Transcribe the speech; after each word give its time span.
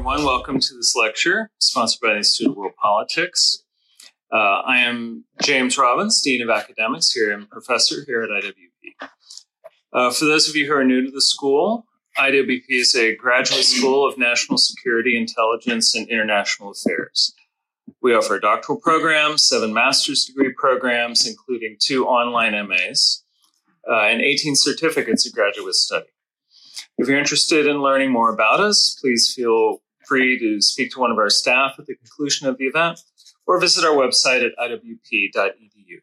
everyone. 0.00 0.24
Welcome 0.24 0.60
to 0.60 0.74
this 0.76 0.96
lecture 0.96 1.50
sponsored 1.58 2.00
by 2.00 2.12
the 2.12 2.16
Institute 2.16 2.52
of 2.52 2.56
World 2.56 2.72
Politics. 2.80 3.64
Uh, 4.32 4.62
I 4.64 4.78
am 4.78 5.26
James 5.42 5.76
Robbins, 5.76 6.22
Dean 6.22 6.40
of 6.40 6.48
Academics 6.48 7.12
here 7.12 7.30
and 7.30 7.50
professor 7.50 7.96
here 8.06 8.22
at 8.22 8.30
IWP. 8.30 9.08
Uh, 9.92 10.10
for 10.10 10.24
those 10.24 10.48
of 10.48 10.56
you 10.56 10.66
who 10.66 10.72
are 10.72 10.84
new 10.84 11.04
to 11.04 11.10
the 11.10 11.20
school, 11.20 11.84
IWP 12.16 12.62
is 12.70 12.94
a 12.94 13.14
graduate 13.14 13.62
school 13.62 14.08
of 14.08 14.16
national 14.16 14.56
security, 14.56 15.18
intelligence, 15.18 15.94
and 15.94 16.08
international 16.08 16.70
affairs. 16.70 17.34
We 18.00 18.14
offer 18.14 18.36
a 18.36 18.40
doctoral 18.40 18.80
program, 18.80 19.36
seven 19.36 19.74
master's 19.74 20.24
degree 20.24 20.54
programs, 20.56 21.28
including 21.28 21.76
two 21.78 22.06
online 22.06 22.52
MAs, 22.66 23.22
uh, 23.86 24.04
and 24.04 24.22
18 24.22 24.56
certificates 24.56 25.26
of 25.26 25.34
graduate 25.34 25.74
study. 25.74 26.08
If 26.96 27.06
you're 27.06 27.18
interested 27.18 27.66
in 27.66 27.82
learning 27.82 28.10
more 28.12 28.32
about 28.32 28.60
us, 28.60 28.96
please 28.98 29.30
feel 29.36 29.82
free 30.10 30.36
to 30.40 30.60
speak 30.60 30.90
to 30.90 30.98
one 30.98 31.12
of 31.12 31.18
our 31.18 31.30
staff 31.30 31.76
at 31.78 31.86
the 31.86 31.94
conclusion 31.94 32.48
of 32.48 32.58
the 32.58 32.64
event 32.66 32.98
or 33.46 33.60
visit 33.60 33.84
our 33.84 33.94
website 33.94 34.44
at 34.44 34.52
iwp.edu. 34.58 35.98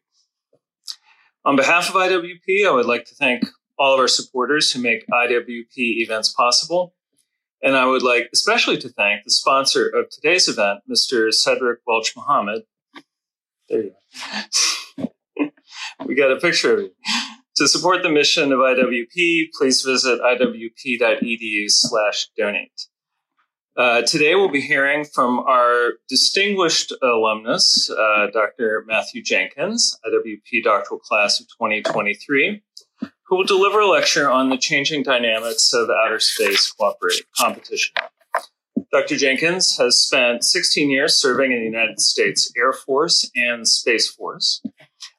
On 1.44 1.56
behalf 1.56 1.90
of 1.90 1.94
IWP, 1.94 2.66
I 2.66 2.72
would 2.72 2.86
like 2.86 3.04
to 3.06 3.14
thank 3.14 3.44
all 3.78 3.94
of 3.94 4.00
our 4.00 4.08
supporters 4.08 4.72
who 4.72 4.80
make 4.80 5.06
IWP 5.08 5.76
events 5.76 6.32
possible. 6.32 6.94
And 7.62 7.76
I 7.76 7.84
would 7.84 8.02
like 8.02 8.28
especially 8.32 8.78
to 8.78 8.88
thank 8.88 9.24
the 9.24 9.30
sponsor 9.30 9.88
of 9.88 10.08
today's 10.10 10.48
event, 10.48 10.80
Mr. 10.90 11.32
Cedric 11.32 11.80
Welch 11.86 12.14
Muhammad. 12.16 12.62
There 13.68 13.84
you 13.84 13.92
go. 14.96 15.12
we 16.06 16.14
got 16.14 16.32
a 16.32 16.36
picture 16.36 16.74
of 16.74 16.80
you. 16.80 16.90
To 17.56 17.68
support 17.68 18.02
the 18.02 18.08
mission 18.08 18.52
of 18.52 18.60
IWP, 18.60 19.48
please 19.58 19.82
visit 19.82 20.20
iwp.edu 20.20 21.64
slash 21.66 22.28
donate. 22.36 22.88
Uh, 23.78 24.02
today 24.02 24.34
we'll 24.34 24.48
be 24.48 24.60
hearing 24.60 25.04
from 25.04 25.38
our 25.38 25.92
distinguished 26.08 26.92
alumnus, 27.00 27.88
uh, 27.88 28.26
Dr. 28.32 28.84
Matthew 28.88 29.22
Jenkins, 29.22 29.96
IWP 30.04 30.64
doctoral 30.64 30.98
class 30.98 31.40
of 31.40 31.46
2023, 31.46 32.60
who 33.00 33.36
will 33.36 33.44
deliver 33.44 33.78
a 33.78 33.86
lecture 33.86 34.28
on 34.28 34.50
the 34.50 34.58
changing 34.58 35.04
dynamics 35.04 35.72
of 35.72 35.88
outer 35.90 36.18
space 36.18 36.74
competition. 37.38 37.94
Dr. 38.90 39.16
Jenkins 39.16 39.76
has 39.78 39.96
spent 40.02 40.42
16 40.42 40.90
years 40.90 41.14
serving 41.14 41.52
in 41.52 41.60
the 41.60 41.64
United 41.64 42.00
States 42.00 42.50
Air 42.56 42.72
Force 42.72 43.30
and 43.36 43.68
Space 43.68 44.08
Force 44.08 44.60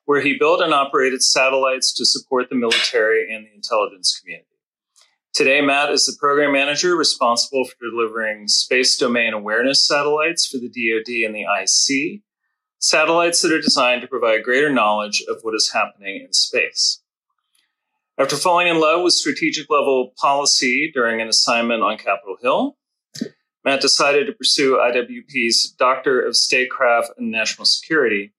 where 0.10 0.22
he 0.22 0.36
built 0.40 0.60
and 0.60 0.74
operated 0.74 1.22
satellites 1.22 1.94
to 1.94 2.04
support 2.04 2.50
the 2.50 2.56
military 2.56 3.32
and 3.32 3.46
the 3.46 3.54
intelligence 3.54 4.20
community. 4.20 4.49
Today, 5.34 5.62
Matt 5.62 5.92
is 5.92 6.06
the 6.06 6.18
program 6.20 6.52
manager 6.52 6.96
responsible 6.96 7.64
for 7.64 7.76
delivering 7.80 8.48
space 8.48 8.98
domain 8.98 9.34
awareness 9.34 9.86
satellites 9.86 10.46
for 10.46 10.58
the 10.58 10.68
DoD 10.68 11.26
and 11.26 11.36
the 11.36 11.46
IC, 11.46 12.22
satellites 12.80 13.42
that 13.42 13.54
are 13.54 13.62
designed 13.62 14.02
to 14.02 14.08
provide 14.08 14.44
greater 14.44 14.72
knowledge 14.72 15.24
of 15.30 15.38
what 15.44 15.54
is 15.54 15.72
happening 15.72 16.22
in 16.26 16.34
space. 16.34 17.02
After 18.18 18.36
falling 18.36 18.68
in 18.68 18.82
love 18.82 19.04
with 19.04 19.14
strategic 19.14 19.70
level 19.70 20.14
policy 20.18 20.92
during 20.94 21.22
an 21.22 21.30
assignment 21.30 21.84
on 21.84 21.98
Capitol 21.98 22.36
Hill, 22.42 22.78
Matt 23.64 23.82
decided 23.82 24.26
to 24.26 24.34
pursue 24.34 24.78
IWP's 24.78 25.72
Doctor 25.78 26.20
of 26.20 26.36
Statecraft 26.36 27.12
and 27.18 27.32
National 27.32 27.66
Security 27.66 28.34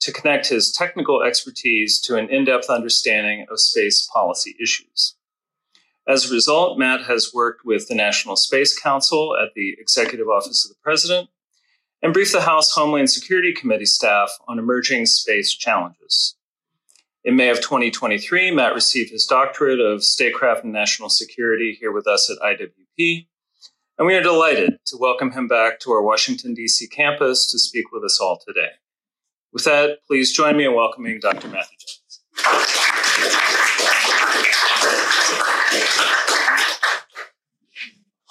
to 0.00 0.12
connect 0.12 0.48
his 0.48 0.72
technical 0.72 1.22
expertise 1.22 2.00
to 2.00 2.16
an 2.16 2.28
in 2.28 2.44
depth 2.44 2.68
understanding 2.68 3.46
of 3.50 3.60
space 3.60 4.06
policy 4.12 4.54
issues. 4.60 5.14
As 6.08 6.30
a 6.30 6.32
result, 6.32 6.78
Matt 6.78 7.02
has 7.02 7.32
worked 7.34 7.64
with 7.64 7.88
the 7.88 7.94
National 7.94 8.36
Space 8.36 8.78
Council 8.78 9.36
at 9.36 9.54
the 9.54 9.76
Executive 9.80 10.28
Office 10.28 10.64
of 10.64 10.68
the 10.68 10.80
President 10.80 11.28
and 12.00 12.12
briefed 12.12 12.32
the 12.32 12.42
House 12.42 12.70
Homeland 12.72 13.10
Security 13.10 13.52
Committee 13.52 13.86
staff 13.86 14.30
on 14.46 14.60
emerging 14.60 15.06
space 15.06 15.52
challenges. 15.52 16.36
In 17.24 17.34
May 17.34 17.48
of 17.48 17.60
2023, 17.60 18.52
Matt 18.52 18.72
received 18.72 19.10
his 19.10 19.26
doctorate 19.26 19.80
of 19.80 20.04
statecraft 20.04 20.62
and 20.62 20.72
national 20.72 21.08
security 21.08 21.76
here 21.80 21.90
with 21.90 22.06
us 22.06 22.30
at 22.30 22.38
IWP, 22.38 23.26
and 23.98 24.06
we 24.06 24.14
are 24.14 24.22
delighted 24.22 24.78
to 24.86 24.96
welcome 24.96 25.32
him 25.32 25.48
back 25.48 25.80
to 25.80 25.90
our 25.90 26.02
Washington, 26.02 26.54
D.C. 26.54 26.86
campus 26.86 27.50
to 27.50 27.58
speak 27.58 27.90
with 27.90 28.04
us 28.04 28.20
all 28.20 28.38
today. 28.46 28.70
With 29.52 29.64
that, 29.64 29.98
please 30.06 30.32
join 30.32 30.56
me 30.56 30.66
in 30.66 30.74
welcoming 30.74 31.18
Dr. 31.18 31.48
Matthew 31.48 31.78
Jones. 31.80 32.20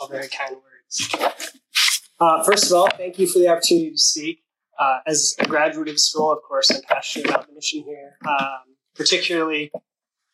All 0.06 0.12
very 0.12 0.28
kind 0.28 0.56
words. 0.56 1.16
Uh, 2.20 2.44
first 2.44 2.68
of 2.68 2.74
all, 2.74 2.88
thank 2.96 3.18
you 3.18 3.28
for 3.28 3.40
the 3.40 3.48
opportunity 3.48 3.92
to 3.92 3.98
speak. 3.98 4.44
Uh, 4.78 5.00
as 5.08 5.36
a 5.40 5.48
graduate 5.48 5.88
of 5.88 6.00
school, 6.00 6.32
of 6.32 6.40
course, 6.44 6.70
I'm 6.70 6.82
passionate 6.84 7.30
about 7.30 7.48
the 7.48 7.54
mission 7.54 7.84
here. 7.84 8.18
Um, 8.28 8.76
particularly 8.94 9.72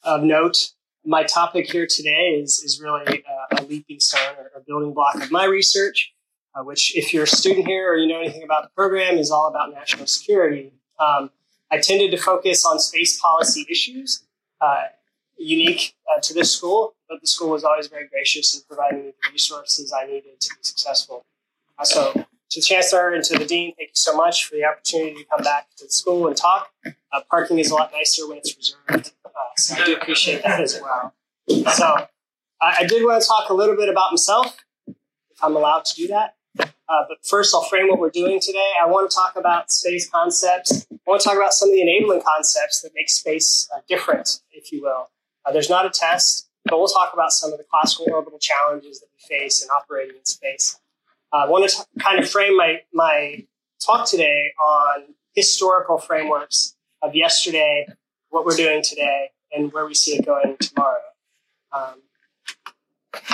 of 0.04 0.24
note, 0.24 0.72
my 1.06 1.24
topic 1.24 1.72
here 1.72 1.88
today 1.90 2.40
is, 2.42 2.60
is 2.60 2.82
really 2.82 3.24
uh, 3.24 3.58
a 3.60 3.64
leaping 3.64 4.00
stone 4.00 4.36
or, 4.38 4.52
a 4.56 4.62
building 4.62 4.94
block 4.94 5.16
of 5.16 5.32
my 5.32 5.46
research, 5.46 6.14
uh, 6.54 6.64
which, 6.64 6.96
if 6.96 7.14
you're 7.14 7.24
a 7.24 7.28
student 7.28 7.66
here 7.66 7.94
or 7.94 7.98
you 7.98 8.08
know 8.08 8.20
anything 8.20 8.44
about 8.44 8.64
the 8.64 8.70
program, 8.76 9.18
is 9.18 9.32
all 9.32 9.48
about 9.48 9.72
national 9.72 10.06
security. 10.06 10.74
Um, 11.00 11.32
I 11.72 11.80
tended 11.80 12.12
to 12.12 12.18
focus 12.18 12.66
on 12.66 12.80
space 12.80 13.20
policy 13.20 13.66
issues, 13.70 14.24
uh, 14.60 14.86
unique 15.44 15.96
uh, 16.12 16.20
to 16.22 16.34
this 16.34 16.54
school, 16.54 16.96
but 17.10 17.22
the 17.22 17.28
school 17.28 17.50
was 17.50 17.64
always 17.64 17.88
very 17.88 18.08
gracious 18.08 18.56
in 18.56 18.62
providing 18.68 19.06
me 19.06 19.12
the 19.24 19.32
resources 19.32 19.94
I 19.94 20.06
needed 20.06 20.40
to 20.40 20.50
be 20.50 20.64
successful. 20.64 21.26
Uh, 21.78 21.84
so, 21.84 22.14
to 22.14 22.60
the 22.60 22.66
Chancellor 22.66 23.14
and 23.14 23.24
to 23.24 23.38
the 23.38 23.46
Dean, 23.46 23.74
thank 23.76 23.90
you 23.90 23.96
so 23.96 24.16
much 24.16 24.46
for 24.46 24.56
the 24.56 24.66
opportunity 24.66 25.16
to 25.16 25.26
come 25.26 25.44
back 25.44 25.68
to 25.78 25.86
the 25.86 25.92
school 25.92 26.28
and 26.28 26.36
talk. 26.36 26.72
Uh, 26.86 27.22
parking 27.30 27.60
is 27.60 27.72
a 27.72 27.76
lot 27.76 27.92
nicer 27.94 28.28
when 28.28 28.38
it's 28.38 28.56
reserved, 28.56 29.14
uh, 29.26 29.30
so 29.58 29.76
I 29.82 29.86
do 29.86 29.96
appreciate 29.96 30.44
that 30.44 30.60
as 30.60 30.80
well. 30.82 31.14
So, 31.74 32.08
I 32.62 32.86
did 32.86 33.04
want 33.04 33.22
to 33.22 33.28
talk 33.28 33.50
a 33.50 33.54
little 33.54 33.76
bit 33.76 33.90
about 33.90 34.12
myself, 34.12 34.58
if 34.88 35.44
I'm 35.44 35.56
allowed 35.56 35.86
to 35.86 35.96
do 35.96 36.08
that. 36.08 36.36
Uh, 36.60 37.06
but 37.08 37.18
first, 37.24 37.56
I'll 37.56 37.64
frame 37.64 37.88
what 37.88 38.00
we're 38.00 38.10
doing 38.10 38.40
today. 38.40 38.72
I 38.82 38.86
want 38.86 39.10
to 39.10 39.16
talk 39.16 39.36
about 39.38 39.72
space 39.72 40.10
concepts. 40.10 40.86
I 40.92 40.98
want 41.08 41.22
to 41.22 41.28
talk 41.30 41.38
about 41.38 41.54
some 41.54 41.70
of 41.70 41.74
the 41.74 41.82
enabling 41.82 42.22
concepts 42.22 42.82
that 42.82 42.92
make 42.94 43.10
space 43.10 43.70
uh, 43.74 43.80
different, 43.88 44.42
if 44.52 44.72
you 44.72 44.82
will. 44.82 45.10
Uh, 45.46 45.52
there's 45.52 45.70
not 45.70 45.86
a 45.86 45.90
test, 45.90 46.50
but 46.66 46.78
we'll 46.78 46.88
talk 46.88 47.14
about 47.14 47.32
some 47.32 47.52
of 47.52 47.58
the 47.58 47.66
classical 47.70 48.08
orbital 48.12 48.40
challenges 48.40 49.00
that 49.00 49.08
we 49.14 49.38
face 49.38 49.64
in 49.64 49.70
operating 49.70 50.16
in 50.16 50.26
space. 50.26 50.80
Uh, 51.34 51.46
I 51.46 51.48
want 51.48 51.70
to 51.70 51.86
kind 52.00 52.20
of 52.20 52.30
frame 52.30 52.58
my, 52.58 52.82
my 52.94 53.46
talk 53.84 54.08
today 54.08 54.54
on 54.62 55.16
historical 55.34 55.98
frameworks 55.98 56.76
of 57.02 57.16
yesterday, 57.16 57.88
what 58.30 58.46
we're 58.46 58.56
doing 58.56 58.84
today, 58.84 59.32
and 59.54 59.72
where 59.74 59.86
we 59.86 59.94
see 59.94 60.16
it 60.18 60.26
going 60.26 60.58
tomorrow. 60.60 60.98
Um, 61.74 62.02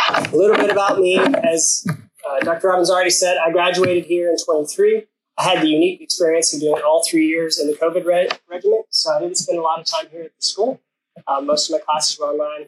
a 0.09 0.35
little 0.35 0.55
bit 0.55 0.69
about 0.69 0.99
me 0.99 1.17
as 1.17 1.85
uh, 2.27 2.39
Dr. 2.41 2.69
Robbins 2.69 2.89
already 2.89 3.09
said 3.09 3.37
I 3.37 3.51
graduated 3.51 4.05
here 4.05 4.29
in 4.29 4.37
23. 4.37 5.05
I 5.37 5.43
had 5.43 5.61
the 5.61 5.67
unique 5.67 6.01
experience 6.01 6.53
of 6.53 6.61
doing 6.61 6.81
all 6.83 7.03
three 7.07 7.27
years 7.27 7.59
in 7.59 7.67
the 7.67 7.73
COVID 7.73 8.05
re- 8.05 8.29
regiment, 8.49 8.85
so 8.89 9.11
I 9.11 9.19
didn't 9.19 9.37
spend 9.37 9.59
a 9.59 9.61
lot 9.61 9.79
of 9.79 9.85
time 9.85 10.05
here 10.11 10.23
at 10.23 10.35
the 10.35 10.45
school. 10.45 10.81
Uh, 11.25 11.41
most 11.41 11.69
of 11.69 11.73
my 11.73 11.79
classes 11.79 12.17
were 12.19 12.27
online, 12.27 12.67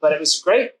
but 0.00 0.12
it 0.12 0.20
was 0.20 0.38
great. 0.38 0.72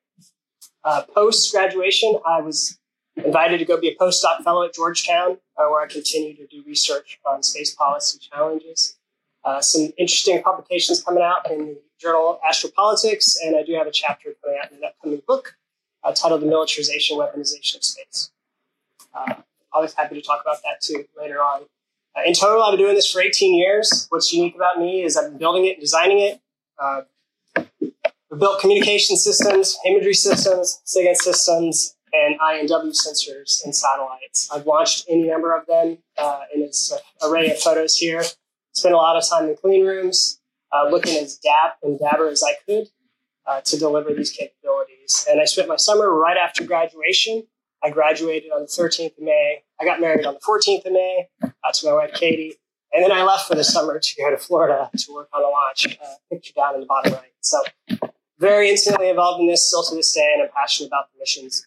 Uh, 0.84 1.02
Post 1.14 1.52
graduation, 1.52 2.18
I 2.26 2.40
was 2.40 2.78
invited 3.16 3.58
to 3.58 3.64
go 3.64 3.80
be 3.80 3.88
a 3.88 3.96
postdoc 3.96 4.42
fellow 4.42 4.64
at 4.64 4.74
Georgetown, 4.74 5.38
uh, 5.56 5.64
where 5.68 5.80
I 5.80 5.86
continue 5.86 6.34
to 6.36 6.46
do 6.46 6.62
research 6.66 7.20
on 7.24 7.42
space 7.42 7.74
policy 7.74 8.18
challenges. 8.18 8.96
Uh, 9.44 9.60
some 9.60 9.92
interesting 9.98 10.42
publications 10.42 11.02
coming 11.02 11.22
out 11.22 11.50
in 11.50 11.58
the 11.58 11.80
journal 12.00 12.38
Astropolitics, 12.48 13.36
and 13.44 13.56
I 13.56 13.62
do 13.62 13.74
have 13.74 13.86
a 13.86 13.92
chapter 13.92 14.34
coming 14.42 14.58
out 14.62 14.70
in 14.70 14.78
an 14.78 14.84
upcoming 14.84 15.22
book 15.26 15.56
uh, 16.04 16.12
titled 16.12 16.42
The 16.42 16.46
Militarization 16.46 17.18
Weaponization 17.18 17.76
of 17.76 17.84
Space. 17.84 18.30
Uh, 19.14 19.34
always 19.72 19.94
happy 19.94 20.14
to 20.14 20.22
talk 20.22 20.40
about 20.42 20.58
that 20.62 20.80
too 20.80 21.04
later 21.18 21.38
on. 21.38 21.62
In 22.26 22.34
total, 22.34 22.62
I've 22.62 22.72
been 22.72 22.80
doing 22.80 22.94
this 22.94 23.10
for 23.10 23.22
18 23.22 23.54
years. 23.54 24.06
What's 24.10 24.32
unique 24.32 24.54
about 24.54 24.78
me 24.78 25.02
is 25.02 25.16
I've 25.16 25.30
been 25.30 25.38
building 25.38 25.64
it, 25.64 25.72
and 25.72 25.80
designing 25.80 26.18
it. 26.18 26.41
Uh, 26.78 27.02
we've 27.80 28.40
built 28.40 28.60
communication 28.60 29.16
systems, 29.16 29.78
imagery 29.86 30.14
systems, 30.14 30.80
SIGINT 30.84 31.16
systems, 31.16 31.96
and 32.12 32.38
INW 32.40 32.92
sensors 32.92 33.64
and 33.64 33.74
satellites. 33.74 34.48
I've 34.52 34.66
launched 34.66 35.06
any 35.08 35.24
number 35.24 35.56
of 35.56 35.66
them 35.66 35.98
uh, 36.18 36.40
in 36.54 36.60
this 36.60 36.92
array 37.22 37.50
of 37.50 37.58
photos 37.58 37.96
here. 37.96 38.22
Spent 38.72 38.94
a 38.94 38.98
lot 38.98 39.16
of 39.16 39.28
time 39.28 39.48
in 39.48 39.56
clean 39.56 39.86
rooms, 39.86 40.40
uh, 40.72 40.88
looking 40.90 41.16
as 41.16 41.36
dap 41.36 41.78
and 41.82 41.98
dapper 41.98 42.28
as 42.28 42.42
I 42.42 42.54
could 42.66 42.88
uh, 43.46 43.60
to 43.62 43.78
deliver 43.78 44.12
these 44.14 44.30
capabilities. 44.30 45.26
And 45.28 45.40
I 45.40 45.44
spent 45.44 45.68
my 45.68 45.76
summer 45.76 46.10
right 46.10 46.36
after 46.36 46.64
graduation. 46.64 47.44
I 47.82 47.90
graduated 47.90 48.50
on 48.52 48.62
the 48.62 48.66
13th 48.66 49.18
of 49.18 49.24
May. 49.24 49.62
I 49.80 49.84
got 49.84 50.00
married 50.00 50.24
on 50.24 50.34
the 50.34 50.40
14th 50.40 50.86
of 50.86 50.92
May 50.92 51.28
uh, 51.42 51.72
to 51.72 51.86
my 51.86 51.92
wife, 51.94 52.14
Katie. 52.14 52.54
And 52.92 53.02
then 53.02 53.12
I 53.12 53.22
left 53.22 53.48
for 53.48 53.54
the 53.54 53.64
summer 53.64 53.98
to 53.98 54.14
go 54.16 54.30
to 54.30 54.36
Florida 54.36 54.90
to 54.96 55.14
work 55.14 55.28
on 55.32 55.42
a 55.42 55.48
launch, 55.48 55.98
uh, 56.02 56.14
picture 56.30 56.52
down 56.54 56.74
in 56.74 56.80
the 56.80 56.86
bottom 56.86 57.14
right. 57.14 57.32
So, 57.40 57.62
very 58.38 58.68
intimately 58.70 59.08
involved 59.08 59.40
in 59.40 59.46
this 59.46 59.66
still 59.66 59.82
to 59.84 59.94
this 59.94 60.12
day, 60.12 60.30
and 60.34 60.42
I'm 60.42 60.48
passionate 60.54 60.88
about 60.88 61.06
the 61.12 61.18
missions 61.18 61.66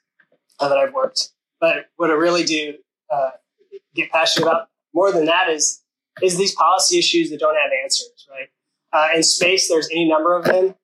uh, 0.60 0.70
that 0.70 0.78
I've 0.78 0.94
worked. 0.94 1.32
but 1.60 1.90
what 1.96 2.10
I 2.10 2.14
really 2.14 2.44
do 2.44 2.76
uh, 3.12 3.32
get 3.96 4.12
passionate 4.12 4.46
about 4.46 4.68
more 4.94 5.12
than 5.12 5.26
that 5.26 5.50
is 5.50 5.82
is 6.22 6.38
these 6.38 6.56
policy 6.56 6.98
issues 6.98 7.30
that 7.30 7.40
don't 7.40 7.56
have 7.56 7.72
answers, 7.84 8.28
right? 8.30 8.50
Uh, 8.94 9.16
in 9.16 9.24
space, 9.24 9.68
there's 9.68 9.90
any 9.90 10.08
number 10.08 10.34
of 10.34 10.46
them. 10.46 10.76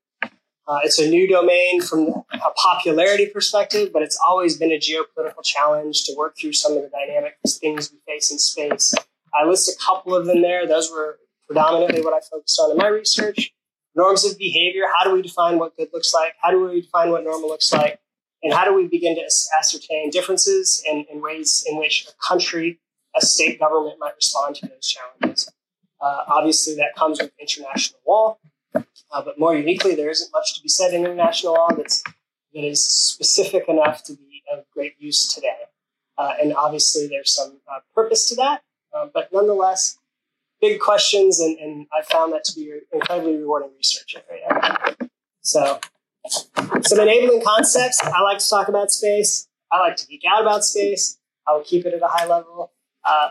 Uh, 0.68 0.80
it's 0.84 1.00
a 1.00 1.10
new 1.10 1.28
domain 1.28 1.82
from 1.82 2.24
a 2.34 2.52
popularity 2.56 3.28
perspective, 3.28 3.92
but 3.94 4.02
it's 4.02 4.20
always 4.26 4.58
been 4.58 4.72
a 4.72 4.80
geopolitical 4.80 5.44
challenge 5.44 6.04
to 6.04 6.14
work 6.18 6.38
through 6.38 6.54
some 6.54 6.74
of 6.74 6.84
the 6.84 6.90
dynamic 6.90 7.38
things 7.48 7.92
we 7.92 8.00
face 8.06 8.32
in 8.32 8.38
space. 8.38 8.94
I 9.34 9.46
list 9.46 9.70
a 9.70 9.78
couple 9.84 10.16
of 10.16 10.26
them 10.26 10.42
there. 10.42 10.68
Those 10.68 10.92
were 10.92 11.20
predominantly 11.48 12.02
what 12.02 12.14
I 12.14 12.20
focused 12.20 12.60
on 12.60 12.72
in 12.72 12.78
my 12.78 12.88
research. 12.88 13.52
Norms 13.96 14.24
of 14.26 14.38
behavior. 14.38 14.84
How 14.98 15.04
do 15.04 15.14
we 15.14 15.22
define 15.22 15.60
what 15.60 15.76
good 15.76 15.90
looks 15.94 16.14
like? 16.14 16.34
How 16.42 16.52
do 16.52 16.66
we 16.66 16.82
define 16.82 17.12
what 17.12 17.24
normal 17.24 17.50
looks 17.50 17.72
like? 17.74 18.00
And 18.44 18.54
how 18.54 18.66
do 18.66 18.74
we 18.74 18.88
begin 18.88 19.16
to 19.16 19.30
ascertain 19.60 20.10
differences 20.10 20.84
and, 20.90 21.06
ways 21.22 21.64
in 21.68 21.78
which 21.78 22.08
a 22.10 22.28
country, 22.28 22.80
a 23.16 23.22
state 23.22 23.60
government 23.60 23.98
might 24.00 24.16
respond 24.16 24.56
to 24.56 24.68
those 24.68 24.88
challenges? 24.88 25.52
Uh, 26.00 26.24
obviously, 26.28 26.74
that 26.76 26.96
comes 26.98 27.22
with 27.22 27.32
international 27.40 28.00
law, 28.08 28.38
uh, 28.74 28.82
but 29.12 29.38
more 29.38 29.56
uniquely, 29.56 29.94
there 29.94 30.10
isn't 30.10 30.32
much 30.34 30.56
to 30.56 30.62
be 30.64 30.70
said 30.70 30.94
in 30.94 31.02
international 31.06 31.54
law 31.54 31.70
that's 31.76 32.04
that 32.54 32.66
is 32.66 32.84
specific 32.84 33.66
enough 33.70 34.04
to 34.04 34.14
be 34.14 34.42
of 34.52 34.66
great 34.74 34.96
use 34.98 35.32
today. 35.34 35.56
Uh, 36.18 36.34
and 36.42 36.54
obviously, 36.54 37.08
there's 37.08 37.34
some 37.34 37.60
uh, 37.72 37.80
purpose 37.94 38.28
to 38.30 38.36
that, 38.36 38.64
uh, 38.94 39.08
but 39.14 39.30
nonetheless, 39.32 39.98
big 40.60 40.80
questions, 40.80 41.40
and, 41.40 41.58
and 41.58 41.88
I 41.92 42.04
found 42.04 42.34
that 42.34 42.44
to 42.46 42.56
be 42.56 42.72
incredibly 42.94 43.38
rewarding 43.38 43.72
research 43.76 44.16
area. 44.30 44.96
So, 45.42 45.80
some 46.28 47.00
enabling 47.00 47.42
concepts. 47.44 48.02
I 48.04 48.22
like 48.22 48.38
to 48.40 48.50
talk 48.50 48.68
about 48.68 48.92
space. 48.92 49.48
I 49.72 49.80
like 49.80 49.96
to 49.98 50.08
geek 50.08 50.22
out 50.30 50.42
about 50.42 50.64
space. 50.64 51.18
I 51.48 51.54
will 51.54 51.64
keep 51.64 51.86
it 51.86 51.94
at 51.94 52.02
a 52.02 52.08
high 52.08 52.28
level. 52.28 52.72
Uh, 53.04 53.30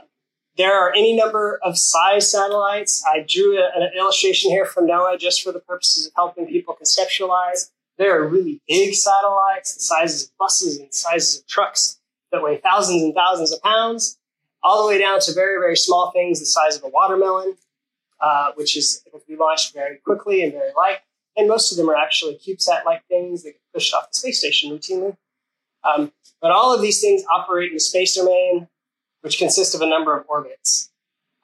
there 0.56 0.74
are 0.74 0.92
any 0.92 1.16
number 1.16 1.60
of 1.62 1.78
size 1.78 2.30
satellites. 2.30 3.04
I 3.06 3.24
drew 3.26 3.58
a, 3.58 3.70
an 3.74 3.90
illustration 3.96 4.50
here 4.50 4.66
from 4.66 4.88
NOAA 4.88 5.18
just 5.18 5.42
for 5.42 5.52
the 5.52 5.60
purposes 5.60 6.06
of 6.06 6.12
helping 6.16 6.46
people 6.46 6.76
conceptualize. 6.80 7.70
There 7.98 8.20
are 8.20 8.26
really 8.26 8.60
big 8.66 8.94
satellites, 8.94 9.74
the 9.74 9.80
sizes 9.80 10.24
of 10.24 10.30
buses 10.38 10.78
and 10.78 10.92
sizes 10.92 11.40
of 11.40 11.46
trucks 11.46 12.00
that 12.32 12.42
weigh 12.42 12.56
thousands 12.58 13.02
and 13.02 13.14
thousands 13.14 13.52
of 13.52 13.62
pounds, 13.62 14.18
all 14.62 14.82
the 14.82 14.88
way 14.88 14.98
down 14.98 15.20
to 15.20 15.32
very, 15.32 15.58
very 15.58 15.76
small 15.76 16.10
things 16.10 16.40
the 16.40 16.46
size 16.46 16.76
of 16.76 16.84
a 16.84 16.88
watermelon, 16.88 17.56
uh, 18.20 18.52
which 18.54 18.76
is 18.76 19.02
able 19.06 19.20
to 19.20 19.26
be 19.26 19.36
launched 19.36 19.72
very 19.74 19.96
quickly 19.98 20.42
and 20.42 20.52
very 20.52 20.70
light. 20.76 20.98
And 21.36 21.48
most 21.48 21.70
of 21.70 21.78
them 21.78 21.88
are 21.88 21.96
actually 21.96 22.34
CubeSat-like 22.34 23.06
things 23.06 23.42
that 23.44 23.52
get 23.52 23.60
pushed 23.72 23.94
off 23.94 24.10
the 24.10 24.18
space 24.18 24.40
station 24.40 24.70
routinely. 24.70 25.16
Um, 25.84 26.12
but 26.42 26.50
all 26.50 26.74
of 26.74 26.82
these 26.82 27.00
things 27.00 27.22
operate 27.32 27.68
in 27.68 27.74
the 27.74 27.80
space 27.80 28.14
domain 28.14 28.68
which 29.22 29.38
consists 29.38 29.74
of 29.74 29.82
a 29.82 29.86
number 29.86 30.16
of 30.16 30.24
orbits. 30.28 30.90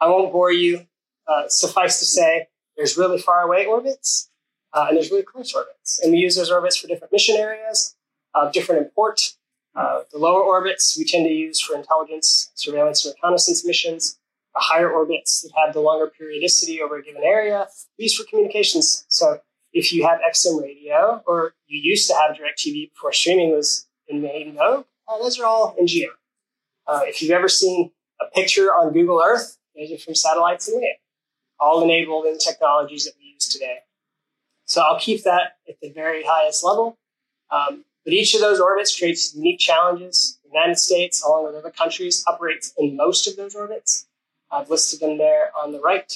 I 0.00 0.08
won't 0.08 0.32
bore 0.32 0.52
you. 0.52 0.86
Uh, 1.28 1.48
suffice 1.48 1.98
to 1.98 2.04
say, 2.04 2.46
there's 2.76 2.96
really 2.96 3.19
far 3.19 3.42
away 3.42 3.66
orbits 3.66 4.30
uh, 4.72 4.86
and 4.88 4.96
there's 4.96 5.10
really 5.10 5.24
close 5.24 5.52
orbits. 5.54 5.98
And 6.02 6.12
we 6.12 6.19
use 6.19 6.36
those 6.36 6.50
orbits 6.50 6.76
for 6.76 6.86
different 6.86 7.12
mission 7.12 7.36
areas 7.36 7.96
of 8.34 8.52
different 8.52 8.82
import. 8.82 9.34
Uh, 9.76 10.00
the 10.11 10.19
lower 10.19 10.43
orbits 10.43 10.96
we 10.96 11.05
tend 11.05 11.26
to 11.26 11.32
use 11.32 11.61
for 11.61 11.76
intelligence, 11.76 12.50
surveillance, 12.55 13.05
and 13.05 13.14
reconnaissance 13.14 13.64
missions. 13.64 14.19
The 14.55 14.61
higher 14.62 14.90
orbits 14.90 15.43
that 15.43 15.52
have 15.55 15.75
the 15.75 15.81
longer 15.81 16.06
periodicity 16.06 16.81
over 16.81 16.96
a 16.96 17.02
given 17.02 17.23
area, 17.23 17.67
we 17.99 18.05
use 18.05 18.17
for 18.17 18.25
communications. 18.25 19.05
So 19.08 19.40
if 19.75 19.93
you 19.93 20.06
have 20.06 20.20
XM 20.32 20.62
radio 20.62 21.23
or 21.26 21.52
you 21.67 21.78
used 21.78 22.08
to 22.08 22.14
have 22.14 22.37
DirecTV 22.37 22.93
before 22.93 23.12
streaming 23.12 23.50
was 23.50 23.87
in 24.08 24.23
main 24.23 24.55
mode, 24.55 24.87
uh, 25.06 25.19
those 25.19 25.38
are 25.38 25.44
all 25.44 25.75
in 25.79 25.87
GEO. 25.87 26.08
Uh, 26.87 27.00
if 27.05 27.20
you've 27.20 27.32
ever 27.32 27.49
seen 27.49 27.90
a 28.20 28.25
picture 28.34 28.69
on 28.69 28.94
Google 28.94 29.22
Earth, 29.22 29.58
those 29.76 29.93
are 29.93 29.99
from 29.99 30.14
satellites 30.14 30.69
in 30.69 30.81
LEO, 30.81 30.88
all 31.61 31.84
enabled 31.84 32.25
in 32.25 32.38
technologies 32.38 33.05
that 33.05 33.12
we 33.19 33.34
use 33.34 33.49
today. 33.49 33.81
So 34.64 34.81
I'll 34.81 34.99
keep 34.99 35.22
that 35.25 35.58
at 35.69 35.76
the 35.82 35.90
very 35.90 36.25
highest 36.25 36.64
level. 36.64 36.99
Um, 37.50 37.84
but 38.06 38.14
each 38.14 38.35
of 38.35 38.41
those 38.41 38.61
orbits 38.61 38.97
creates 38.97 39.35
unique 39.35 39.58
challenges. 39.58 40.38
The 40.44 40.50
United 40.50 40.79
States, 40.79 41.25
along 41.25 41.47
with 41.47 41.56
other 41.56 41.73
countries, 41.73 42.25
operates 42.29 42.73
in 42.79 42.97
most 42.97 43.26
of 43.26 43.37
those 43.37 43.56
orbits. 43.56 44.06
I've 44.49 44.70
listed 44.70 45.00
them 45.00 45.19
there 45.19 45.50
on 45.61 45.73
the 45.73 45.81
right. 45.81 46.12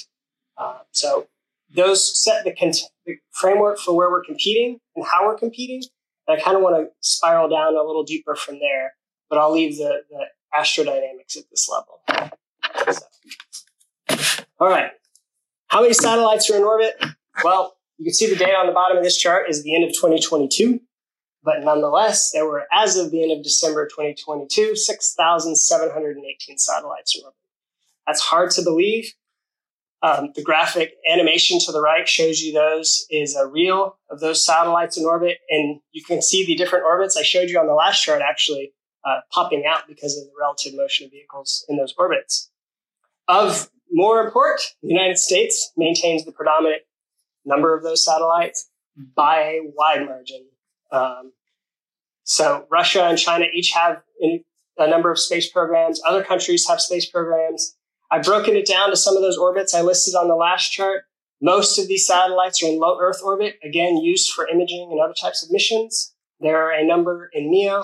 Uh, 0.57 0.79
so 0.93 1.27
those 1.75 2.23
set 2.23 2.45
the, 2.45 2.55
con- 2.55 2.71
the, 3.05 3.17
framework 3.31 3.77
for 3.77 3.93
where 3.93 4.09
we're 4.09 4.23
competing 4.23 4.79
and 4.95 5.05
how 5.05 5.27
we're 5.27 5.37
competing. 5.37 5.83
And 6.27 6.39
I 6.39 6.41
kind 6.41 6.55
of 6.55 6.63
want 6.63 6.77
to 6.77 6.91
spiral 7.01 7.49
down 7.49 7.75
a 7.75 7.83
little 7.83 8.03
deeper 8.03 8.35
from 8.35 8.59
there, 8.59 8.93
but 9.29 9.37
I'll 9.37 9.51
leave 9.51 9.75
the, 9.77 10.03
the 10.09 10.27
astrodynamics 10.57 11.37
at 11.37 11.43
this 11.51 11.67
level. 11.67 11.99
So. 12.89 14.37
All 14.61 14.69
right. 14.69 14.91
How 15.67 15.81
many 15.81 15.93
satellites 15.93 16.49
are 16.49 16.55
in 16.55 16.63
orbit? 16.63 17.03
Well, 17.43 17.75
you 17.97 18.05
can 18.05 18.13
see 18.13 18.29
the 18.29 18.37
data 18.37 18.55
on 18.55 18.67
the 18.67 18.73
bottom 18.73 18.95
of 18.95 19.03
this 19.03 19.17
chart 19.17 19.49
is 19.49 19.63
the 19.63 19.75
end 19.75 19.83
of 19.83 19.91
2022. 19.91 20.79
But 21.43 21.63
nonetheless, 21.63 22.31
there 22.31 22.45
were, 22.45 22.67
as 22.71 22.97
of 22.97 23.11
the 23.11 23.23
end 23.23 23.31
of 23.31 23.43
December 23.43 23.87
2022, 23.87 24.75
6,718 24.75 26.57
satellites 26.57 27.15
in 27.15 27.23
orbit. 27.23 27.35
That's 28.05 28.21
hard 28.21 28.51
to 28.51 28.61
believe. 28.61 29.13
Um, 30.03 30.31
the 30.35 30.41
graphic 30.41 30.93
animation 31.11 31.59
to 31.65 31.71
the 31.71 31.81
right 31.81 32.07
shows 32.07 32.41
you 32.41 32.53
those 32.53 33.05
is 33.11 33.35
a 33.35 33.45
reel 33.45 33.97
of 34.09 34.19
those 34.19 34.43
satellites 34.43 34.97
in 34.97 35.05
orbit. 35.05 35.37
And 35.49 35.79
you 35.91 36.03
can 36.03 36.21
see 36.21 36.45
the 36.45 36.55
different 36.55 36.85
orbits 36.85 37.17
I 37.17 37.23
showed 37.23 37.49
you 37.49 37.59
on 37.59 37.67
the 37.67 37.73
last 37.73 38.01
chart 38.01 38.21
actually 38.21 38.73
uh, 39.05 39.21
popping 39.31 39.63
out 39.67 39.87
because 39.87 40.17
of 40.17 40.25
the 40.25 40.31
relative 40.39 40.75
motion 40.75 41.05
of 41.05 41.11
vehicles 41.11 41.65
in 41.69 41.77
those 41.77 41.93
orbits. 41.97 42.49
Of 43.27 43.69
more 43.91 44.25
import, 44.25 44.61
the 44.81 44.89
United 44.89 45.17
States 45.17 45.71
maintains 45.77 46.25
the 46.25 46.31
predominant 46.31 46.81
number 47.45 47.75
of 47.75 47.83
those 47.83 48.03
satellites 48.03 48.69
by 49.15 49.39
a 49.41 49.59
wide 49.75 50.05
margin. 50.05 50.47
Um, 50.91 51.33
so 52.23 52.65
Russia 52.69 53.05
and 53.05 53.17
China 53.17 53.45
each 53.53 53.71
have 53.71 54.01
a 54.21 54.89
number 54.89 55.11
of 55.11 55.19
space 55.19 55.49
programs. 55.49 56.01
Other 56.07 56.23
countries 56.23 56.67
have 56.67 56.81
space 56.81 57.05
programs. 57.05 57.75
I've 58.09 58.23
broken 58.23 58.55
it 58.55 58.65
down 58.67 58.89
to 58.89 58.97
some 58.97 59.15
of 59.15 59.21
those 59.21 59.37
orbits 59.37 59.73
I 59.73 59.81
listed 59.81 60.15
on 60.15 60.27
the 60.27 60.35
last 60.35 60.71
chart. 60.71 61.03
Most 61.41 61.79
of 61.79 61.87
these 61.87 62.05
satellites 62.05 62.61
are 62.61 62.67
in 62.67 62.79
low 62.79 62.99
Earth 62.99 63.21
orbit, 63.23 63.57
again, 63.63 63.97
used 63.97 64.31
for 64.31 64.47
imaging 64.47 64.89
and 64.91 64.99
other 64.99 65.15
types 65.19 65.43
of 65.43 65.51
missions. 65.51 66.13
There 66.39 66.57
are 66.57 66.71
a 66.71 66.85
number 66.85 67.29
in 67.33 67.49
MEO, 67.49 67.83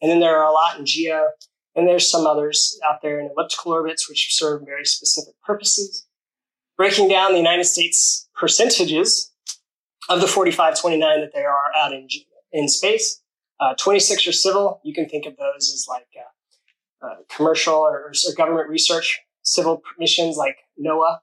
and 0.00 0.10
then 0.10 0.20
there 0.20 0.38
are 0.38 0.48
a 0.48 0.52
lot 0.52 0.78
in 0.78 0.86
geo, 0.86 1.28
and 1.74 1.86
there's 1.86 2.10
some 2.10 2.26
others 2.26 2.80
out 2.88 3.02
there 3.02 3.20
in 3.20 3.30
elliptical 3.30 3.72
orbits, 3.72 4.08
which 4.08 4.34
serve 4.34 4.62
very 4.64 4.84
specific 4.84 5.34
purposes. 5.44 6.06
Breaking 6.76 7.08
down 7.08 7.32
the 7.32 7.38
United 7.38 7.64
States 7.64 8.28
percentages 8.34 9.30
of 10.08 10.20
the 10.20 10.26
4529 10.26 11.20
that 11.20 11.32
there 11.32 11.50
are 11.50 11.72
out 11.76 11.92
in, 11.92 12.08
in 12.56 12.68
space, 12.68 13.20
uh, 13.60 13.74
26 13.78 14.26
are 14.26 14.32
civil. 14.32 14.80
You 14.82 14.94
can 14.94 15.08
think 15.08 15.26
of 15.26 15.36
those 15.36 15.70
as 15.72 15.86
like 15.88 16.06
uh, 17.02 17.06
uh, 17.06 17.14
commercial 17.28 17.74
or, 17.74 18.10
or, 18.10 18.12
government 18.36 18.70
research, 18.70 19.20
civil 19.42 19.82
missions 19.98 20.36
like 20.36 20.56
NOAA. 20.82 21.18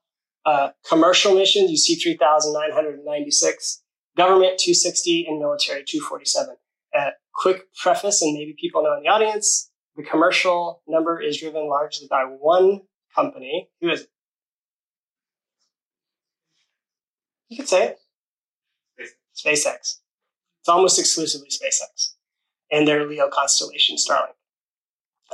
Uh, 0.46 0.70
commercial 0.88 1.34
missions, 1.34 1.72
you 1.72 1.78
see 1.78 1.96
3,996. 1.96 3.82
Government 4.16 4.60
260 4.60 5.26
and 5.28 5.40
military 5.40 5.84
247. 5.84 6.56
Uh, 6.96 7.10
quick 7.34 7.64
preface, 7.82 8.22
and 8.22 8.36
maybe 8.36 8.56
people 8.60 8.84
know 8.84 8.96
in 8.96 9.04
the 9.04 9.10
audience, 9.10 9.72
the 9.96 10.04
commercial 10.04 10.84
number 10.88 11.20
is 11.20 11.40
driven 11.40 11.68
largely 11.68 12.08
by 12.08 12.24
one 12.24 12.82
company. 13.16 13.70
Who 13.82 13.90
is 13.90 14.02
it? 14.02 14.10
You 17.50 17.58
could 17.58 17.68
say 17.68 17.96
it. 19.00 19.10
SpaceX. 19.36 20.03
It's 20.64 20.70
almost 20.70 20.98
exclusively 20.98 21.50
SpaceX 21.50 22.14
and 22.72 22.88
their 22.88 23.06
LEO 23.06 23.30
constellation, 23.30 23.98
Starlink. 23.98 24.34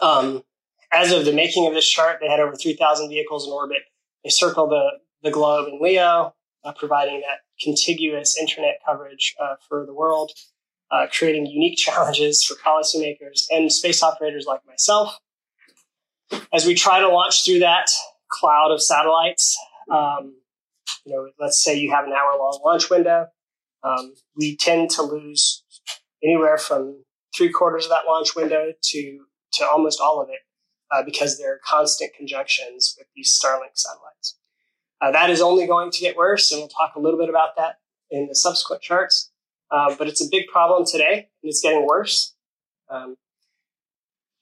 Um, 0.02 0.44
as 0.92 1.12
of 1.12 1.24
the 1.24 1.34
making 1.34 1.68
of 1.68 1.74
this 1.74 1.88
chart, 1.88 2.18
they 2.20 2.28
had 2.28 2.40
over 2.40 2.56
3,000 2.56 3.10
vehicles 3.10 3.46
in 3.46 3.54
orbit. 3.54 3.84
They 4.24 4.32
circle 4.32 4.68
the, 4.68 4.90
the 5.22 5.30
globe 5.30 5.68
in 5.68 5.80
LEO, 5.80 6.34
uh, 6.64 6.74
providing 6.74 7.22
that 7.22 7.42
contiguous 7.64 8.38
internet 8.38 8.80
coverage 8.86 9.36
uh, 9.40 9.56
for 9.68 9.86
the 9.86 9.94
world 9.94 10.32
uh, 10.92 11.08
creating 11.12 11.46
unique 11.46 11.78
challenges 11.78 12.44
for 12.44 12.56
policymakers 12.56 13.46
and 13.52 13.72
space 13.72 14.02
operators 14.04 14.46
like 14.48 14.62
myself. 14.68 15.20
As 16.54 16.66
we 16.66 16.76
try 16.76 17.00
to 17.00 17.08
launch 17.08 17.46
through 17.46 17.60
that 17.60 17.90
cloud 18.28 18.72
of 18.72 18.82
satellites, 18.82 19.58
um, 19.92 20.36
you 21.06 21.14
know, 21.14 21.30
let's 21.40 21.64
say 21.64 21.76
you 21.76 21.92
have 21.92 22.06
an 22.06 22.14
hour 22.14 22.38
long 22.38 22.60
launch 22.64 22.90
window, 22.90 23.28
um, 23.84 24.14
we 24.36 24.58
tend 24.58 24.90
to 24.92 25.02
lose 25.02 25.64
anywhere 26.24 26.58
from 26.58 27.04
three 27.36 27.52
quarters 27.52 27.86
of 27.86 27.92
that 27.92 28.06
launch 28.08 28.36
window 28.36 28.74
to 28.82 29.26
to 29.54 29.68
almost 29.68 30.00
all 30.00 30.22
of 30.22 30.30
it 30.30 30.40
uh, 30.92 31.04
because 31.04 31.38
there 31.38 31.54
are 31.54 31.60
constant 31.66 32.14
conjunctions 32.14 32.96
with 32.98 33.08
these 33.16 33.40
Starlink 33.40 33.76
satellites. 33.76 34.38
Uh, 35.02 35.12
that 35.12 35.30
is 35.30 35.42
only 35.42 35.66
going 35.66 35.92
to 35.92 36.00
get 36.00 36.18
worse, 36.18 36.52
and 36.52 36.60
we'll 36.60 36.68
talk 36.68 36.96
a 36.96 37.00
little 37.00 37.20
bit 37.20 37.30
about 37.30 37.56
that 37.58 37.78
in 38.12 38.28
the 38.28 38.36
subsequent 38.36 38.82
charts. 38.82 39.32
Uh, 39.72 39.96
but 39.98 40.08
it's 40.08 40.24
a 40.24 40.30
big 40.30 40.48
problem 40.48 40.86
today, 40.86 41.30
and 41.42 41.50
it's 41.50 41.62
getting 41.62 41.86
worse. 41.86 42.36
Um, 42.90 43.16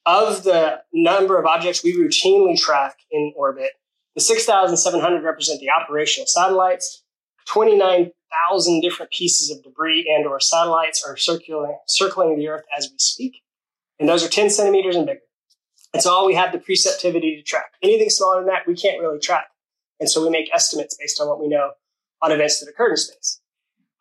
of 0.06 0.42
the 0.42 0.80
number 0.92 1.38
of 1.38 1.44
objects 1.44 1.84
we 1.84 1.94
routinely 1.94 2.58
track 2.58 2.96
in 3.10 3.32
orbit, 3.36 3.72
the 4.14 4.22
6,700 4.22 5.22
represent 5.22 5.60
the 5.60 5.68
operational 5.70 6.26
satellites. 6.26 7.04
29,000 8.28 8.80
different 8.80 9.12
pieces 9.12 9.50
of 9.50 9.62
debris 9.62 10.12
and 10.14 10.26
or 10.26 10.40
satellites 10.40 11.04
are 11.06 11.16
circulating, 11.16 11.78
circling 11.86 12.38
the 12.38 12.48
Earth 12.48 12.64
as 12.76 12.88
we 12.90 12.98
speak. 12.98 13.42
And 13.98 14.08
those 14.08 14.24
are 14.24 14.28
10 14.28 14.50
centimeters 14.50 14.96
and 14.96 15.06
bigger. 15.06 15.20
It's 15.94 16.06
all 16.06 16.26
we 16.26 16.34
have 16.34 16.52
the 16.52 16.58
preceptivity 16.58 17.36
to 17.36 17.42
track. 17.42 17.72
Anything 17.82 18.10
smaller 18.10 18.40
than 18.40 18.48
that, 18.48 18.66
we 18.66 18.74
can't 18.74 19.00
really 19.00 19.18
track. 19.18 19.46
And 20.00 20.08
so 20.08 20.22
we 20.22 20.30
make 20.30 20.52
estimates 20.52 20.96
based 20.98 21.20
on 21.20 21.28
what 21.28 21.40
we 21.40 21.48
know 21.48 21.72
on 22.22 22.32
events 22.32 22.60
that 22.60 22.68
occurred 22.68 22.92
in 22.92 22.96
space. 22.96 23.40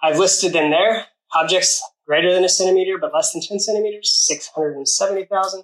I've 0.01 0.19
listed 0.19 0.55
in 0.55 0.69
there 0.69 1.05
objects 1.34 1.81
greater 2.05 2.34
than 2.34 2.43
a 2.43 2.50
centimeter 2.50 2.98
but 2.98 3.13
less 3.13 3.34
than 3.34 3.41
10 3.41 3.60
centimeters, 3.60 4.13
670,000, 4.27 5.63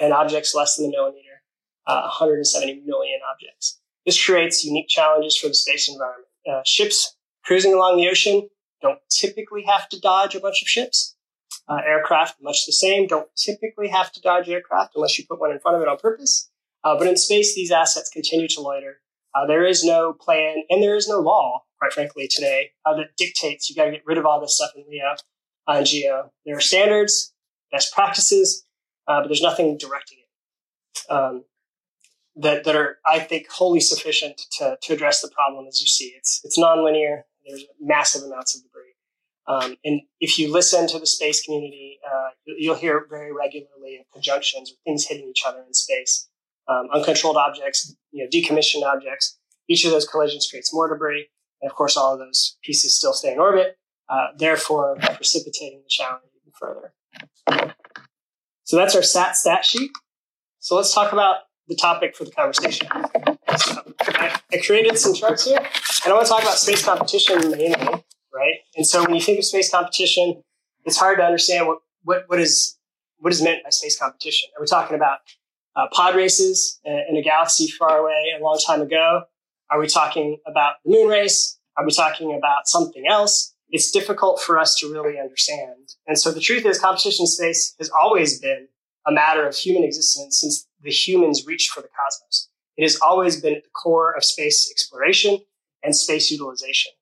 and 0.00 0.12
objects 0.12 0.54
less 0.54 0.76
than 0.76 0.86
a 0.86 0.90
millimeter, 0.90 1.42
uh, 1.86 2.02
170 2.02 2.82
million 2.86 3.20
objects. 3.32 3.80
This 4.06 4.22
creates 4.22 4.64
unique 4.64 4.88
challenges 4.88 5.36
for 5.36 5.48
the 5.48 5.54
space 5.54 5.88
environment. 5.88 6.28
Uh, 6.48 6.60
ships 6.64 7.16
cruising 7.44 7.74
along 7.74 7.96
the 7.96 8.08
ocean 8.08 8.48
don't 8.82 8.98
typically 9.08 9.62
have 9.62 9.88
to 9.88 10.00
dodge 10.00 10.34
a 10.34 10.40
bunch 10.40 10.62
of 10.62 10.68
ships. 10.68 11.16
Uh, 11.66 11.78
aircraft, 11.86 12.36
much 12.42 12.66
the 12.66 12.72
same, 12.72 13.06
don't 13.06 13.28
typically 13.36 13.88
have 13.88 14.12
to 14.12 14.20
dodge 14.20 14.48
aircraft 14.48 14.92
unless 14.94 15.18
you 15.18 15.24
put 15.26 15.40
one 15.40 15.50
in 15.50 15.58
front 15.58 15.76
of 15.76 15.82
it 15.82 15.88
on 15.88 15.96
purpose. 15.96 16.50
Uh, 16.82 16.96
but 16.98 17.06
in 17.06 17.16
space, 17.16 17.54
these 17.54 17.70
assets 17.70 18.10
continue 18.10 18.46
to 18.46 18.60
loiter. 18.60 19.00
Uh, 19.34 19.46
there 19.46 19.64
is 19.64 19.82
no 19.82 20.12
plan 20.12 20.62
and 20.68 20.82
there 20.82 20.94
is 20.94 21.08
no 21.08 21.20
law, 21.20 21.64
quite 21.78 21.92
frankly, 21.92 22.28
today 22.28 22.70
uh, 22.84 22.94
that 22.94 23.16
dictates 23.16 23.70
you 23.70 23.76
got 23.76 23.86
to 23.86 23.92
get 23.92 24.06
rid 24.06 24.18
of 24.18 24.26
all 24.26 24.40
this 24.40 24.56
stuff 24.56 24.70
in 24.76 24.84
LEO 24.88 25.14
and 25.66 25.86
GEO. 25.86 26.30
There 26.44 26.56
are 26.56 26.60
standards, 26.60 27.32
best 27.72 27.94
practices, 27.94 28.66
uh, 29.08 29.20
but 29.20 29.28
there's 29.28 29.42
nothing 29.42 29.78
directing 29.78 30.18
it 30.18 31.10
um, 31.10 31.44
that, 32.36 32.64
that 32.64 32.76
are, 32.76 32.98
I 33.06 33.18
think, 33.18 33.48
wholly 33.50 33.80
sufficient 33.80 34.42
to, 34.58 34.76
to 34.82 34.92
address 34.92 35.22
the 35.22 35.28
problem 35.28 35.66
as 35.66 35.80
you 35.80 35.86
see. 35.86 36.12
It's, 36.16 36.42
it's 36.44 36.58
nonlinear. 36.58 37.22
There's 37.46 37.64
massive 37.80 38.22
amounts 38.22 38.56
of 38.56 38.62
debris. 38.62 38.94
Um, 39.46 39.76
and 39.84 40.00
if 40.20 40.38
you 40.38 40.50
listen 40.50 40.86
to 40.88 40.98
the 40.98 41.06
space 41.06 41.44
community, 41.44 41.98
uh, 42.06 42.30
you'll 42.46 42.76
hear 42.76 43.06
very 43.10 43.32
regularly 43.32 43.98
of 44.00 44.10
conjunctions 44.12 44.70
or 44.70 44.76
things 44.84 45.06
hitting 45.06 45.28
each 45.28 45.42
other 45.46 45.62
in 45.66 45.74
space. 45.74 46.28
Um, 46.66 46.88
uncontrolled 46.94 47.36
objects, 47.36 47.94
you 48.10 48.24
know, 48.24 48.30
decommissioned 48.30 48.84
objects. 48.84 49.38
Each 49.68 49.84
of 49.84 49.90
those 49.90 50.06
collisions 50.06 50.46
creates 50.48 50.72
more 50.72 50.88
debris, 50.88 51.28
and 51.60 51.70
of 51.70 51.76
course, 51.76 51.96
all 51.96 52.14
of 52.14 52.20
those 52.20 52.56
pieces 52.62 52.96
still 52.96 53.12
stay 53.12 53.32
in 53.32 53.38
orbit, 53.38 53.76
uh, 54.08 54.28
therefore 54.38 54.96
precipitating 54.96 55.82
the 55.82 55.88
challenge 55.88 56.22
even 56.34 56.52
further. 56.58 56.94
So 58.64 58.76
that's 58.76 58.96
our 58.96 59.02
SAT 59.02 59.36
stat 59.36 59.64
sheet. 59.64 59.90
So 60.58 60.76
let's 60.76 60.94
talk 60.94 61.12
about 61.12 61.36
the 61.68 61.76
topic 61.76 62.16
for 62.16 62.24
the 62.24 62.30
conversation. 62.30 62.88
So 63.58 63.94
I, 64.00 64.40
I 64.52 64.56
created 64.58 64.98
some 64.98 65.14
charts 65.14 65.44
here, 65.46 65.60
and 66.04 66.12
I 66.12 66.14
want 66.14 66.26
to 66.26 66.32
talk 66.32 66.42
about 66.42 66.58
space 66.58 66.84
competition 66.84 67.50
mainly 67.50 68.04
right? 68.34 68.56
And 68.76 68.86
so 68.86 69.02
when 69.02 69.14
you 69.14 69.20
think 69.20 69.38
of 69.38 69.44
space 69.44 69.70
competition, 69.70 70.42
it's 70.84 70.98
hard 70.98 71.18
to 71.18 71.24
understand 71.24 71.66
what 71.66 71.78
what 72.02 72.24
what 72.26 72.40
is 72.40 72.76
what 73.18 73.32
is 73.32 73.40
meant 73.40 73.62
by 73.62 73.70
space 73.70 73.98
competition. 73.98 74.50
Are 74.56 74.60
we 74.60 74.66
talking 74.66 74.96
about 74.96 75.18
uh, 75.76 75.86
pod 75.92 76.14
races 76.14 76.80
in 76.84 77.16
a 77.16 77.22
galaxy 77.22 77.68
far 77.68 77.98
away 77.98 78.34
a 78.38 78.42
long 78.42 78.58
time 78.66 78.82
ago? 78.82 79.22
Are 79.70 79.78
we 79.78 79.86
talking 79.86 80.38
about 80.46 80.74
the 80.84 80.90
moon 80.90 81.08
race? 81.08 81.58
Are 81.76 81.84
we 81.84 81.92
talking 81.92 82.36
about 82.36 82.66
something 82.66 83.06
else? 83.08 83.54
It's 83.70 83.90
difficult 83.90 84.40
for 84.40 84.58
us 84.58 84.76
to 84.76 84.92
really 84.92 85.18
understand. 85.18 85.94
And 86.06 86.18
so 86.18 86.30
the 86.30 86.40
truth 86.40 86.66
is, 86.66 86.78
competition 86.78 87.26
space 87.26 87.74
has 87.78 87.90
always 87.90 88.38
been 88.38 88.68
a 89.06 89.10
matter 89.10 89.48
of 89.48 89.56
human 89.56 89.82
existence 89.82 90.40
since 90.40 90.66
the 90.82 90.90
humans 90.90 91.44
reached 91.46 91.70
for 91.70 91.80
the 91.80 91.88
cosmos. 91.88 92.50
It 92.76 92.82
has 92.82 93.00
always 93.00 93.40
been 93.40 93.54
at 93.54 93.64
the 93.64 93.70
core 93.70 94.12
of 94.12 94.22
space 94.22 94.70
exploration 94.70 95.40
and 95.84 95.94
space 95.94 96.30
utilization. 96.30 96.92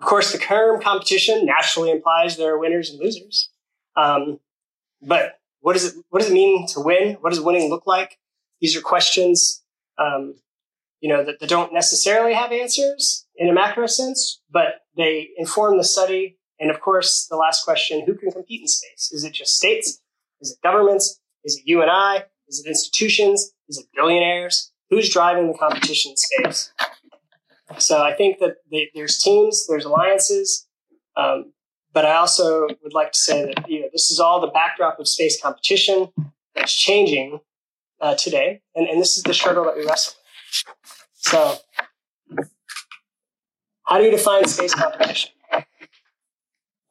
Of 0.00 0.06
course, 0.06 0.32
the 0.32 0.38
term 0.38 0.82
competition 0.82 1.46
naturally 1.46 1.90
implies 1.90 2.36
there 2.36 2.52
are 2.52 2.58
winners 2.58 2.90
and 2.90 2.98
losers. 2.98 3.50
Um, 3.96 4.40
but 5.00 5.38
what 5.60 5.74
does 5.74 5.84
it 5.84 6.04
what 6.10 6.20
does 6.20 6.30
it 6.30 6.34
mean 6.34 6.66
to 6.68 6.80
win? 6.80 7.16
What 7.20 7.30
does 7.30 7.40
winning 7.40 7.70
look 7.70 7.86
like? 7.86 8.18
These 8.60 8.76
are 8.76 8.80
questions, 8.80 9.62
um, 9.98 10.34
you 11.00 11.08
know, 11.08 11.24
that, 11.24 11.40
that 11.40 11.48
don't 11.48 11.72
necessarily 11.72 12.34
have 12.34 12.52
answers 12.52 13.26
in 13.36 13.48
a 13.48 13.52
macro 13.52 13.86
sense, 13.86 14.40
but 14.50 14.82
they 14.96 15.30
inform 15.36 15.78
the 15.78 15.84
study. 15.84 16.38
And 16.58 16.70
of 16.70 16.80
course, 16.80 17.26
the 17.30 17.36
last 17.36 17.64
question: 17.64 18.04
Who 18.04 18.14
can 18.14 18.30
compete 18.30 18.60
in 18.60 18.68
space? 18.68 19.10
Is 19.12 19.24
it 19.24 19.32
just 19.32 19.56
states? 19.56 20.00
Is 20.40 20.52
it 20.52 20.58
governments? 20.62 21.20
Is 21.44 21.56
it 21.56 21.62
you 21.64 21.80
and 21.80 21.90
I? 21.90 22.24
Is 22.48 22.60
it 22.64 22.68
institutions? 22.68 23.52
Is 23.68 23.78
it 23.78 23.86
billionaires? 23.94 24.72
Who's 24.90 25.08
driving 25.08 25.50
the 25.50 25.56
competition 25.56 26.10
in 26.10 26.16
space? 26.16 26.72
So 27.78 28.02
I 28.02 28.14
think 28.14 28.38
that 28.38 28.56
they, 28.70 28.90
there's 28.94 29.18
teams, 29.18 29.66
there's 29.66 29.84
alliances, 29.84 30.66
um, 31.16 31.52
but 31.92 32.06
I 32.06 32.14
also 32.16 32.66
would 32.82 32.94
like 32.94 33.12
to 33.12 33.18
say 33.18 33.44
that 33.44 33.68
you 33.68 33.80
know 33.80 33.88
this 33.92 34.10
is 34.10 34.18
all 34.18 34.40
the 34.40 34.48
backdrop 34.48 34.98
of 34.98 35.08
space 35.08 35.40
competition 35.40 36.08
that's 36.54 36.74
changing 36.74 37.40
uh, 38.00 38.14
today, 38.14 38.62
and, 38.74 38.88
and 38.88 39.00
this 39.00 39.16
is 39.16 39.22
the 39.22 39.34
struggle 39.34 39.64
that 39.64 39.76
we 39.76 39.84
wrestle 39.86 40.14
with. 40.16 41.06
So, 41.14 41.56
how 43.84 43.98
do 43.98 44.04
you 44.04 44.10
define 44.10 44.46
space 44.46 44.74
competition? 44.74 45.30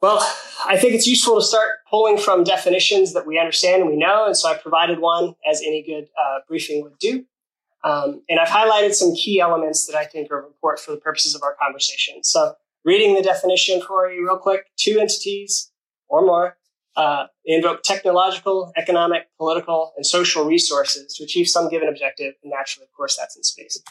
Well, 0.01 0.17
I 0.65 0.77
think 0.77 0.93
it's 0.93 1.05
useful 1.05 1.35
to 1.35 1.45
start 1.45 1.69
pulling 1.89 2.17
from 2.17 2.43
definitions 2.43 3.13
that 3.13 3.27
we 3.27 3.37
understand 3.37 3.83
and 3.83 3.91
we 3.91 3.97
know, 3.97 4.25
and 4.25 4.35
so 4.35 4.49
I 4.49 4.57
provided 4.57 4.99
one 4.99 5.35
as 5.49 5.61
any 5.61 5.83
good 5.83 6.09
uh, 6.19 6.39
briefing 6.47 6.81
would 6.83 6.97
do. 6.99 7.25
Um, 7.83 8.21
and 8.29 8.39
I've 8.39 8.47
highlighted 8.47 8.93
some 8.93 9.13
key 9.15 9.39
elements 9.39 9.87
that 9.87 9.95
I 9.95 10.05
think 10.05 10.31
are 10.31 10.45
important 10.45 10.85
for 10.85 10.91
the 10.91 10.97
purposes 10.97 11.33
of 11.35 11.41
our 11.41 11.55
conversation. 11.55 12.23
So, 12.23 12.53
reading 12.85 13.15
the 13.15 13.23
definition 13.23 13.81
for 13.81 14.09
you 14.09 14.23
real 14.23 14.37
quick 14.37 14.65
two 14.77 14.99
entities 14.99 15.71
or 16.07 16.21
more 16.25 16.57
uh, 16.95 17.27
invoke 17.45 17.83
technological, 17.83 18.71
economic, 18.75 19.23
political, 19.37 19.93
and 19.95 20.05
social 20.05 20.45
resources 20.45 21.15
to 21.15 21.23
achieve 21.23 21.47
some 21.47 21.69
given 21.69 21.87
objective. 21.87 22.33
And 22.43 22.51
naturally, 22.51 22.85
of 22.85 22.91
course, 22.93 23.17
that's 23.17 23.35
in 23.35 23.43
space. 23.43 23.81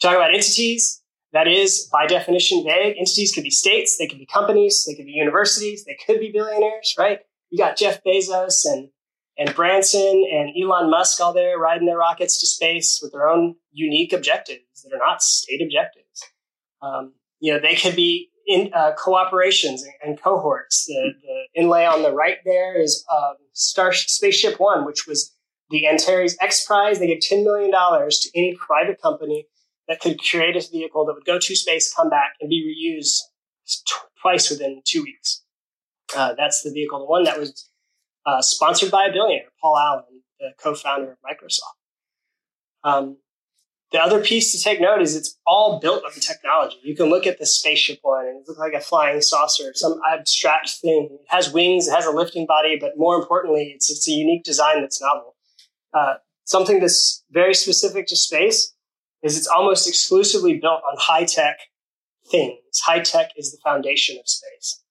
Talk 0.00 0.16
about 0.16 0.34
entities. 0.34 1.02
That 1.32 1.48
is, 1.48 1.88
by 1.90 2.06
definition, 2.06 2.62
vague. 2.64 2.96
Entities 2.98 3.32
could 3.34 3.44
be 3.44 3.50
states, 3.50 3.96
they 3.96 4.06
could 4.06 4.18
be 4.18 4.26
companies, 4.26 4.84
they 4.86 4.94
could 4.94 5.06
be 5.06 5.12
universities, 5.12 5.84
they 5.84 5.96
could 6.06 6.20
be 6.20 6.30
billionaires, 6.30 6.94
right? 6.98 7.20
You 7.48 7.58
got 7.58 7.76
Jeff 7.76 8.02
Bezos 8.04 8.64
and 8.66 8.88
and 9.38 9.54
Branson 9.54 10.24
and 10.30 10.52
Elon 10.60 10.90
Musk 10.90 11.20
all 11.20 11.32
there 11.32 11.58
riding 11.58 11.86
their 11.86 11.98
rockets 11.98 12.38
to 12.40 12.46
space 12.46 13.00
with 13.02 13.12
their 13.12 13.28
own 13.28 13.56
unique 13.72 14.12
objectives 14.12 14.82
that 14.84 14.94
are 14.94 14.98
not 14.98 15.22
state 15.22 15.62
objectives. 15.62 16.24
Um, 16.82 17.14
you 17.40 17.52
know, 17.52 17.60
they 17.60 17.74
could 17.74 17.96
be 17.96 18.30
in 18.46 18.70
uh, 18.74 18.92
cooperations 18.98 19.80
and, 20.02 20.20
cohorts. 20.20 20.84
The, 20.86 21.12
the, 21.22 21.60
inlay 21.60 21.84
on 21.84 22.02
the 22.02 22.12
right 22.12 22.38
there 22.44 22.80
is 22.80 23.04
um, 23.12 23.34
Star 23.52 23.92
Spaceship 23.92 24.58
One, 24.58 24.84
which 24.84 25.06
was 25.06 25.34
the 25.70 25.84
Ansari 25.84 26.32
X 26.40 26.66
Prize. 26.66 26.98
They 26.98 27.06
gave 27.06 27.20
$10 27.20 27.44
million 27.44 27.70
to 27.70 28.30
any 28.34 28.56
private 28.56 29.00
company 29.00 29.46
that 29.88 30.00
could 30.00 30.18
create 30.18 30.56
a 30.56 30.70
vehicle 30.70 31.04
that 31.06 31.14
would 31.14 31.24
go 31.24 31.38
to 31.38 31.56
space, 31.56 31.92
come 31.94 32.10
back, 32.10 32.34
and 32.40 32.48
be 32.48 32.62
reused 32.64 33.20
twice 34.20 34.50
within 34.50 34.82
two 34.84 35.02
weeks. 35.02 35.42
Uh, 36.14 36.34
that's 36.36 36.62
the 36.62 36.70
vehicle. 36.70 36.98
The 37.00 37.06
one 37.06 37.24
that 37.24 37.38
was 37.38 37.68
uh, 38.26 38.42
sponsored 38.42 38.90
by 38.90 39.06
a 39.06 39.12
billionaire, 39.12 39.48
Paul 39.60 39.78
Allen, 39.78 40.04
the 40.38 40.52
co-founder 40.62 41.12
of 41.12 41.18
Microsoft. 41.24 41.78
Um, 42.84 43.18
the 43.92 44.02
other 44.02 44.22
piece 44.22 44.52
to 44.52 44.62
take 44.62 44.80
note 44.80 45.02
is 45.02 45.14
it's 45.14 45.38
all 45.46 45.78
built 45.78 46.02
on 46.04 46.12
technology. 46.12 46.78
You 46.82 46.96
can 46.96 47.06
look 47.10 47.26
at 47.26 47.38
the 47.38 47.44
spaceship 47.44 47.98
one 48.02 48.26
and 48.26 48.38
it 48.38 48.48
looks 48.48 48.58
like 48.58 48.72
a 48.72 48.80
flying 48.80 49.20
saucer, 49.20 49.72
some 49.74 50.00
abstract 50.10 50.70
thing. 50.80 51.10
It 51.12 51.26
has 51.28 51.52
wings, 51.52 51.88
it 51.88 51.92
has 51.92 52.06
a 52.06 52.10
lifting 52.10 52.46
body, 52.46 52.78
but 52.80 52.92
more 52.96 53.16
importantly, 53.16 53.72
it's, 53.74 53.90
it's 53.90 54.08
a 54.08 54.12
unique 54.12 54.44
design 54.44 54.80
that's 54.80 55.00
novel. 55.00 55.36
Uh, 55.92 56.14
something 56.44 56.80
that's 56.80 57.22
very 57.30 57.54
specific 57.54 58.06
to 58.06 58.16
space 58.16 58.74
is 59.22 59.36
it's 59.36 59.46
almost 59.46 59.86
exclusively 59.86 60.58
built 60.58 60.80
on 60.90 60.96
high 60.98 61.24
tech 61.24 61.58
things. 62.30 62.58
High 62.84 63.00
tech 63.00 63.32
is 63.36 63.52
the 63.52 63.58
foundation 63.62 64.18
of 64.18 64.26
space. 64.26 64.81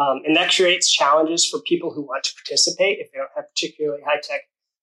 Um, 0.00 0.22
and 0.24 0.34
that 0.34 0.50
creates 0.50 0.90
challenges 0.90 1.46
for 1.46 1.60
people 1.60 1.92
who 1.92 2.00
want 2.00 2.24
to 2.24 2.34
participate 2.34 2.98
if 3.00 3.12
they 3.12 3.18
don't 3.18 3.28
have 3.36 3.44
particularly 3.54 4.00
high 4.06 4.20
tech 4.22 4.40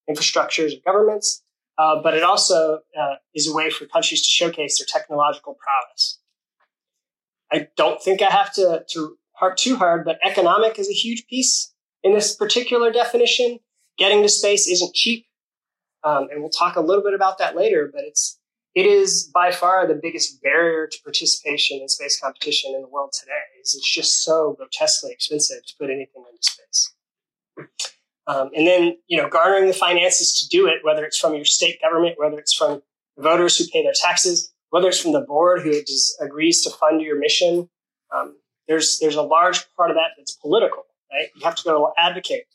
infrastructures 0.08 0.78
or 0.78 0.82
governments. 0.86 1.44
Uh, 1.80 2.02
but 2.04 2.14
it 2.14 2.24
also 2.24 2.80
uh, 3.00 3.16
is 3.34 3.48
a 3.48 3.54
way 3.54 3.72
for 3.72 3.86
countries 3.88 4.24
to 4.24 4.32
showcase 4.32 4.80
their 4.80 4.88
technological 4.88 5.56
prowess. 5.56 6.20
I 7.52 7.68
don't 7.78 8.02
think 8.02 8.22
I 8.22 8.32
have 8.32 8.54
to, 8.54 8.84
to 8.92 9.18
harp 9.34 9.58
too 9.58 9.76
hard, 9.76 10.06
but 10.06 10.20
economic 10.24 10.78
is 10.78 10.90
a 10.90 10.94
huge 10.94 11.26
piece 11.28 11.74
in 12.04 12.14
this 12.14 12.36
particular 12.36 12.92
definition. 12.92 13.60
Getting 13.98 14.22
to 14.22 14.30
space 14.30 14.68
isn't 14.68 14.94
cheap. 14.94 15.26
Um, 16.04 16.28
and 16.32 16.42
we'll 16.42 16.50
talk 16.50 16.76
a 16.76 16.82
little 16.82 17.04
bit 17.04 17.16
about 17.16 17.40
that 17.40 17.56
later, 17.56 17.90
but 17.92 18.04
it's 18.04 18.40
it 18.78 18.86
is 18.86 19.24
by 19.34 19.52
far 19.52 19.88
the 19.88 20.00
biggest 20.00 20.40
barrier 20.44 20.86
to 20.86 20.98
participation 21.04 21.80
in 21.82 21.90
space 21.90 22.20
competition 22.20 22.76
in 22.76 22.84
the 22.84 22.88
world 22.88 23.12
today. 23.12 23.32
Is 23.60 23.74
it's 23.74 23.92
just 23.92 24.24
so 24.24 24.54
grotesquely 24.56 25.12
expensive 25.12 25.66
to 25.66 25.74
put 25.80 25.90
anything 25.90 26.24
into 26.30 26.44
space. 26.44 26.94
Um, 28.28 28.52
and 28.56 28.68
then, 28.68 28.98
you 29.08 29.20
know, 29.20 29.30
garnering 29.30 29.66
the 29.66 29.74
finances 29.74 30.40
to 30.40 30.48
do 30.56 30.68
it, 30.68 30.76
whether 30.84 31.04
it's 31.06 31.18
from 31.18 31.34
your 31.34 31.44
state 31.44 31.82
government, 31.82 32.20
whether 32.20 32.38
it's 32.38 32.54
from 32.54 32.84
voters 33.18 33.58
who 33.58 33.66
pay 33.74 33.82
their 33.82 33.96
taxes, 34.00 34.54
whether 34.70 34.90
it's 34.90 35.00
from 35.00 35.14
the 35.14 35.22
board 35.22 35.64
who 35.64 35.74
agrees 36.22 36.62
to 36.62 36.70
fund 36.70 37.02
your 37.02 37.18
mission. 37.18 37.68
Um, 38.16 38.38
there's 38.68 39.00
there's 39.00 39.16
a 39.16 39.24
large 39.24 39.66
part 39.76 39.90
of 39.90 39.96
that 39.96 40.12
that's 40.18 40.34
political, 40.34 40.84
right? 41.12 41.30
You 41.36 41.44
have 41.46 41.56
to 41.56 41.64
go 41.64 41.94
advocate, 41.98 42.46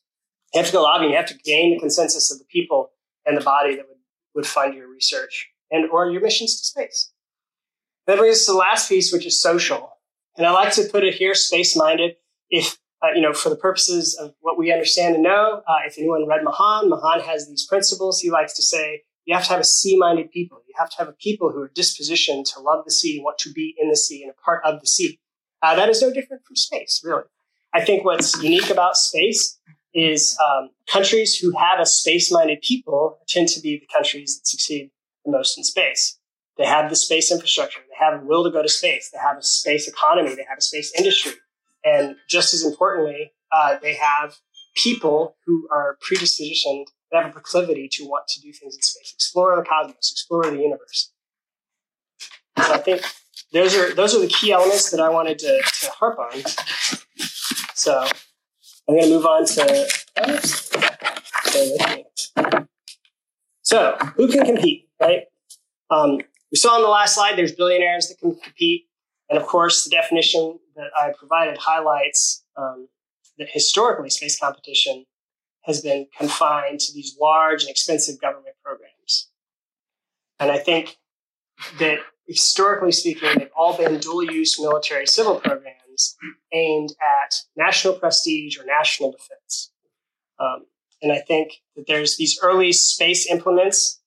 you 0.54 0.60
have 0.60 0.68
to 0.68 0.72
go 0.72 0.82
lobby, 0.82 1.06
you 1.06 1.16
have 1.16 1.26
to 1.26 1.38
gain 1.38 1.72
the 1.72 1.80
consensus 1.80 2.30
of 2.30 2.38
the 2.38 2.44
people 2.44 2.92
and 3.26 3.36
the 3.36 3.40
body 3.40 3.74
that 3.74 3.88
would, 3.88 3.98
would 4.36 4.46
fund 4.46 4.74
your 4.74 4.88
research 4.88 5.51
and 5.72 5.90
or 5.90 6.08
your 6.10 6.20
missions 6.20 6.60
to 6.60 6.64
space. 6.64 7.10
That 8.06 8.18
brings 8.18 8.36
us 8.36 8.46
to 8.46 8.52
the 8.52 8.58
last 8.58 8.88
piece, 8.88 9.12
which 9.12 9.26
is 9.26 9.40
social. 9.40 9.90
And 10.36 10.46
I 10.46 10.52
like 10.52 10.72
to 10.74 10.84
put 10.84 11.04
it 11.04 11.14
here, 11.14 11.34
space 11.34 11.76
minded. 11.76 12.16
If 12.50 12.78
uh, 13.02 13.08
you 13.16 13.20
know, 13.20 13.32
for 13.32 13.48
the 13.48 13.56
purposes 13.56 14.16
of 14.16 14.32
what 14.40 14.56
we 14.56 14.72
understand 14.72 15.16
and 15.16 15.24
know, 15.24 15.62
uh, 15.66 15.86
if 15.86 15.98
anyone 15.98 16.26
read 16.28 16.44
Mahan, 16.44 16.88
Mahan 16.88 17.20
has 17.20 17.48
these 17.48 17.66
principles. 17.66 18.20
He 18.20 18.30
likes 18.30 18.54
to 18.54 18.62
say 18.62 19.02
you 19.24 19.34
have 19.34 19.44
to 19.44 19.50
have 19.50 19.60
a 19.60 19.64
sea-minded 19.64 20.30
people. 20.30 20.62
You 20.68 20.74
have 20.78 20.90
to 20.90 20.96
have 20.98 21.08
a 21.08 21.12
people 21.12 21.50
who 21.50 21.60
are 21.60 21.68
dispositioned 21.70 22.52
to 22.54 22.60
love 22.60 22.84
the 22.84 22.92
sea, 22.92 23.20
want 23.20 23.38
to 23.38 23.52
be 23.52 23.74
in 23.78 23.88
the 23.88 23.96
sea 23.96 24.22
and 24.22 24.30
a 24.30 24.34
part 24.44 24.62
of 24.64 24.80
the 24.80 24.86
sea. 24.86 25.18
Uh, 25.62 25.74
that 25.74 25.88
is 25.88 26.00
no 26.00 26.12
different 26.12 26.44
from 26.44 26.56
space, 26.56 27.00
really. 27.04 27.24
I 27.74 27.84
think 27.84 28.04
what's 28.04 28.40
unique 28.42 28.70
about 28.70 28.96
space 28.96 29.58
is 29.94 30.38
um, 30.44 30.70
countries 30.88 31.36
who 31.36 31.56
have 31.56 31.80
a 31.80 31.86
space-minded 31.86 32.62
people 32.62 33.18
tend 33.28 33.48
to 33.48 33.60
be 33.60 33.78
the 33.78 33.88
countries 33.92 34.38
that 34.38 34.46
succeed 34.46 34.90
the 35.24 35.30
most 35.30 35.56
in 35.56 35.64
space. 35.64 36.18
They 36.58 36.66
have 36.66 36.90
the 36.90 36.96
space 36.96 37.32
infrastructure. 37.32 37.80
They 37.80 38.04
have 38.04 38.22
a 38.22 38.24
will 38.24 38.44
to 38.44 38.50
go 38.50 38.62
to 38.62 38.68
space. 38.68 39.10
They 39.10 39.18
have 39.18 39.38
a 39.38 39.42
space 39.42 39.88
economy. 39.88 40.34
They 40.34 40.44
have 40.48 40.58
a 40.58 40.62
space 40.62 40.92
industry. 40.96 41.32
And 41.84 42.16
just 42.28 42.54
as 42.54 42.64
importantly, 42.64 43.32
uh, 43.50 43.78
they 43.80 43.94
have 43.94 44.36
people 44.76 45.36
who 45.46 45.68
are 45.70 45.98
predispositioned, 46.06 46.86
that 47.10 47.22
have 47.22 47.30
a 47.30 47.32
proclivity 47.32 47.88
to 47.92 48.04
want 48.04 48.26
to 48.28 48.40
do 48.40 48.52
things 48.52 48.74
in 48.74 48.82
space, 48.82 49.12
explore 49.12 49.56
the 49.56 49.62
cosmos, 49.62 50.10
explore 50.12 50.44
the 50.44 50.56
universe. 50.56 51.12
So 52.58 52.72
I 52.72 52.78
think 52.78 53.02
those 53.52 53.74
are 53.76 53.94
those 53.94 54.14
are 54.14 54.20
the 54.20 54.28
key 54.28 54.52
elements 54.52 54.90
that 54.90 55.00
I 55.00 55.08
wanted 55.10 55.38
to, 55.40 55.60
to 55.80 55.90
harp 55.90 56.18
on. 56.18 56.42
So 57.74 58.06
I'm 58.88 58.94
going 58.94 59.02
to 59.02 59.10
move 59.10 59.26
on 59.26 59.44
to. 59.46 59.88
So 63.72 63.96
who 64.16 64.28
can 64.28 64.44
compete, 64.44 64.90
right? 65.00 65.22
Um, 65.88 66.18
we 66.50 66.58
saw 66.58 66.74
on 66.74 66.82
the 66.82 66.88
last 66.88 67.14
slide. 67.14 67.38
There's 67.38 67.52
billionaires 67.52 68.08
that 68.08 68.18
can 68.18 68.34
compete. 68.36 68.84
And 69.30 69.40
of 69.40 69.46
course, 69.46 69.84
the 69.84 69.90
definition 69.90 70.58
that 70.76 70.90
I 71.00 71.12
provided 71.18 71.56
highlights 71.56 72.44
um, 72.56 72.88
that 73.38 73.48
historically 73.50 74.10
space 74.10 74.38
competition 74.38 75.06
has 75.62 75.80
been 75.80 76.06
confined 76.18 76.80
to 76.80 76.92
these 76.92 77.16
large 77.18 77.62
and 77.62 77.70
expensive 77.70 78.20
government 78.20 78.56
programs. 78.62 79.30
And 80.38 80.50
I 80.50 80.58
think 80.58 80.98
that 81.78 82.00
historically 82.26 82.92
speaking, 82.92 83.30
they've 83.38 83.48
all 83.56 83.74
been 83.76 83.98
dual 84.00 84.24
use 84.24 84.60
military 84.60 85.06
civil 85.06 85.40
programs 85.40 86.16
aimed 86.52 86.90
at 87.00 87.34
national 87.56 87.94
prestige 87.94 88.58
or 88.58 88.66
national 88.66 89.12
defense. 89.12 89.72
Um, 90.38 90.66
and 91.02 91.12
I 91.12 91.18
think 91.18 91.52
that 91.76 91.86
there's 91.86 92.16
these 92.16 92.38
early 92.42 92.72
space 92.72 93.30
implements 93.30 94.00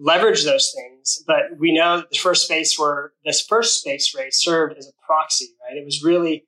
leverage 0.00 0.44
those 0.44 0.74
things. 0.74 1.22
But 1.26 1.58
we 1.58 1.72
know 1.72 1.98
that 1.98 2.10
the 2.10 2.18
first 2.18 2.44
space 2.44 2.78
where 2.78 3.12
this 3.24 3.40
first 3.40 3.80
space 3.80 4.14
race 4.14 4.42
served 4.42 4.76
as 4.78 4.88
a 4.88 5.06
proxy, 5.06 5.48
right? 5.62 5.76
It 5.76 5.84
was 5.84 6.02
really 6.02 6.46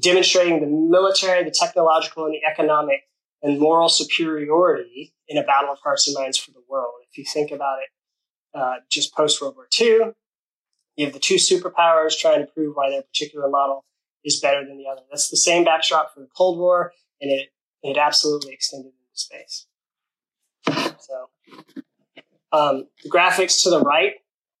demonstrating 0.00 0.60
the 0.60 0.66
military, 0.66 1.44
the 1.44 1.50
technological, 1.50 2.24
and 2.24 2.34
the 2.34 2.44
economic 2.50 3.02
and 3.42 3.60
moral 3.60 3.88
superiority 3.88 5.14
in 5.28 5.38
a 5.38 5.44
battle 5.44 5.70
of 5.70 5.78
hearts 5.84 6.08
and 6.08 6.14
minds 6.18 6.38
for 6.38 6.50
the 6.50 6.62
world. 6.68 6.94
If 7.10 7.18
you 7.18 7.24
think 7.24 7.50
about 7.50 7.78
it, 7.80 8.58
uh, 8.58 8.76
just 8.90 9.14
post 9.14 9.40
World 9.40 9.56
War 9.56 9.68
II, 9.78 10.12
you 10.96 11.04
have 11.04 11.12
the 11.12 11.20
two 11.20 11.36
superpowers 11.36 12.18
trying 12.18 12.40
to 12.40 12.46
prove 12.46 12.74
why 12.74 12.88
their 12.88 13.02
particular 13.02 13.48
model 13.48 13.84
is 14.24 14.40
better 14.40 14.64
than 14.64 14.78
the 14.78 14.86
other. 14.90 15.02
That's 15.10 15.28
the 15.28 15.36
same 15.36 15.64
backdrop 15.64 16.14
for 16.14 16.20
the 16.20 16.28
Cold 16.36 16.58
War, 16.58 16.92
and 17.20 17.30
it 17.30 17.48
it 17.82 17.98
absolutely 17.98 18.54
extended 18.54 18.92
space. 19.14 19.66
So 20.66 21.28
um, 22.52 22.86
the 23.02 23.10
graphics 23.10 23.62
to 23.64 23.70
the 23.70 23.80
right, 23.80 24.12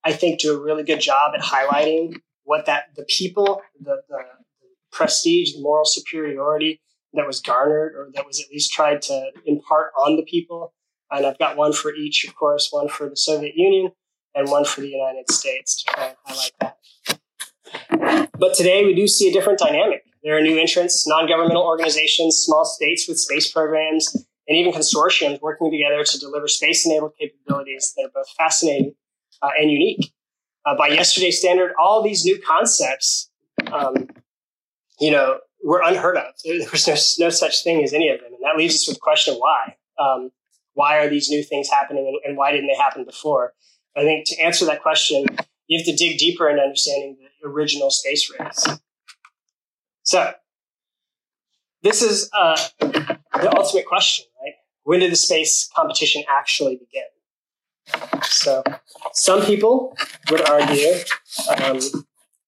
I 0.04 0.12
think, 0.12 0.40
do 0.40 0.56
a 0.56 0.62
really 0.62 0.82
good 0.82 1.00
job 1.00 1.32
at 1.34 1.42
highlighting 1.42 2.16
what 2.44 2.66
that 2.66 2.94
the 2.96 3.04
people, 3.08 3.62
the, 3.80 4.02
the, 4.08 4.16
the 4.60 4.68
prestige, 4.92 5.54
the 5.54 5.62
moral 5.62 5.84
superiority 5.84 6.80
that 7.14 7.26
was 7.26 7.40
garnered 7.40 7.94
or 7.94 8.08
that 8.14 8.26
was 8.26 8.40
at 8.40 8.46
least 8.50 8.72
tried 8.72 9.00
to 9.02 9.30
impart 9.46 9.92
on 10.04 10.16
the 10.16 10.24
people. 10.24 10.74
And 11.10 11.24
I've 11.24 11.38
got 11.38 11.56
one 11.56 11.72
for 11.72 11.94
each, 11.94 12.26
of 12.26 12.34
course, 12.34 12.68
one 12.70 12.88
for 12.88 13.08
the 13.08 13.16
Soviet 13.16 13.54
Union 13.54 13.92
and 14.34 14.50
one 14.50 14.64
for 14.64 14.80
the 14.80 14.88
United 14.88 15.30
States 15.30 15.82
to 15.82 15.92
try 15.92 16.06
and 16.06 16.16
highlight 16.24 16.52
that. 16.60 18.30
But 18.38 18.54
today 18.54 18.84
we 18.84 18.94
do 18.94 19.06
see 19.06 19.28
a 19.28 19.32
different 19.32 19.58
dynamic. 19.58 20.04
There 20.22 20.36
are 20.36 20.40
new 20.40 20.58
entrants, 20.58 21.06
non 21.06 21.28
governmental 21.28 21.62
organizations, 21.62 22.38
small 22.38 22.64
states 22.64 23.06
with 23.08 23.18
space 23.18 23.50
programs, 23.52 24.26
and 24.48 24.56
even 24.56 24.72
consortiums 24.72 25.40
working 25.40 25.70
together 25.70 26.04
to 26.04 26.18
deliver 26.18 26.48
space 26.48 26.86
enabled 26.86 27.12
capabilities 27.18 27.94
that 27.96 28.04
are 28.04 28.10
both 28.14 28.28
fascinating 28.36 28.94
uh, 29.42 29.50
and 29.58 29.70
unique. 29.70 30.12
Uh, 30.66 30.76
by 30.76 30.88
yesterday's 30.88 31.38
standard, 31.38 31.72
all 31.78 32.02
these 32.02 32.24
new 32.24 32.40
concepts, 32.40 33.30
um, 33.72 34.08
you 34.98 35.10
know, 35.10 35.38
were 35.62 35.82
unheard 35.84 36.16
of. 36.16 36.24
There, 36.44 36.58
was 36.70 36.86
no, 36.86 37.26
no, 37.26 37.30
such 37.30 37.62
thing 37.64 37.82
as 37.82 37.92
any 37.92 38.08
of 38.08 38.20
them. 38.20 38.32
And 38.32 38.42
that 38.42 38.56
leaves 38.56 38.74
us 38.74 38.88
with 38.88 38.96
the 38.96 39.00
question 39.00 39.34
of 39.34 39.40
why. 39.40 39.76
Um, 39.98 40.30
why 40.74 40.98
are 40.98 41.08
these 41.08 41.30
new 41.30 41.42
things 41.42 41.68
happening 41.68 42.06
and, 42.06 42.16
and, 42.28 42.36
why 42.36 42.50
didn't 42.50 42.66
they 42.66 42.76
happen 42.76 43.04
before? 43.04 43.52
I 43.96 44.02
think 44.02 44.26
to 44.28 44.40
answer 44.40 44.64
that 44.66 44.82
question, 44.82 45.26
you 45.66 45.78
have 45.78 45.86
to 45.86 45.94
dig 45.94 46.18
deeper 46.18 46.48
into 46.48 46.62
understanding 46.62 47.16
the 47.42 47.48
original 47.48 47.90
space 47.90 48.30
race. 48.30 48.66
So, 50.02 50.32
this 51.82 52.02
is 52.02 52.28
uh, 52.36 52.56
the 52.80 53.52
ultimate 53.56 53.86
question? 53.86 54.26
When 54.84 55.00
did 55.00 55.12
the 55.12 55.16
space 55.16 55.68
competition 55.74 56.22
actually 56.28 56.76
begin? 56.76 57.04
So, 58.22 58.62
some 59.12 59.42
people 59.42 59.96
would 60.30 60.48
argue 60.48 60.92
um, 61.50 61.80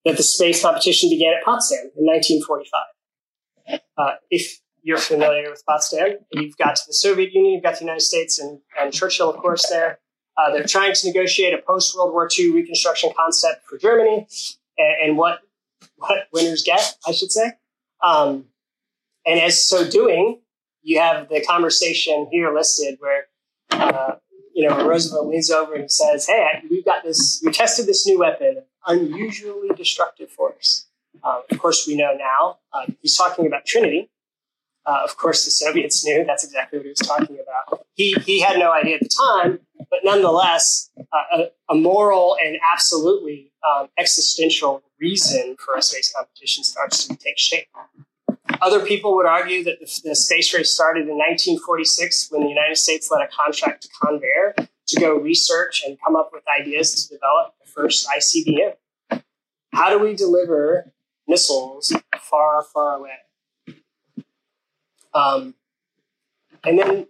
that 0.04 0.16
the 0.16 0.22
space 0.22 0.62
competition 0.62 1.10
began 1.10 1.34
at 1.34 1.44
Potsdam 1.44 1.90
in 1.96 2.06
1945. 2.06 3.80
Uh, 3.98 4.14
if 4.30 4.60
you're 4.82 4.98
familiar 4.98 5.50
with 5.50 5.62
Potsdam, 5.66 6.18
you've 6.32 6.56
got 6.56 6.78
the 6.86 6.94
Soviet 6.94 7.32
Union, 7.32 7.54
you've 7.54 7.62
got 7.62 7.74
the 7.74 7.84
United 7.84 8.00
States, 8.02 8.38
and, 8.38 8.60
and 8.80 8.92
Churchill, 8.92 9.28
of 9.28 9.36
course, 9.36 9.68
there. 9.68 9.98
Uh, 10.38 10.52
they're 10.52 10.66
trying 10.66 10.92
to 10.94 11.06
negotiate 11.06 11.54
a 11.54 11.58
post 11.58 11.96
World 11.96 12.12
War 12.12 12.28
II 12.38 12.52
reconstruction 12.52 13.10
concept 13.16 13.64
for 13.66 13.78
Germany, 13.78 14.28
and, 14.78 14.94
and, 15.02 15.18
what 15.18 15.40
what 15.96 16.28
winners 16.32 16.62
get, 16.62 16.96
I 17.06 17.12
should 17.12 17.32
say. 17.32 17.52
Um, 18.02 18.44
and 19.26 19.40
as 19.40 19.62
so 19.62 19.88
doing, 19.88 20.40
you 20.86 21.00
have 21.00 21.28
the 21.28 21.42
conversation 21.42 22.28
here 22.30 22.54
listed 22.54 22.96
where, 23.00 23.24
uh, 23.72 24.12
you 24.54 24.66
know, 24.66 24.86
Roosevelt 24.86 25.26
leans 25.26 25.50
over 25.50 25.74
and 25.74 25.90
says, 25.90 26.28
"Hey, 26.28 26.62
we've 26.70 26.84
got 26.84 27.02
this. 27.02 27.42
We 27.44 27.50
tested 27.50 27.86
this 27.86 28.06
new 28.06 28.20
weapon, 28.20 28.62
unusually 28.86 29.70
destructive 29.76 30.30
force." 30.30 30.86
Um, 31.24 31.42
of 31.50 31.58
course, 31.58 31.86
we 31.88 31.96
know 31.96 32.16
now 32.16 32.58
uh, 32.72 32.86
he's 33.02 33.16
talking 33.16 33.46
about 33.46 33.66
Trinity. 33.66 34.10
Uh, 34.86 35.00
of 35.02 35.16
course, 35.16 35.44
the 35.44 35.50
Soviets 35.50 36.04
knew 36.06 36.24
that's 36.24 36.44
exactly 36.44 36.78
what 36.78 36.84
he 36.84 36.90
was 36.90 37.00
talking 37.00 37.38
about. 37.40 37.84
He 37.94 38.14
he 38.24 38.40
had 38.40 38.56
no 38.56 38.70
idea 38.70 38.94
at 38.94 39.00
the 39.00 39.08
time, 39.08 39.58
but 39.90 40.00
nonetheless, 40.04 40.90
uh, 41.12 41.38
a, 41.38 41.72
a, 41.72 41.74
moral 41.74 42.36
and 42.40 42.58
absolutely 42.72 43.52
um, 43.68 43.88
existential 43.98 44.84
reason 45.00 45.56
for 45.58 45.74
a 45.74 45.82
space 45.82 46.12
competition 46.14 46.62
starts 46.62 47.08
to 47.08 47.16
take 47.16 47.38
shape. 47.38 47.66
Other 48.60 48.84
people 48.84 49.14
would 49.16 49.26
argue 49.26 49.64
that 49.64 49.80
the, 49.80 50.08
the, 50.08 50.14
space 50.14 50.54
race 50.54 50.72
started 50.72 51.08
in 51.08 51.16
1946 51.16 52.30
when 52.30 52.42
the 52.42 52.48
United 52.48 52.76
States 52.76 53.10
let 53.10 53.22
a 53.22 53.28
contract 53.28 53.82
to 53.82 53.88
Convair 54.02 54.68
to 54.88 55.00
go 55.00 55.16
research 55.16 55.82
and 55.86 55.98
come 56.04 56.16
up 56.16 56.30
with 56.32 56.42
ideas 56.48 56.94
to 56.94 57.14
develop 57.14 57.54
the 57.60 57.70
first 57.70 58.08
ICBM. 58.08 58.74
How 59.72 59.90
do 59.90 59.98
we 59.98 60.14
deliver 60.14 60.92
missiles 61.26 61.92
far, 62.18 62.62
far 62.62 62.96
away? 62.96 63.18
Um, 65.12 65.54
and 66.64 66.78
then 66.78 67.06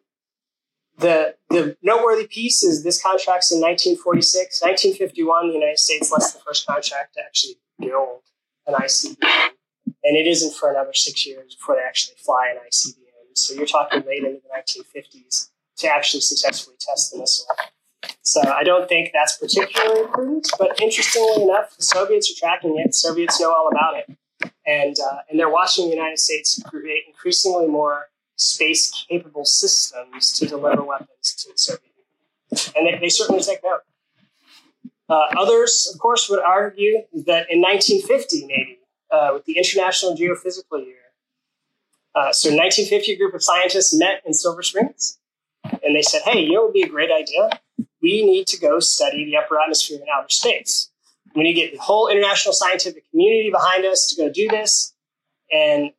the, 0.99 1.37
the 1.51 1.77
noteworthy 1.83 2.27
piece 2.27 2.63
is 2.63 2.83
this 2.83 3.01
contract's 3.01 3.53
in 3.53 3.61
1946. 3.61 4.63
1951, 4.63 5.49
the 5.49 5.55
United 5.55 5.79
States 5.79 6.11
lets 6.11 6.33
the 6.33 6.41
first 6.41 6.67
contract 6.67 7.15
to 7.15 7.21
actually 7.21 7.57
build 7.79 8.23
an 8.67 8.75
ICBM 8.75 9.56
and 10.07 10.17
it 10.17 10.27
isn't 10.29 10.55
for 10.55 10.71
another 10.71 10.95
six 10.95 11.27
years 11.27 11.57
before 11.57 11.75
they 11.75 11.83
actually 11.83 12.17
fly 12.25 12.49
an 12.53 12.59
ICBM. 12.59 13.35
So 13.35 13.55
you're 13.55 13.67
talking 13.67 14.03
late 14.07 14.23
into 14.23 14.41
the 14.41 14.83
1950s 14.83 15.51
to 15.79 15.89
actually 15.89 16.21
successfully 16.21 16.77
test 16.79 17.13
the 17.13 17.19
missile. 17.19 17.47
So 18.23 18.41
I 18.41 18.63
don't 18.63 18.89
think 18.89 19.11
that's 19.13 19.37
particularly 19.37 20.07
prudent, 20.13 20.49
but 20.59 20.81
interestingly 20.81 21.43
enough, 21.43 21.77
the 21.77 21.85
Soviets 21.85 22.31
are 22.31 22.39
tracking 22.39 22.79
it. 22.79 22.89
The 22.89 22.93
Soviets 22.93 23.41
know 23.41 23.53
all 23.53 23.69
about 23.69 23.97
it, 23.97 24.53
and 24.65 24.97
uh, 24.99 25.19
and 25.29 25.39
they're 25.39 25.51
watching 25.51 25.87
the 25.87 25.95
United 25.95 26.19
States 26.19 26.63
create 26.67 27.05
increasingly 27.09 27.67
more 27.67 28.07
space 28.37 29.05
capable 29.09 29.45
systems 29.45 30.33
to 30.39 30.47
deliver 30.47 30.83
weapons 30.83 31.35
to 31.39 31.53
the 31.53 31.59
Soviet 31.59 31.83
Union. 32.53 32.73
And 32.77 32.87
they, 32.87 33.01
they 33.01 33.09
certainly 33.09 33.43
take 33.43 33.61
note. 33.65 33.81
Uh, 35.09 35.27
others, 35.39 35.91
of 35.93 36.01
course, 36.01 36.29
would 36.29 36.41
argue 36.41 37.03
that 37.27 37.47
in 37.51 37.61
1950, 37.61 38.47
maybe, 38.47 38.79
uh, 39.11 39.31
with 39.35 39.45
the 39.45 39.57
International 39.57 40.17
Geophysical 40.17 40.85
Year, 40.85 40.97
uh, 42.17 42.33
so 42.33 42.49
in 42.49 42.57
1950, 42.57 43.13
a 43.13 43.17
group 43.19 43.35
of 43.35 43.43
scientists 43.43 43.95
met 43.95 44.23
in 44.25 44.33
Silver 44.33 44.63
Springs, 44.63 45.19
and 45.85 45.95
they 45.95 46.01
said, 46.01 46.23
hey, 46.25 46.41
you 46.41 46.53
know 46.53 46.63
it 46.63 46.65
would 46.67 46.73
be 46.73 46.83
a 46.83 46.89
great 46.89 47.11
idea? 47.13 47.61
We 48.01 48.25
need 48.25 48.47
to 48.49 48.59
go 48.59 48.81
study 48.81 49.27
the 49.27 49.37
upper 49.37 49.61
atmosphere 49.61 49.99
in 49.99 50.07
outer 50.09 50.31
space. 50.31 50.91
We 51.35 51.43
need 51.43 51.55
to 51.55 51.61
get 51.61 51.73
the 51.73 51.83
whole 51.83 52.09
international 52.09 52.55
scientific 52.55 53.11
community 53.11 53.51
behind 53.51 53.85
us 53.85 54.07
to 54.09 54.23
go 54.23 54.33
do 54.33 54.49
this. 54.49 54.95
And 55.53 55.91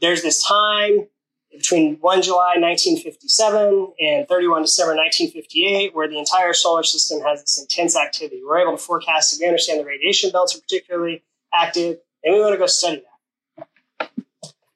there's 0.00 0.22
this 0.22 0.44
time 0.44 1.06
between 1.52 1.98
1 2.00 2.22
July 2.22 2.54
1957 2.58 3.92
and 4.00 4.26
31 4.26 4.62
December 4.62 4.96
1958 4.96 5.94
where 5.94 6.08
the 6.08 6.18
entire 6.18 6.52
solar 6.52 6.82
system 6.82 7.20
has 7.20 7.42
this 7.42 7.60
intense 7.60 7.96
activity. 7.96 8.42
We're 8.44 8.58
able 8.58 8.76
to 8.76 8.82
forecast 8.82 9.34
it. 9.34 9.44
We 9.44 9.46
understand 9.46 9.78
the 9.78 9.84
radiation 9.84 10.32
belts 10.32 10.56
are 10.56 10.60
particularly 10.60 11.22
active, 11.54 11.98
and 12.24 12.34
we 12.34 12.40
want 12.40 12.54
to 12.54 12.58
go 12.58 12.66
study 12.66 13.02
that. 13.98 14.10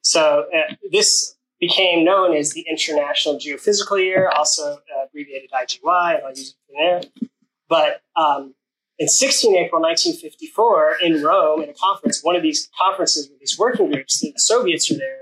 So 0.03 0.47
uh, 0.55 0.75
this 0.91 1.37
became 1.61 2.05
known 2.05 2.37
as 2.37 2.53
the 2.53 2.65
International 2.69 3.35
Geophysical 3.35 3.99
Year, 3.99 4.29
also 4.29 4.75
uh, 4.75 5.05
abbreviated 5.07 5.51
IGY, 5.51 6.17
and 6.17 6.25
I'll 6.25 6.31
use 6.31 6.51
it 6.51 6.57
from 6.67 6.77
there. 6.79 7.29
But 7.69 8.03
um, 8.17 8.55
in 8.99 9.09
16 9.09 9.57
April 9.57 9.83
1954, 9.83 10.99
in 11.03 11.23
Rome, 11.23 11.63
in 11.63 11.69
a 11.69 11.75
conference, 11.75 12.23
one 12.23 12.37
of 12.37 12.43
these 12.43 12.69
conferences 12.81 13.29
with 13.29 13.39
these 13.41 13.59
working 13.59 13.91
groups, 13.91 14.21
the 14.21 14.33
Soviets 14.37 14.91
are 14.91 14.97
there, 14.97 15.19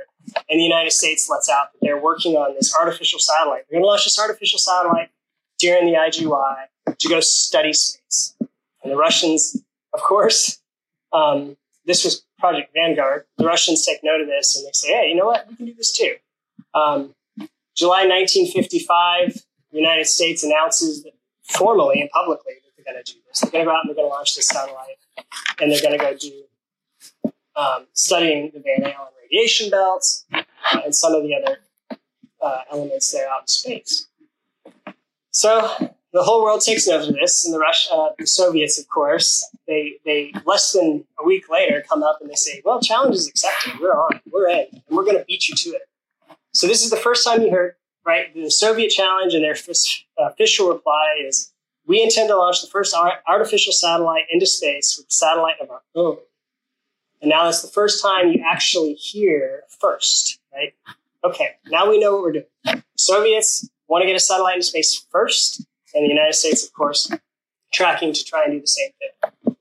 and 0.49 0.61
the 0.61 0.65
United 0.65 0.93
States 0.93 1.29
lets 1.29 1.49
out 1.49 1.73
that 1.73 1.79
they're 1.83 2.01
working 2.01 2.37
on 2.37 2.55
this 2.55 2.75
artificial 2.75 3.19
satellite. 3.19 3.63
They're 3.69 3.79
going 3.79 3.85
to 3.85 3.89
launch 3.89 4.05
this 4.05 4.19
artificial 4.19 4.59
satellite 4.59 5.11
during 5.59 5.87
the 5.87 5.99
IGY 5.99 6.97
to 6.99 7.09
go 7.09 7.21
study 7.21 7.73
space. 7.73 8.35
And 8.83 8.93
the 8.93 8.97
Russians, 8.97 9.63
of 9.93 10.01
course, 10.01 10.61
um, 11.13 11.57
this 11.87 12.05
was 12.05 12.25
Project 12.39 12.73
Vanguard. 12.75 13.25
The 13.39 13.47
Russians 13.47 13.87
take 13.87 14.01
note 14.03 14.21
of 14.21 14.27
this 14.27 14.57
and 14.57 14.67
they 14.67 14.73
say, 14.73 14.89
hey, 14.89 15.09
you 15.09 15.15
know 15.15 15.27
what? 15.27 15.47
We 15.49 15.57
can 15.57 15.67
do 15.67 15.75
this 15.75 15.93
too. 15.93 16.15
Um, 16.75 17.15
July 17.75 18.07
1955, 18.07 19.35
the 19.73 19.79
United 19.79 20.07
States 20.07 20.43
announces 20.43 21.07
formally 21.43 22.01
and 22.01 22.11
publicly 22.11 22.55
that 22.65 22.71
they're 22.77 22.93
going 22.93 23.03
to 23.03 23.13
do 23.13 23.19
this. 23.29 23.41
They're 23.41 23.51
going 23.51 23.65
to 23.65 23.71
go 23.71 23.75
out 23.75 23.81
and 23.85 23.89
they're 23.89 23.97
going 23.97 24.09
to 24.09 24.15
launch 24.15 24.35
this 24.35 24.49
satellite 24.49 24.99
and 25.61 25.71
they're 25.71 25.81
going 25.81 25.99
to 25.99 26.05
go 26.05 26.17
do 26.17 26.45
um, 27.57 27.87
studying 27.93 28.51
the 28.53 28.61
Van 28.61 28.93
Allen 28.93 29.13
radiation 29.23 29.71
belts 29.71 30.27
uh, 30.33 30.43
and 30.85 30.95
some 30.95 31.15
of 31.15 31.23
the 31.23 31.35
other 31.35 31.59
uh, 32.43 32.61
elements 32.71 33.13
there 33.13 33.29
out 33.29 33.43
in 33.43 33.47
space. 33.47 34.09
So 35.31 35.95
the 36.17 36.23
whole 36.23 36.43
world 36.43 36.63
takes 36.63 36.89
note 36.89 37.07
of 37.07 37.15
this, 37.15 37.45
and 37.45 37.53
the 37.53 37.59
Rush, 37.59 37.89
uh, 37.93 38.09
the 38.19 38.27
Soviets, 38.27 38.81
of 38.81 38.89
course, 38.89 39.47
they 39.67 39.97
they 40.07 40.33
less 40.47 40.73
than 40.73 41.05
a 41.19 41.25
week 41.25 41.51
later 41.51 41.85
come 41.87 42.03
up 42.03 42.19
and 42.23 42.31
they 42.31 42.35
say, 42.35 42.63
"Well, 42.65 42.81
challenge 42.81 43.17
is 43.17 43.29
accepted. 43.29 43.79
We're 43.79 43.93
on. 43.93 44.21
We're 44.33 44.49
in, 44.49 44.67
and 44.73 44.97
we're 44.97 45.05
going 45.05 45.19
to 45.19 45.25
beat 45.27 45.47
you 45.47 45.55
to 45.55 45.71
it." 45.71 45.83
So 46.53 46.67
this 46.67 46.83
is 46.83 46.91
the 46.91 46.97
first 46.97 47.23
time 47.23 47.43
you 47.43 47.51
heard 47.51 47.75
right 48.07 48.33
the 48.35 48.51
Soviet 48.51 48.89
challenge, 48.89 49.35
and 49.35 49.45
their 49.45 49.57
official 50.19 50.69
reply 50.73 51.23
is, 51.23 51.53
"We 51.87 52.03
intend 52.03 52.31
to 52.31 52.37
launch 52.37 52.63
the 52.63 52.69
first 52.69 52.97
artificial 53.29 53.75
satellite 53.75 54.25
into 54.31 54.47
space 54.47 54.97
with 54.97 55.09
a 55.09 55.13
satellite 55.15 55.61
of 55.61 55.71
our 55.71 55.83
own." 55.95 56.17
And 57.21 57.29
now 57.29 57.45
that's 57.45 57.61
the 57.61 57.69
first 57.69 58.03
time 58.03 58.33
you 58.33 58.43
actually 58.43 58.95
hear 58.95 59.65
first, 59.69 60.39
right? 60.55 60.75
Okay, 61.25 61.57
now 61.67 61.91
we 61.91 61.99
know 61.99 62.15
what 62.15 62.23
we're 62.23 62.33
doing. 62.33 62.83
Soviets 62.97 63.69
want 63.87 64.03
to 64.03 64.07
get 64.07 64.17
a 64.17 64.21
satellite 64.21 64.55
into 64.55 64.67
space 64.67 65.07
first, 65.11 65.67
and 65.97 66.05
the 66.05 66.09
United 66.09 66.35
States, 66.35 66.65
of 66.65 66.73
course, 66.75 67.11
tracking 67.73 68.13
to 68.13 68.23
try 68.23 68.45
and 68.45 68.53
do 68.53 68.61
the 68.61 68.67
same 68.67 68.91
thing. 69.01 69.57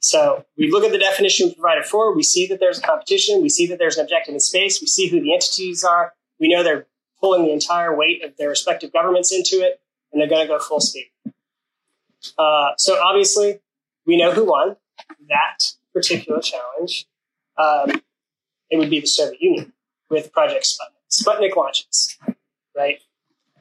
So 0.00 0.44
we 0.56 0.70
look 0.70 0.84
at 0.84 0.92
the 0.92 0.98
definition 0.98 1.52
provided 1.52 1.84
for, 1.84 2.14
we 2.14 2.22
see 2.22 2.46
that 2.46 2.58
there's 2.58 2.78
a 2.78 2.82
competition, 2.82 3.42
we 3.42 3.48
see 3.48 3.66
that 3.66 3.78
there's 3.78 3.98
an 3.98 4.04
objective 4.04 4.32
in 4.32 4.40
space, 4.40 4.80
we 4.80 4.86
see 4.86 5.08
who 5.08 5.20
the 5.20 5.34
entities 5.34 5.84
are, 5.84 6.14
we 6.40 6.48
know 6.48 6.62
they're 6.62 6.86
pulling 7.20 7.44
the 7.44 7.52
entire 7.52 7.94
weight 7.94 8.24
of 8.24 8.36
their 8.38 8.48
respective 8.48 8.92
governments 8.92 9.32
into 9.32 9.56
it, 9.56 9.80
and 10.12 10.20
they're 10.20 10.28
going 10.28 10.46
to 10.46 10.48
go 10.48 10.58
full 10.58 10.80
speed. 10.80 11.10
Uh, 12.38 12.70
so 12.78 12.98
obviously, 13.02 13.60
we 14.06 14.16
know 14.16 14.32
who 14.32 14.44
won. 14.44 14.76
That 15.28 15.72
particular 15.92 16.40
challenge, 16.40 17.06
um, 17.56 18.00
it 18.70 18.78
would 18.78 18.90
be 18.90 19.00
the 19.00 19.06
Soviet 19.06 19.40
Union 19.42 19.72
with 20.08 20.32
Project 20.32 20.64
Sputnik. 20.64 21.10
Sputnik 21.10 21.56
launches, 21.56 22.16
right? 22.76 23.00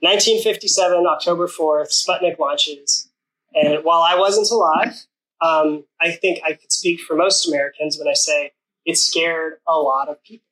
1957, 0.01 1.05
October 1.07 1.47
4th, 1.47 1.89
Sputnik 1.89 2.37
launches. 2.39 3.09
And 3.55 3.83
while 3.83 4.01
I 4.01 4.15
wasn't 4.15 4.49
alive, 4.51 5.05
um, 5.41 5.85
I 5.99 6.11
think 6.11 6.39
I 6.45 6.53
could 6.53 6.71
speak 6.71 6.99
for 7.01 7.15
most 7.15 7.47
Americans 7.47 7.97
when 7.97 8.07
I 8.07 8.13
say 8.13 8.51
it 8.85 8.97
scared 8.97 9.55
a 9.67 9.77
lot 9.77 10.09
of 10.09 10.21
people. 10.23 10.45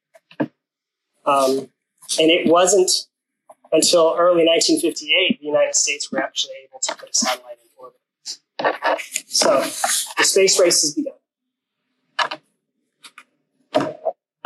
Um, 1.25 1.69
and 2.19 2.29
it 2.31 2.47
wasn't 2.47 2.91
until 3.71 4.15
early 4.17 4.45
1958 4.45 5.39
the 5.39 5.45
United 5.45 5.75
States 5.75 6.11
were 6.11 6.21
actually 6.21 6.53
able 6.67 6.79
to 6.79 6.95
put 6.95 7.09
a 7.09 7.13
satellite 7.13 7.57
in 7.61 7.69
orbit. 7.77 9.01
So 9.27 9.61
the 10.17 10.23
space 10.23 10.59
race 10.59 10.81
has 10.81 10.93
begun. 10.93 11.13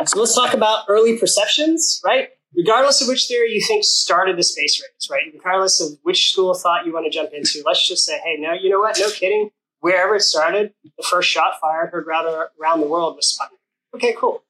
So 0.06 0.18
let's 0.18 0.34
talk 0.34 0.54
about 0.54 0.86
early 0.88 1.18
perceptions, 1.18 2.00
right? 2.04 2.30
Regardless 2.56 3.00
of 3.00 3.08
which 3.08 3.26
theory 3.26 3.52
you 3.52 3.64
think 3.64 3.84
started 3.84 4.36
the 4.36 4.42
space 4.42 4.82
race, 4.82 5.08
right? 5.10 5.32
Regardless 5.32 5.80
of 5.80 5.98
which 6.02 6.32
school 6.32 6.50
of 6.50 6.60
thought 6.60 6.84
you 6.84 6.92
want 6.92 7.06
to 7.06 7.10
jump 7.10 7.32
into, 7.32 7.62
let's 7.64 7.86
just 7.86 8.04
say, 8.04 8.18
hey, 8.24 8.36
no, 8.38 8.52
you 8.52 8.68
know 8.68 8.80
what? 8.80 8.98
No 8.98 9.10
kidding. 9.10 9.50
Wherever 9.80 10.16
it 10.16 10.22
started, 10.22 10.74
the 10.84 11.04
first 11.08 11.28
shot 11.28 11.54
fired 11.60 11.90
heard 11.90 12.06
around 12.06 12.80
the 12.80 12.86
world 12.86 13.16
was 13.16 13.38
Sputnik. 13.38 13.96
Okay, 13.96 14.14
cool. 14.18 14.42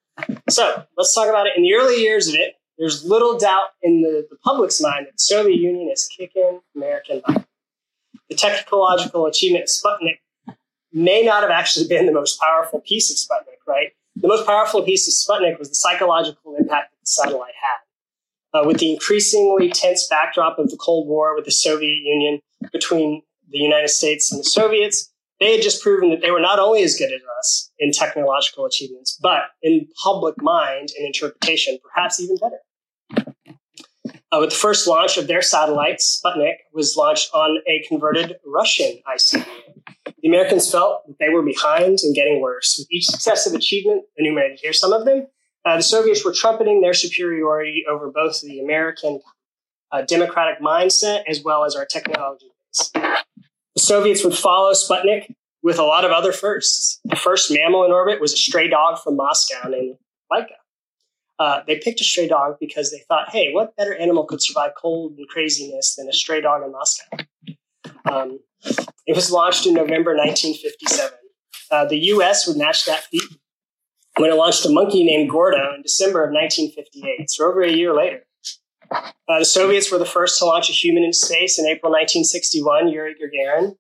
So 0.49 0.85
let's 0.97 1.15
talk 1.15 1.29
about 1.29 1.47
it. 1.47 1.53
In 1.57 1.63
the 1.63 1.75
early 1.75 1.97
years 1.97 2.27
of 2.27 2.35
it, 2.35 2.55
there's 2.79 3.05
little 3.05 3.39
doubt 3.39 3.69
in 3.83 4.01
the, 4.03 4.27
the 4.31 4.37
public's 4.37 4.81
mind 4.81 5.07
that 5.07 5.13
the 5.13 5.19
Soviet 5.19 5.61
Union 5.61 5.91
is 5.93 6.09
kicking 6.17 6.61
American 6.75 7.23
butt. 7.27 7.45
The 8.29 8.35
technological 8.35 9.27
achievement 9.27 9.65
of 9.65 9.69
Sputnik 9.69 10.21
may 10.93 11.23
not 11.23 11.43
have 11.43 11.51
actually 11.51 11.87
been 11.87 12.07
the 12.07 12.13
most 12.13 12.41
powerful 12.41 12.81
piece 12.81 13.11
of 13.11 13.17
Sputnik, 13.17 13.59
right? 13.67 13.89
The 14.17 14.29
most 14.29 14.47
powerful 14.47 14.83
piece 14.83 15.07
of 15.07 15.15
Sputnik 15.15 15.59
was 15.59 15.69
the 15.69 15.75
psychological 15.75 16.57
impact 16.57 16.93
that 16.93 17.01
the 17.01 17.07
satellite 17.07 17.55
had. 17.61 17.79
Uh, 18.53 18.63
with 18.65 18.79
the 18.79 18.93
increasingly 18.93 19.71
tense 19.71 20.09
backdrop 20.09 20.59
of 20.59 20.71
the 20.71 20.77
Cold 20.77 21.07
War 21.07 21.37
with 21.37 21.45
the 21.45 21.53
Soviet 21.53 22.01
Union 22.03 22.41
between 22.73 23.23
the 23.51 23.59
United 23.59 23.89
States 23.89 24.33
and 24.33 24.41
the 24.41 24.45
Soviets, 24.45 25.13
they 25.39 25.53
had 25.53 25.63
just 25.63 25.83
proven 25.83 26.11
that 26.11 26.21
they 26.21 26.31
were 26.31 26.41
not 26.41 26.59
only 26.59 26.83
as 26.83 26.97
good 26.97 27.13
as 27.13 27.21
us 27.39 27.71
in 27.79 27.93
technological 27.93 28.67
achievements, 28.67 29.19
but 29.23 29.43
in 29.63 29.89
public 30.03 30.35
mind 30.43 30.91
and 30.97 31.07
interpretation, 31.07 31.79
perhaps 31.83 32.21
even 32.21 32.37
better. 32.37 33.35
Uh, 34.33 34.39
with 34.39 34.51
the 34.51 34.57
first 34.57 34.87
launch 34.87 35.17
of 35.17 35.27
their 35.27 35.43
satellite, 35.43 35.99
Sputnik 35.99 36.55
was 36.73 36.97
launched 36.97 37.31
on 37.35 37.59
a 37.67 37.85
converted 37.89 38.37
Russian 38.47 38.99
ICBM. 39.13 39.47
The 40.23 40.29
Americans 40.29 40.71
felt 40.71 41.07
that 41.09 41.17
they 41.19 41.31
were 41.31 41.43
behind 41.43 41.99
and 42.03 42.15
getting 42.15 42.41
worse. 42.41 42.77
With 42.79 42.93
each 42.93 43.07
successive 43.07 43.55
achievement, 43.55 44.05
enumerated 44.19 44.61
here 44.61 44.73
some 44.73 44.93
of 44.93 45.05
them, 45.05 45.27
uh, 45.65 45.77
the 45.77 45.83
Soviets 45.83 46.25
were 46.25 46.33
trumpeting 46.33 46.81
their 46.81 46.95
superiority 46.95 47.85
over 47.89 48.11
both 48.11 48.41
the 48.41 48.61
American 48.61 49.21
uh, 49.93 50.03
democratic 50.03 50.61
mindset 50.61 51.23
as 51.29 51.43
well 51.43 51.65
as 51.65 51.75
our 51.75 51.85
technology 51.85 52.47
base. 52.47 52.91
The 53.75 53.81
Soviets 53.81 54.25
would 54.25 54.35
follow 54.35 54.73
Sputnik 54.73 55.35
with 55.63 55.79
a 55.79 55.85
lot 55.85 56.05
of 56.05 56.11
other 56.11 56.33
firsts. 56.33 57.01
The 57.05 57.17
first 57.17 57.53
mammal 57.53 57.85
in 57.85 57.93
orbit 57.93 58.21
was 58.21 58.33
a 58.33 58.37
stray 58.37 58.69
dog 58.69 58.99
from 58.99 59.17
Moscow 59.17 59.69
named 59.69 59.97
Laika. 60.33 60.47
Uh, 61.39 61.63
they 61.67 61.79
picked 61.79 62.01
a 62.01 62.05
stray 62.05 62.29
dog 62.29 62.57
because 62.61 62.91
they 62.91 63.03
thought, 63.09 63.31
hey, 63.31 63.53
what 63.53 63.75
better 63.77 63.95
animal 63.95 64.25
could 64.25 64.43
survive 64.43 64.73
cold 64.77 65.17
and 65.17 65.27
craziness 65.29 65.97
than 65.97 66.09
a 66.09 66.13
stray 66.13 66.41
dog 66.41 66.63
in 66.63 66.73
Moscow? 66.73 67.05
Um, 68.11 68.41
it 69.07 69.15
was 69.15 69.31
launched 69.31 69.67
in 69.67 69.75
November 69.75 70.15
1957. 70.15 71.13
Uh, 71.71 71.85
the 71.87 71.99
U.S. 71.99 72.47
would 72.47 72.57
match 72.57 72.85
that 72.85 73.05
feat 73.05 73.23
when 74.17 74.31
it 74.31 74.35
launched 74.35 74.65
a 74.67 74.71
monkey 74.71 75.05
named 75.05 75.31
Gordo 75.31 75.75
in 75.75 75.83
December 75.83 76.25
of 76.25 76.33
1958, 76.33 77.31
so 77.31 77.49
over 77.49 77.63
a 77.63 77.71
year 77.71 77.95
later. 77.95 78.25
Uh, 78.93 79.39
the 79.39 79.45
Soviets 79.45 79.91
were 79.93 79.99
the 79.99 80.05
first 80.05 80.39
to 80.39 80.45
launch 80.45 80.69
a 80.69 80.73
human 80.73 81.05
into 81.05 81.17
space 81.17 81.59
in 81.59 81.67
April 81.67 81.93
1961, 81.93 82.89
Yuri 82.89 83.15
Gagarin. 83.15 83.77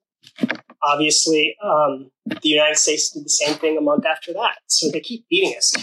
Obviously, 0.82 1.56
um, 1.62 2.10
the 2.26 2.48
United 2.48 2.78
States 2.78 3.10
did 3.10 3.24
the 3.24 3.30
same 3.30 3.56
thing 3.56 3.76
a 3.76 3.80
month 3.80 4.06
after 4.06 4.32
that. 4.32 4.58
So 4.66 4.90
they 4.90 5.00
keep 5.00 5.28
beating 5.28 5.56
us. 5.56 5.74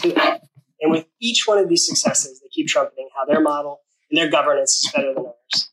And 0.82 0.92
with 0.92 1.06
each 1.20 1.46
one 1.46 1.58
of 1.58 1.70
these 1.70 1.86
successes, 1.86 2.40
they 2.40 2.48
keep 2.50 2.68
trumpeting 2.68 3.10
how 3.16 3.26
their 3.26 3.42
model 3.42 3.82
and 4.10 4.18
their 4.18 4.30
governance 4.30 4.80
is 4.80 4.92
better 4.92 5.14
than 5.14 5.26
ours. 5.26 5.72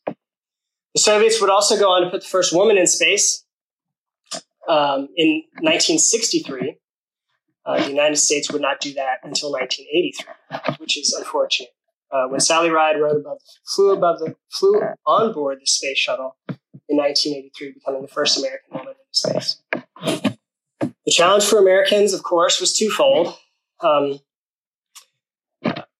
The 0.95 1.01
Soviets 1.01 1.41
would 1.41 1.51
also 1.51 1.79
go 1.79 1.91
on 1.91 2.03
to 2.03 2.11
put 2.11 2.23
the 2.23 2.29
first 2.29 2.55
woman 2.55 2.79
in 2.79 2.87
space 2.87 3.45
um, 4.69 5.09
in 5.17 5.43
1963. 5.61 6.79
Uh, 7.67 7.83
the 7.83 7.89
United 7.91 8.17
States 8.17 8.53
would 8.53 8.61
not 8.61 8.81
do 8.81 8.93
that 8.95 9.19
until 9.23 9.51
1983, 9.53 10.77
which 10.79 10.99
is 10.99 11.15
unfortunate. 11.19 11.71
uh, 12.15 12.29
when 12.29 12.41
Sally 12.41 12.71
Ride 12.71 13.01
rode 13.01 13.17
above, 13.17 13.39
flew 13.67 13.93
above 13.93 14.21
the, 14.21 14.37
flew 14.51 14.81
on 15.07 15.33
board 15.33 15.59
the 15.61 15.67
space 15.67 15.99
shuttle 15.99 16.37
in 16.89 16.97
1983, 16.97 17.73
becoming 17.73 18.03
the 18.03 18.09
first 18.09 18.39
American 18.39 18.71
woman 18.73 18.89
into 18.89 19.01
space. 19.11 19.63
The 20.01 21.11
challenge 21.11 21.45
for 21.45 21.59
Americans, 21.59 22.13
of 22.15 22.23
course, 22.23 22.61
was 22.61 22.77
twofold. 22.77 23.37
Um, 23.81 24.21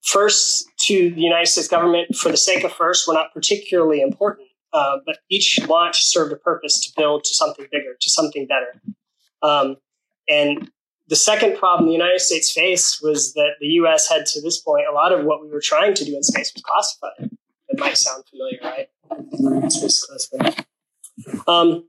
first, 0.03 0.69
to 0.87 1.11
the 1.11 1.21
United 1.21 1.47
States 1.47 1.69
government, 1.69 2.15
for 2.15 2.29
the 2.31 2.37
sake 2.37 2.65
of 2.65 2.73
first, 2.73 3.09
were 3.09 3.15
not 3.15 3.33
particularly 3.35 4.01
important, 4.01 4.49
uh, 4.73 4.99
but 5.05 5.19
each 5.31 5.59
launch 5.69 6.05
served 6.05 6.33
a 6.33 6.37
purpose 6.37 6.81
to 6.87 6.93
build 6.97 7.25
to 7.25 7.35
something 7.35 7.67
bigger, 7.73 7.97
to 8.01 8.11
something 8.11 8.47
better. 8.47 8.81
Um, 9.43 9.77
and 10.29 10.71
the 11.15 11.21
second 11.21 11.57
problem 11.57 11.87
the 11.87 11.93
United 11.93 12.19
States 12.19 12.51
faced 12.51 13.01
was 13.01 13.35
that 13.35 13.51
the 13.61 13.69
US 13.83 14.09
had 14.09 14.27
to 14.27 14.43
this 14.43 14.59
point, 14.59 14.87
a 14.91 14.93
lot 14.93 15.13
of 15.13 15.25
what 15.25 15.41
we 15.41 15.49
were 15.49 15.61
trying 15.61 15.95
to 15.95 16.05
do 16.05 16.17
in 16.17 16.25
space 16.25 16.53
was 16.53 16.65
classified. 16.65 17.39
It 17.69 17.79
might 17.79 17.97
sound 17.97 18.25
familiar, 18.29 18.59
right? 18.65 19.71
Space 19.71 20.05
classified. 20.05 20.67
Um, 21.47 21.89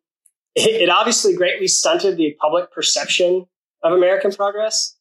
it, 0.53 0.83
it, 0.83 0.89
obviously 0.89 1.35
greatly 1.35 1.67
stunted 1.67 2.17
the 2.17 2.37
public 2.39 2.71
perception 2.71 3.47
of 3.81 3.93
American 3.93 4.31
progress. 4.31 4.95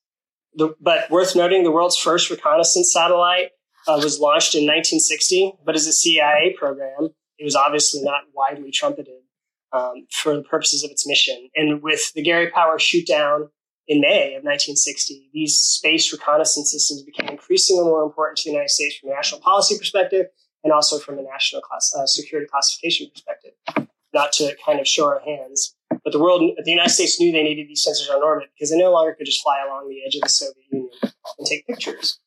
The, 0.54 0.74
but 0.80 1.10
worth 1.10 1.36
noting, 1.36 1.62
the 1.62 1.70
world's 1.70 1.98
first 1.98 2.30
reconnaissance 2.30 2.94
satellite 2.94 3.50
uh, 3.86 4.00
was 4.02 4.20
launched 4.20 4.54
in 4.54 4.62
1960, 4.62 5.52
but 5.66 5.74
as 5.74 5.86
a 5.86 5.92
CIA 5.92 6.56
program, 6.58 7.10
it 7.38 7.44
was 7.44 7.54
obviously 7.54 8.00
not 8.02 8.22
widely 8.32 8.70
trumpeted 8.70 9.20
um, 9.74 10.06
for 10.10 10.34
the 10.34 10.44
purposes 10.44 10.82
of 10.82 10.90
its 10.90 11.06
mission. 11.06 11.50
And 11.54 11.82
with 11.82 12.10
the 12.14 12.22
Gary 12.22 12.50
Powers 12.50 12.80
shootdown 12.80 13.50
in 13.86 14.00
May 14.00 14.34
of 14.34 14.44
1960, 14.44 15.30
these 15.32 15.58
space 15.58 16.12
reconnaissance 16.12 16.72
systems 16.72 17.02
became 17.02 17.28
increasingly 17.28 17.84
more 17.84 18.02
important 18.02 18.38
to 18.38 18.44
the 18.44 18.52
United 18.52 18.70
States 18.70 18.96
from 18.96 19.10
a 19.10 19.14
national 19.14 19.40
policy 19.40 19.76
perspective 19.76 20.26
and 20.62 20.72
also 20.72 20.98
from 20.98 21.18
a 21.18 21.22
national 21.22 21.60
class, 21.60 21.94
uh, 21.94 22.06
security 22.06 22.48
classification 22.50 23.08
perspective. 23.10 23.52
Not 24.14 24.32
to 24.34 24.56
kind 24.64 24.80
of 24.80 24.88
show 24.88 25.06
our 25.06 25.20
hands, 25.20 25.74
but 26.02 26.12
the 26.12 26.20
world, 26.20 26.40
the 26.40 26.70
United 26.70 26.90
States 26.90 27.20
knew 27.20 27.32
they 27.32 27.42
needed 27.42 27.68
these 27.68 27.86
sensors 27.86 28.14
on 28.14 28.22
orbit 28.22 28.48
because 28.54 28.70
they 28.70 28.78
no 28.78 28.92
longer 28.92 29.14
could 29.14 29.26
just 29.26 29.42
fly 29.42 29.62
along 29.66 29.88
the 29.88 30.00
edge 30.06 30.14
of 30.14 30.22
the 30.22 30.28
Soviet 30.28 30.64
Union 30.70 30.90
and 31.02 31.46
take 31.46 31.66
pictures 31.66 32.18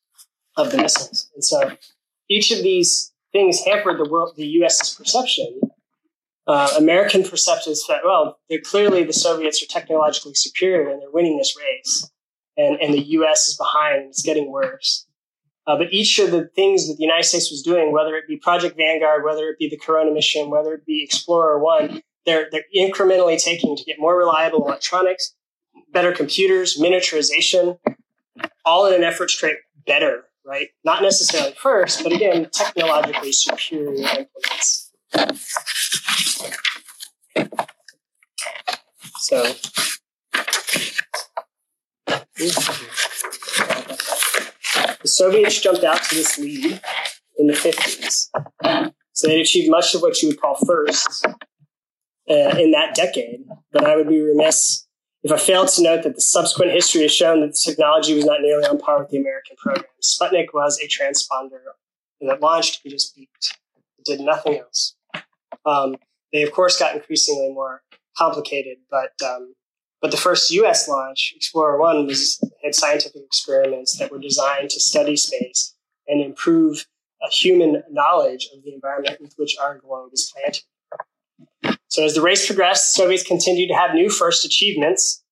of 0.57 0.71
the 0.71 0.77
missiles. 0.77 1.29
And 1.33 1.43
so 1.43 1.71
each 2.29 2.51
of 2.51 2.61
these 2.61 3.13
things 3.31 3.63
hampered 3.63 3.99
the 3.99 4.09
world, 4.09 4.33
the 4.35 4.47
U.S.'s 4.47 4.95
perception 4.95 5.61
uh, 6.47 6.69
American 6.77 7.23
perceptions 7.23 7.85
that, 7.87 8.01
well, 8.05 8.39
clearly 8.63 9.03
the 9.03 9.13
Soviets 9.13 9.61
are 9.61 9.67
technologically 9.67 10.33
superior 10.33 10.89
and 10.89 11.01
they're 11.01 11.11
winning 11.11 11.37
this 11.37 11.55
race. 11.57 12.09
And, 12.55 12.79
and 12.81 12.93
the 12.93 13.03
US 13.19 13.47
is 13.47 13.57
behind 13.57 14.01
and 14.01 14.09
it's 14.09 14.23
getting 14.23 14.51
worse. 14.51 15.05
Uh, 15.67 15.77
but 15.77 15.91
each 15.91 16.17
of 16.17 16.31
the 16.31 16.45
things 16.55 16.87
that 16.87 16.95
the 16.97 17.03
United 17.03 17.25
States 17.25 17.51
was 17.51 17.61
doing, 17.61 17.91
whether 17.91 18.15
it 18.15 18.25
be 18.27 18.37
Project 18.37 18.77
Vanguard, 18.77 19.25
whether 19.25 19.49
it 19.49 19.59
be 19.59 19.69
the 19.69 19.77
Corona 19.77 20.11
mission, 20.11 20.49
whether 20.49 20.73
it 20.73 20.85
be 20.85 21.03
Explorer 21.03 21.59
1, 21.59 22.01
they're, 22.25 22.47
they're 22.51 22.63
incrementally 22.75 23.41
taking 23.41 23.75
to 23.75 23.83
get 23.83 23.99
more 23.99 24.17
reliable 24.17 24.65
electronics, 24.65 25.35
better 25.91 26.13
computers, 26.13 26.77
miniaturization, 26.77 27.77
all 28.63 28.85
in 28.85 28.93
an 28.93 29.03
effort 29.03 29.29
to 29.29 29.37
create 29.37 29.57
better, 29.85 30.23
right? 30.45 30.69
Not 30.85 31.01
necessarily 31.01 31.53
first, 31.61 32.01
but 32.01 32.13
again, 32.13 32.47
technologically 32.51 33.33
superior 33.33 33.91
implements. 33.91 34.86
So, 39.19 39.43
the 45.01 45.07
Soviets 45.07 45.59
jumped 45.59 45.83
out 45.83 46.03
to 46.03 46.15
this 46.15 46.37
lead 46.37 46.81
in 47.37 47.47
the 47.47 47.53
50s. 47.53 48.29
So 49.13 49.27
they 49.27 49.41
achieved 49.41 49.69
much 49.71 49.95
of 49.95 50.01
what 50.01 50.21
you 50.21 50.29
would 50.29 50.39
call 50.39 50.55
first 50.65 51.25
uh, 51.25 51.33
in 52.29 52.71
that 52.71 52.93
decade. 52.95 53.45
But 53.71 53.85
I 53.85 53.95
would 53.95 54.07
be 54.07 54.21
remiss 54.21 54.85
if 55.23 55.31
I 55.31 55.37
failed 55.37 55.69
to 55.69 55.83
note 55.83 56.03
that 56.03 56.15
the 56.15 56.21
subsequent 56.21 56.71
history 56.71 57.01
has 57.01 57.13
shown 57.13 57.41
that 57.41 57.47
the 57.47 57.61
technology 57.65 58.13
was 58.13 58.25
not 58.25 58.41
nearly 58.41 58.65
on 58.65 58.77
par 58.77 58.99
with 58.99 59.09
the 59.09 59.17
American 59.17 59.55
program. 59.57 59.85
Sputnik 60.03 60.53
was 60.53 60.79
a 60.79 60.87
transponder 60.87 61.59
that 62.21 62.41
launched 62.41 62.81
and 62.83 62.91
just 62.91 63.17
beeped. 63.17 63.53
It 63.97 64.05
did 64.05 64.19
nothing 64.19 64.59
else. 64.59 64.96
Um, 65.65 65.95
they, 66.33 66.43
of 66.43 66.51
course, 66.51 66.79
got 66.79 66.95
increasingly 66.95 67.51
more 67.53 67.81
complicated, 68.17 68.77
but 68.89 69.13
um, 69.25 69.53
but 70.01 70.11
the 70.11 70.17
first 70.17 70.51
U.S. 70.51 70.87
launch, 70.87 71.33
Explorer 71.35 71.79
One, 71.79 72.05
was 72.05 72.39
had 72.63 72.75
scientific 72.75 73.23
experiments 73.23 73.97
that 73.97 74.11
were 74.11 74.19
designed 74.19 74.69
to 74.71 74.79
study 74.79 75.15
space 75.15 75.73
and 76.07 76.21
improve 76.21 76.85
a 77.23 77.31
human 77.31 77.83
knowledge 77.89 78.49
of 78.55 78.63
the 78.63 78.73
environment 78.73 79.19
with 79.19 79.33
which 79.37 79.57
our 79.61 79.79
globe 79.79 80.11
is 80.13 80.31
planted. 80.33 81.79
So 81.87 82.03
as 82.03 82.13
the 82.13 82.21
race 82.21 82.45
progressed, 82.45 82.93
Soviets 82.93 83.23
continued 83.23 83.69
to 83.69 83.75
have 83.75 83.95
new 83.95 84.09
first 84.09 84.45
achievements. 84.45 85.23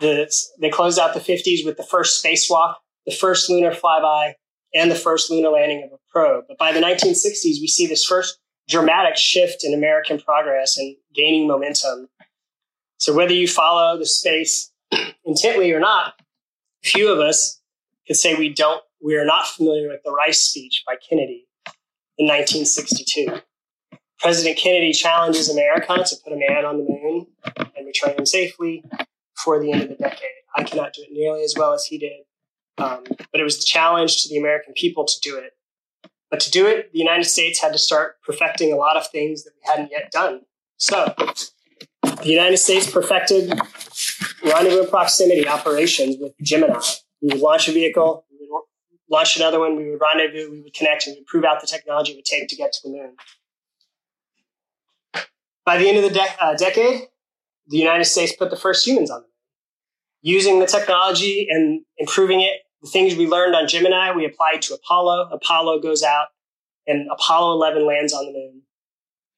The, 0.00 0.28
they 0.60 0.70
closed 0.70 0.98
out 0.98 1.14
the 1.14 1.20
50s 1.20 1.64
with 1.64 1.76
the 1.76 1.84
first 1.84 2.24
spacewalk, 2.24 2.74
the 3.06 3.12
first 3.12 3.48
lunar 3.48 3.70
flyby, 3.70 4.32
and 4.74 4.90
the 4.90 4.96
first 4.96 5.30
lunar 5.30 5.50
landing 5.50 5.84
of 5.84 5.92
a 5.92 5.98
probe. 6.10 6.46
But 6.48 6.58
by 6.58 6.72
the 6.72 6.80
1960s, 6.80 7.60
we 7.60 7.68
see 7.68 7.86
this 7.86 8.04
first 8.04 8.38
dramatic 8.68 9.16
shift 9.16 9.64
in 9.64 9.74
American 9.74 10.18
progress 10.18 10.76
and 10.76 10.96
gaining 11.14 11.46
momentum. 11.46 12.08
So 12.98 13.12
whether 13.12 13.32
you 13.32 13.48
follow 13.48 13.98
the 13.98 14.06
space 14.06 14.70
intently 15.24 15.72
or 15.72 15.80
not, 15.80 16.14
few 16.82 17.12
of 17.12 17.18
us 17.18 17.60
could 18.06 18.16
say 18.16 18.34
we 18.34 18.48
don't 18.48 18.82
we 19.02 19.16
are 19.16 19.24
not 19.24 19.46
familiar 19.46 19.88
with 19.88 20.00
the 20.02 20.10
Rice 20.10 20.40
speech 20.40 20.82
by 20.86 20.94
Kennedy 20.96 21.46
in 22.16 22.26
1962. 22.26 23.40
President 24.18 24.56
Kennedy 24.56 24.92
challenges 24.92 25.50
America 25.50 26.02
to 26.02 26.16
put 26.24 26.32
a 26.32 26.36
man 26.36 26.64
on 26.64 26.78
the 26.78 26.84
moon 26.84 27.26
and 27.76 27.86
return 27.86 28.16
him 28.16 28.24
safely 28.24 28.82
before 29.34 29.60
the 29.60 29.70
end 29.70 29.82
of 29.82 29.88
the 29.90 29.96
decade. 29.96 30.30
I 30.56 30.62
cannot 30.62 30.94
do 30.94 31.02
it 31.02 31.08
nearly 31.12 31.42
as 31.42 31.54
well 31.58 31.74
as 31.74 31.84
he 31.84 31.98
did, 31.98 32.22
um, 32.78 33.04
but 33.30 33.40
it 33.40 33.44
was 33.44 33.58
the 33.58 33.64
challenge 33.66 34.22
to 34.22 34.28
the 34.30 34.38
American 34.38 34.72
people 34.72 35.04
to 35.04 35.14
do 35.20 35.36
it. 35.36 35.52
But 36.30 36.40
to 36.40 36.50
do 36.50 36.66
it, 36.66 36.92
the 36.92 36.98
United 36.98 37.24
States 37.24 37.60
had 37.60 37.72
to 37.72 37.78
start 37.78 38.16
perfecting 38.22 38.72
a 38.72 38.76
lot 38.76 38.96
of 38.96 39.06
things 39.08 39.44
that 39.44 39.52
we 39.54 39.70
hadn't 39.70 39.90
yet 39.90 40.10
done. 40.10 40.40
So 40.78 41.14
the 42.02 42.30
United 42.30 42.56
States 42.56 42.90
perfected 42.90 43.52
rendezvous 44.44 44.86
proximity 44.86 45.46
operations 45.46 46.16
with 46.20 46.32
Gemini. 46.42 46.80
We 47.22 47.28
would 47.28 47.40
launch 47.40 47.68
a 47.68 47.72
vehicle, 47.72 48.26
we 48.30 48.46
would 48.50 48.62
launch 49.10 49.36
another 49.36 49.60
one, 49.60 49.76
we 49.76 49.90
would 49.90 50.00
rendezvous, 50.00 50.50
we 50.50 50.60
would 50.62 50.74
connect, 50.74 51.06
and 51.06 51.14
we 51.14 51.20
would 51.20 51.26
prove 51.26 51.44
out 51.44 51.60
the 51.60 51.66
technology 51.66 52.12
it 52.12 52.16
would 52.16 52.24
take 52.24 52.48
to 52.48 52.56
get 52.56 52.72
to 52.72 52.80
the 52.84 52.90
moon. 52.90 53.16
By 55.64 55.78
the 55.78 55.88
end 55.88 55.98
of 55.98 56.04
the 56.04 56.10
de- 56.10 56.44
uh, 56.44 56.54
decade, 56.54 57.08
the 57.68 57.78
United 57.78 58.04
States 58.04 58.34
put 58.36 58.50
the 58.50 58.56
first 58.56 58.86
humans 58.86 59.10
on 59.10 59.20
the 59.20 59.26
moon. 59.26 59.30
Using 60.20 60.58
the 60.58 60.66
technology 60.66 61.46
and 61.50 61.82
improving 61.98 62.40
it 62.40 62.60
the 62.84 62.90
things 62.90 63.16
we 63.16 63.26
learned 63.26 63.56
on 63.56 63.66
Gemini, 63.66 64.12
we 64.14 64.26
applied 64.26 64.60
to 64.62 64.74
Apollo. 64.74 65.30
Apollo 65.32 65.80
goes 65.80 66.02
out 66.02 66.26
and 66.86 67.08
Apollo 67.10 67.54
11 67.54 67.86
lands 67.86 68.12
on 68.12 68.26
the 68.26 68.32
moon. 68.32 68.60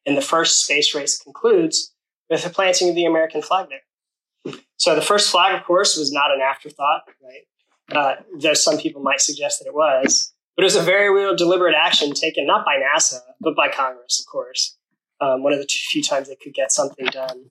And 0.05 0.17
the 0.17 0.23
first 0.23 0.65
space 0.65 0.95
race 0.97 1.17
concludes 1.17 1.95
with 2.29 2.43
the 2.43 2.51
planting 2.51 2.89
of 2.89 2.97
the 2.97 3.05
American 3.05 3.43
flag 3.43 3.69
there. 3.69 4.55
So 4.79 4.97
the 4.97 5.03
first 5.03 5.31
flag, 5.31 5.55
of 5.55 5.65
course, 5.65 5.97
was 5.97 6.11
not 6.13 6.33
an 6.33 6.41
afterthought, 6.41 7.03
right? 7.23 7.97
Uh, 7.97 8.23
though 8.41 8.55
some 8.55 8.79
people 8.79 9.01
might 9.01 9.21
suggest 9.21 9.61
that 9.61 9.67
it 9.67 9.75
was. 9.75 10.33
But 10.57 10.65
it 10.65 10.67
was 10.67 10.77
a 10.77 10.83
very 10.83 11.13
real 11.15 11.37
deliberate 11.37 11.75
action 11.77 12.15
taken 12.15 12.47
not 12.47 12.65
by 12.65 12.79
NASA, 12.79 13.21
but 13.41 13.55
by 13.55 13.69
Congress, 13.69 14.19
of 14.19 14.31
course. 14.31 14.77
Um, 15.21 15.45
one 15.45 15.53
of 15.53 15.61
the 15.61 15.67
few 15.69 16.03
times 16.03 16.29
they 16.29 16.37
could 16.37 16.53
get 16.53 16.73
something 16.73 17.07
done. 17.07 17.51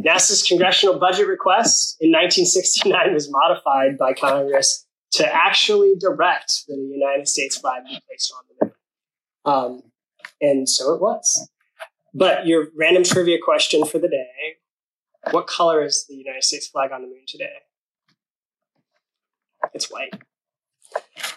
NASA's 0.00 0.42
congressional 0.42 0.98
budget 0.98 1.26
request 1.26 1.98
in 2.00 2.10
1969 2.10 3.12
was 3.12 3.30
modified 3.30 3.98
by 3.98 4.14
Congress 4.14 4.86
to 5.12 5.26
actually 5.26 5.94
direct 5.98 6.66
that 6.68 6.76
United 6.76 7.28
States 7.28 7.58
flag 7.58 7.84
be 7.84 8.00
placed 8.06 8.32
on 8.36 8.44
the 8.48 8.66
moon. 8.66 8.74
Um, 9.44 9.82
and 10.40 10.68
so 10.68 10.94
it 10.94 11.00
was. 11.00 11.48
But 12.14 12.46
your 12.46 12.68
random 12.76 13.04
trivia 13.04 13.38
question 13.42 13.84
for 13.84 13.98
the 13.98 14.08
day 14.08 14.56
what 15.32 15.46
color 15.46 15.84
is 15.84 16.06
the 16.06 16.14
United 16.14 16.44
States 16.44 16.66
flag 16.66 16.92
on 16.92 17.02
the 17.02 17.08
moon 17.08 17.24
today? 17.26 17.52
It's 19.74 19.90
white. 19.90 20.14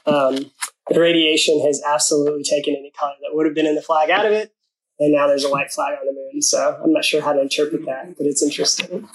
Um, 0.06 0.52
the 0.90 1.00
radiation 1.00 1.62
has 1.66 1.82
absolutely 1.86 2.44
taken 2.44 2.76
any 2.76 2.92
color 2.98 3.14
that 3.22 3.36
would 3.36 3.46
have 3.46 3.56
been 3.56 3.66
in 3.66 3.76
the 3.76 3.82
flag 3.82 4.10
out 4.10 4.26
of 4.26 4.32
it, 4.32 4.54
and 5.00 5.14
now 5.14 5.28
there's 5.28 5.44
a 5.44 5.50
white 5.50 5.72
flag 5.72 5.98
on 6.00 6.06
the 6.06 6.14
moon. 6.14 6.42
So 6.42 6.80
I'm 6.84 6.94
not 6.94 7.06
sure 7.06 7.22
how 7.22 7.34
to 7.34 7.42
interpret 7.42 7.86
that, 7.86 8.18
but 8.18 8.26
it's 8.26 8.42
interesting. 8.42 9.08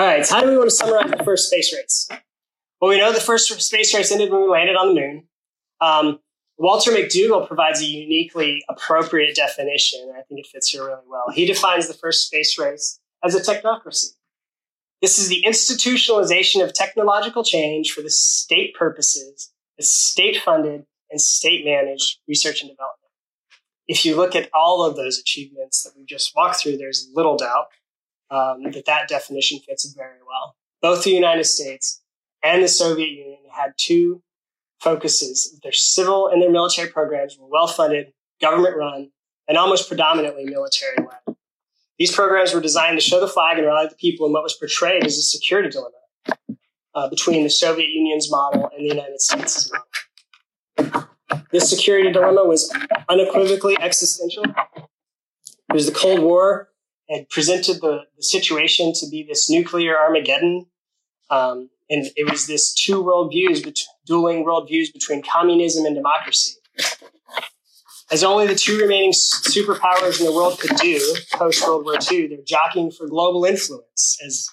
All 0.00 0.06
right, 0.06 0.24
so 0.24 0.34
how 0.34 0.40
do 0.40 0.48
we 0.48 0.56
want 0.56 0.70
to 0.70 0.74
summarize 0.74 1.10
the 1.10 1.22
first 1.22 1.48
space 1.48 1.74
race? 1.74 2.08
Well, 2.80 2.88
we 2.88 2.96
know 2.96 3.12
the 3.12 3.20
first 3.20 3.60
space 3.60 3.94
race 3.94 4.10
ended 4.10 4.32
when 4.32 4.40
we 4.40 4.48
landed 4.48 4.74
on 4.74 4.94
the 4.94 4.98
moon. 4.98 5.24
Um, 5.82 6.20
Walter 6.56 6.90
McDougall 6.90 7.46
provides 7.46 7.82
a 7.82 7.84
uniquely 7.84 8.64
appropriate 8.70 9.36
definition. 9.36 10.10
I 10.16 10.22
think 10.22 10.40
it 10.40 10.46
fits 10.46 10.70
here 10.70 10.86
really 10.86 11.02
well. 11.06 11.26
He 11.34 11.44
defines 11.44 11.86
the 11.86 11.92
first 11.92 12.28
space 12.28 12.58
race 12.58 12.98
as 13.22 13.34
a 13.34 13.40
technocracy. 13.40 14.12
This 15.02 15.18
is 15.18 15.28
the 15.28 15.44
institutionalization 15.46 16.64
of 16.64 16.72
technological 16.72 17.44
change 17.44 17.92
for 17.92 18.00
the 18.00 18.08
state 18.08 18.74
purposes, 18.74 19.52
the 19.76 19.84
state 19.84 20.38
funded 20.38 20.86
and 21.10 21.20
state 21.20 21.62
managed 21.62 22.20
research 22.26 22.62
and 22.62 22.70
development. 22.70 23.12
If 23.86 24.06
you 24.06 24.16
look 24.16 24.34
at 24.34 24.48
all 24.54 24.82
of 24.82 24.96
those 24.96 25.18
achievements 25.18 25.82
that 25.82 25.92
we 25.94 26.06
just 26.06 26.34
walked 26.34 26.56
through, 26.56 26.78
there's 26.78 27.10
little 27.12 27.36
doubt 27.36 27.66
um, 28.30 28.70
that 28.70 28.84
that 28.86 29.08
definition 29.08 29.58
fits 29.60 29.92
very 29.96 30.18
well. 30.26 30.56
Both 30.80 31.04
the 31.04 31.10
United 31.10 31.44
States 31.44 32.02
and 32.42 32.62
the 32.62 32.68
Soviet 32.68 33.10
Union 33.10 33.40
had 33.50 33.72
two 33.76 34.22
focuses. 34.80 35.58
Their 35.62 35.72
civil 35.72 36.28
and 36.28 36.40
their 36.40 36.50
military 36.50 36.88
programs 36.88 37.38
were 37.38 37.48
well 37.48 37.66
funded, 37.66 38.12
government 38.40 38.76
run, 38.76 39.10
and 39.48 39.58
almost 39.58 39.88
predominantly 39.88 40.44
military 40.44 40.96
led. 40.98 41.36
These 41.98 42.14
programs 42.14 42.54
were 42.54 42.62
designed 42.62 42.98
to 42.98 43.04
show 43.04 43.20
the 43.20 43.28
flag 43.28 43.58
and 43.58 43.66
rally 43.66 43.88
the 43.88 43.96
people 43.96 44.26
in 44.26 44.32
what 44.32 44.42
was 44.42 44.54
portrayed 44.54 45.04
as 45.04 45.18
a 45.18 45.22
security 45.22 45.68
dilemma 45.68 46.38
uh, 46.94 47.10
between 47.10 47.42
the 47.42 47.50
Soviet 47.50 47.90
Union's 47.90 48.30
model 48.30 48.70
and 48.74 48.84
the 48.84 48.94
United 48.94 49.20
States' 49.20 49.70
model. 50.76 51.08
This 51.52 51.68
security 51.68 52.10
dilemma 52.10 52.44
was 52.44 52.74
unequivocally 53.08 53.76
existential. 53.80 54.44
It 54.44 55.74
was 55.74 55.86
the 55.86 55.92
Cold 55.92 56.20
War 56.20 56.70
had 57.10 57.28
presented 57.28 57.80
the, 57.80 58.04
the 58.16 58.22
situation 58.22 58.92
to 58.94 59.08
be 59.08 59.22
this 59.22 59.50
nuclear 59.50 59.98
Armageddon. 59.98 60.66
Um, 61.28 61.70
and 61.88 62.06
it 62.16 62.30
was 62.30 62.46
this 62.46 62.72
two 62.72 63.02
world 63.02 63.32
views, 63.32 63.62
dueling 64.06 64.44
world 64.44 64.68
views 64.68 64.90
between 64.90 65.22
communism 65.22 65.84
and 65.84 65.94
democracy. 65.94 66.54
As 68.12 68.24
only 68.24 68.46
the 68.46 68.54
two 68.54 68.78
remaining 68.78 69.12
superpowers 69.12 70.18
in 70.18 70.26
the 70.26 70.32
world 70.32 70.58
could 70.58 70.76
do 70.76 71.00
post 71.32 71.64
World 71.66 71.84
War 71.84 71.94
II, 72.10 72.28
they're 72.28 72.38
jockeying 72.44 72.90
for 72.90 73.06
global 73.06 73.44
influence. 73.44 74.18
As, 74.24 74.48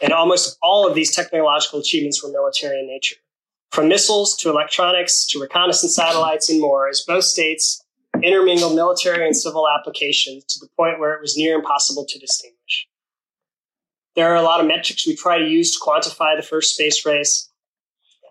and 0.00 0.12
almost 0.12 0.58
all 0.60 0.88
of 0.88 0.94
these 0.96 1.14
technological 1.14 1.78
achievements 1.78 2.22
were 2.22 2.30
military 2.30 2.80
in 2.80 2.88
nature. 2.88 3.16
From 3.70 3.88
missiles 3.88 4.36
to 4.38 4.50
electronics 4.50 5.24
to 5.28 5.40
reconnaissance 5.40 5.94
satellites 5.94 6.50
and 6.50 6.60
more, 6.60 6.88
as 6.88 7.04
both 7.06 7.24
states 7.24 7.81
intermingled 8.24 8.74
military 8.74 9.26
and 9.26 9.36
civil 9.36 9.68
applications 9.68 10.44
to 10.44 10.58
the 10.60 10.68
point 10.76 10.98
where 10.98 11.14
it 11.14 11.20
was 11.20 11.36
near 11.36 11.56
impossible 11.56 12.04
to 12.08 12.18
distinguish. 12.18 12.88
There 14.14 14.30
are 14.30 14.36
a 14.36 14.42
lot 14.42 14.60
of 14.60 14.66
metrics 14.66 15.06
we 15.06 15.16
try 15.16 15.38
to 15.38 15.48
use 15.48 15.72
to 15.72 15.80
quantify 15.84 16.36
the 16.36 16.46
first 16.46 16.74
space 16.74 17.04
race. 17.06 17.48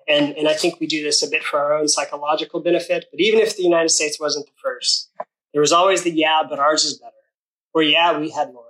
And, 0.08 0.36
and 0.38 0.48
I 0.48 0.54
think 0.54 0.80
we 0.80 0.88
do 0.88 1.04
this 1.04 1.24
a 1.24 1.30
bit 1.30 1.44
for 1.44 1.60
our 1.60 1.74
own 1.74 1.88
psychological 1.88 2.60
benefit. 2.60 3.06
But 3.12 3.20
even 3.20 3.40
if 3.40 3.56
the 3.56 3.64
United 3.64 3.90
States 3.90 4.20
wasn't 4.20 4.46
the 4.46 4.52
first, 4.62 5.10
there 5.54 5.62
was 5.62 5.72
always 5.72 6.04
the 6.04 6.12
yeah, 6.12 6.44
but 6.48 6.60
ours 6.60 6.84
is 6.84 6.98
better. 6.98 7.12
Or 7.74 7.82
yeah, 7.82 8.18
we 8.18 8.30
had 8.30 8.54
more. 8.54 8.66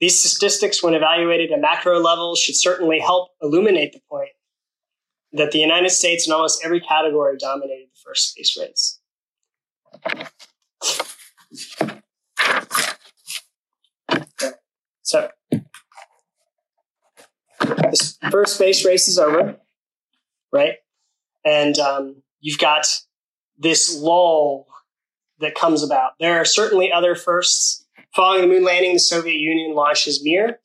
These 0.00 0.20
statistics, 0.20 0.82
when 0.82 0.94
evaluated 0.94 1.52
at 1.52 1.60
macro 1.60 1.98
level, 1.98 2.34
should 2.34 2.56
certainly 2.56 3.00
help 3.00 3.30
illuminate 3.42 3.92
the 3.92 4.00
point 4.08 4.30
that 5.32 5.52
the 5.52 5.58
United 5.58 5.90
States 5.90 6.26
in 6.26 6.32
almost 6.32 6.64
every 6.64 6.80
category 6.80 7.36
dominated 7.36 7.88
the 7.92 8.00
first 8.04 8.30
space 8.30 8.56
race. 8.58 8.99
So, 15.02 15.28
this 17.90 18.16
first 18.30 18.54
space 18.54 18.84
race 18.84 19.08
is 19.08 19.18
over, 19.18 19.56
right? 20.52 20.74
And 21.44 21.76
um, 21.80 22.22
you've 22.40 22.58
got 22.58 22.86
this 23.58 23.96
lull 23.98 24.68
that 25.40 25.54
comes 25.54 25.82
about. 25.82 26.12
There 26.20 26.40
are 26.40 26.44
certainly 26.44 26.92
other 26.92 27.14
firsts. 27.14 27.86
Following 28.14 28.42
the 28.42 28.48
moon 28.48 28.64
landing, 28.64 28.94
the 28.94 29.00
Soviet 29.00 29.38
Union 29.38 29.74
launches 29.74 30.22
Mir, 30.22 30.58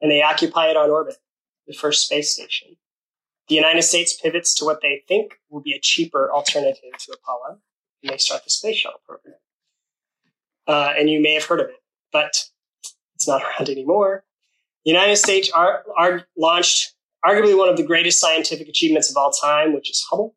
and 0.00 0.10
they 0.10 0.22
occupy 0.22 0.66
it 0.66 0.76
on 0.76 0.90
orbit, 0.90 1.16
the 1.66 1.74
first 1.74 2.06
space 2.06 2.32
station. 2.32 2.76
The 3.48 3.54
United 3.54 3.82
States 3.82 4.18
pivots 4.20 4.54
to 4.56 4.64
what 4.64 4.80
they 4.80 5.02
think 5.08 5.38
will 5.50 5.60
be 5.60 5.74
a 5.74 5.80
cheaper 5.80 6.32
alternative 6.32 6.92
to 7.00 7.12
Apollo, 7.12 7.58
and 8.02 8.12
they 8.12 8.18
start 8.18 8.44
the 8.44 8.50
space 8.50 8.76
shuttle 8.76 9.00
program. 9.06 9.36
Uh, 10.66 10.92
and 10.98 11.10
you 11.10 11.20
may 11.20 11.34
have 11.34 11.44
heard 11.44 11.60
of 11.60 11.68
it, 11.68 11.82
but 12.12 12.44
it's 13.14 13.28
not 13.28 13.42
around 13.42 13.68
anymore. 13.68 14.24
The 14.84 14.90
United 14.90 15.16
States 15.16 15.50
are, 15.50 15.84
are 15.96 16.24
launched 16.36 16.94
arguably 17.24 17.56
one 17.56 17.68
of 17.68 17.76
the 17.76 17.86
greatest 17.86 18.20
scientific 18.20 18.68
achievements 18.68 19.10
of 19.10 19.16
all 19.16 19.30
time, 19.30 19.74
which 19.74 19.90
is 19.90 20.04
Hubble, 20.10 20.34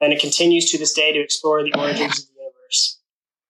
and 0.00 0.12
it 0.12 0.20
continues 0.20 0.70
to 0.70 0.78
this 0.78 0.92
day 0.92 1.12
to 1.12 1.20
explore 1.20 1.62
the 1.62 1.74
origins 1.74 2.18
of 2.18 2.26
the 2.26 2.34
universe. 2.36 3.00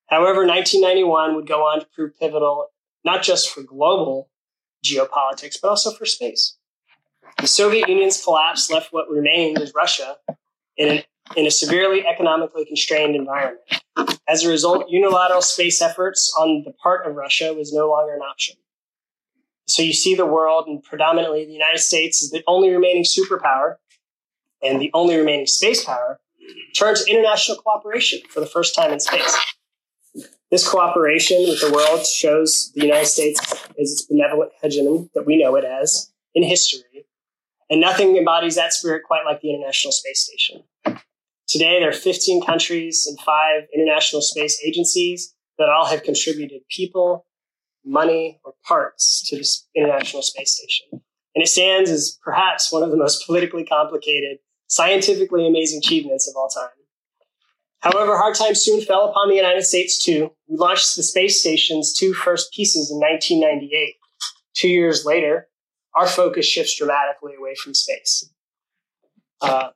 However, 0.06 0.46
1991 0.46 1.34
would 1.34 1.48
go 1.48 1.62
on 1.62 1.80
to 1.80 1.86
prove 1.94 2.18
pivotal 2.18 2.68
not 3.04 3.22
just 3.22 3.50
for 3.50 3.62
global 3.62 4.30
geopolitics, 4.84 5.56
but 5.60 5.68
also 5.68 5.92
for 5.92 6.06
space. 6.06 6.56
The 7.40 7.46
Soviet 7.46 7.88
Union's 7.88 8.22
collapse 8.22 8.70
left 8.70 8.92
what 8.92 9.10
remained 9.10 9.58
as 9.58 9.72
Russia 9.74 10.16
in, 10.76 10.88
an, 10.88 11.02
in 11.36 11.46
a 11.46 11.50
severely 11.50 12.06
economically 12.06 12.64
constrained 12.64 13.16
environment. 13.16 13.60
As 14.28 14.44
a 14.44 14.48
result, 14.48 14.88
unilateral 14.88 15.42
space 15.42 15.82
efforts 15.82 16.34
on 16.38 16.62
the 16.64 16.72
part 16.72 17.06
of 17.06 17.14
Russia 17.14 17.52
was 17.54 17.72
no 17.72 17.88
longer 17.88 18.14
an 18.14 18.20
option. 18.20 18.56
So 19.66 19.82
you 19.82 19.92
see 19.92 20.14
the 20.14 20.26
world, 20.26 20.66
and 20.66 20.82
predominantly 20.82 21.46
the 21.46 21.52
United 21.52 21.78
States 21.78 22.22
is 22.22 22.30
the 22.30 22.42
only 22.46 22.70
remaining 22.70 23.04
superpower 23.04 23.76
and 24.62 24.80
the 24.80 24.90
only 24.94 25.16
remaining 25.16 25.46
space 25.46 25.84
power, 25.84 26.20
turn 26.76 26.94
to 26.94 27.10
international 27.10 27.58
cooperation 27.58 28.20
for 28.28 28.40
the 28.40 28.46
first 28.46 28.74
time 28.74 28.92
in 28.92 29.00
space. 29.00 29.36
This 30.50 30.68
cooperation 30.68 31.38
with 31.48 31.60
the 31.60 31.72
world 31.72 32.06
shows 32.06 32.70
the 32.74 32.82
United 32.82 33.06
States 33.06 33.40
as 33.80 33.90
its 33.90 34.02
benevolent 34.02 34.52
hegemon 34.62 35.10
that 35.14 35.26
we 35.26 35.42
know 35.42 35.56
it 35.56 35.64
as 35.64 36.12
in 36.34 36.42
history, 36.42 37.06
and 37.70 37.80
nothing 37.80 38.16
embodies 38.16 38.54
that 38.54 38.72
spirit 38.72 39.02
quite 39.04 39.24
like 39.24 39.40
the 39.40 39.50
International 39.50 39.92
Space 39.92 40.20
Station. 40.20 40.62
Today, 41.54 41.78
there 41.78 41.90
are 41.90 41.92
15 41.92 42.44
countries 42.44 43.06
and 43.06 43.16
five 43.20 43.68
international 43.72 44.22
space 44.22 44.60
agencies 44.66 45.36
that 45.56 45.68
all 45.68 45.86
have 45.86 46.02
contributed 46.02 46.62
people, 46.68 47.28
money, 47.84 48.40
or 48.44 48.54
parts 48.66 49.22
to 49.28 49.36
this 49.36 49.64
International 49.72 50.20
Space 50.20 50.56
Station. 50.56 50.86
And 50.90 51.44
it 51.44 51.46
stands 51.46 51.90
as 51.90 52.18
perhaps 52.24 52.72
one 52.72 52.82
of 52.82 52.90
the 52.90 52.96
most 52.96 53.24
politically 53.24 53.64
complicated, 53.64 54.38
scientifically 54.66 55.46
amazing 55.46 55.78
achievements 55.78 56.28
of 56.28 56.34
all 56.36 56.48
time. 56.48 56.70
However, 57.78 58.16
hard 58.16 58.34
times 58.34 58.60
soon 58.60 58.80
fell 58.80 59.08
upon 59.08 59.28
the 59.28 59.36
United 59.36 59.62
States 59.62 60.04
too. 60.04 60.32
We 60.48 60.56
launched 60.56 60.96
the 60.96 61.04
space 61.04 61.40
station's 61.40 61.94
two 61.94 62.14
first 62.14 62.52
pieces 62.52 62.90
in 62.90 62.98
1998. 62.98 63.94
Two 64.54 64.68
years 64.70 65.04
later, 65.04 65.46
our 65.94 66.08
focus 66.08 66.46
shifts 66.46 66.76
dramatically 66.76 67.34
away 67.38 67.54
from 67.54 67.74
space. 67.74 68.28
Uh, 69.40 69.68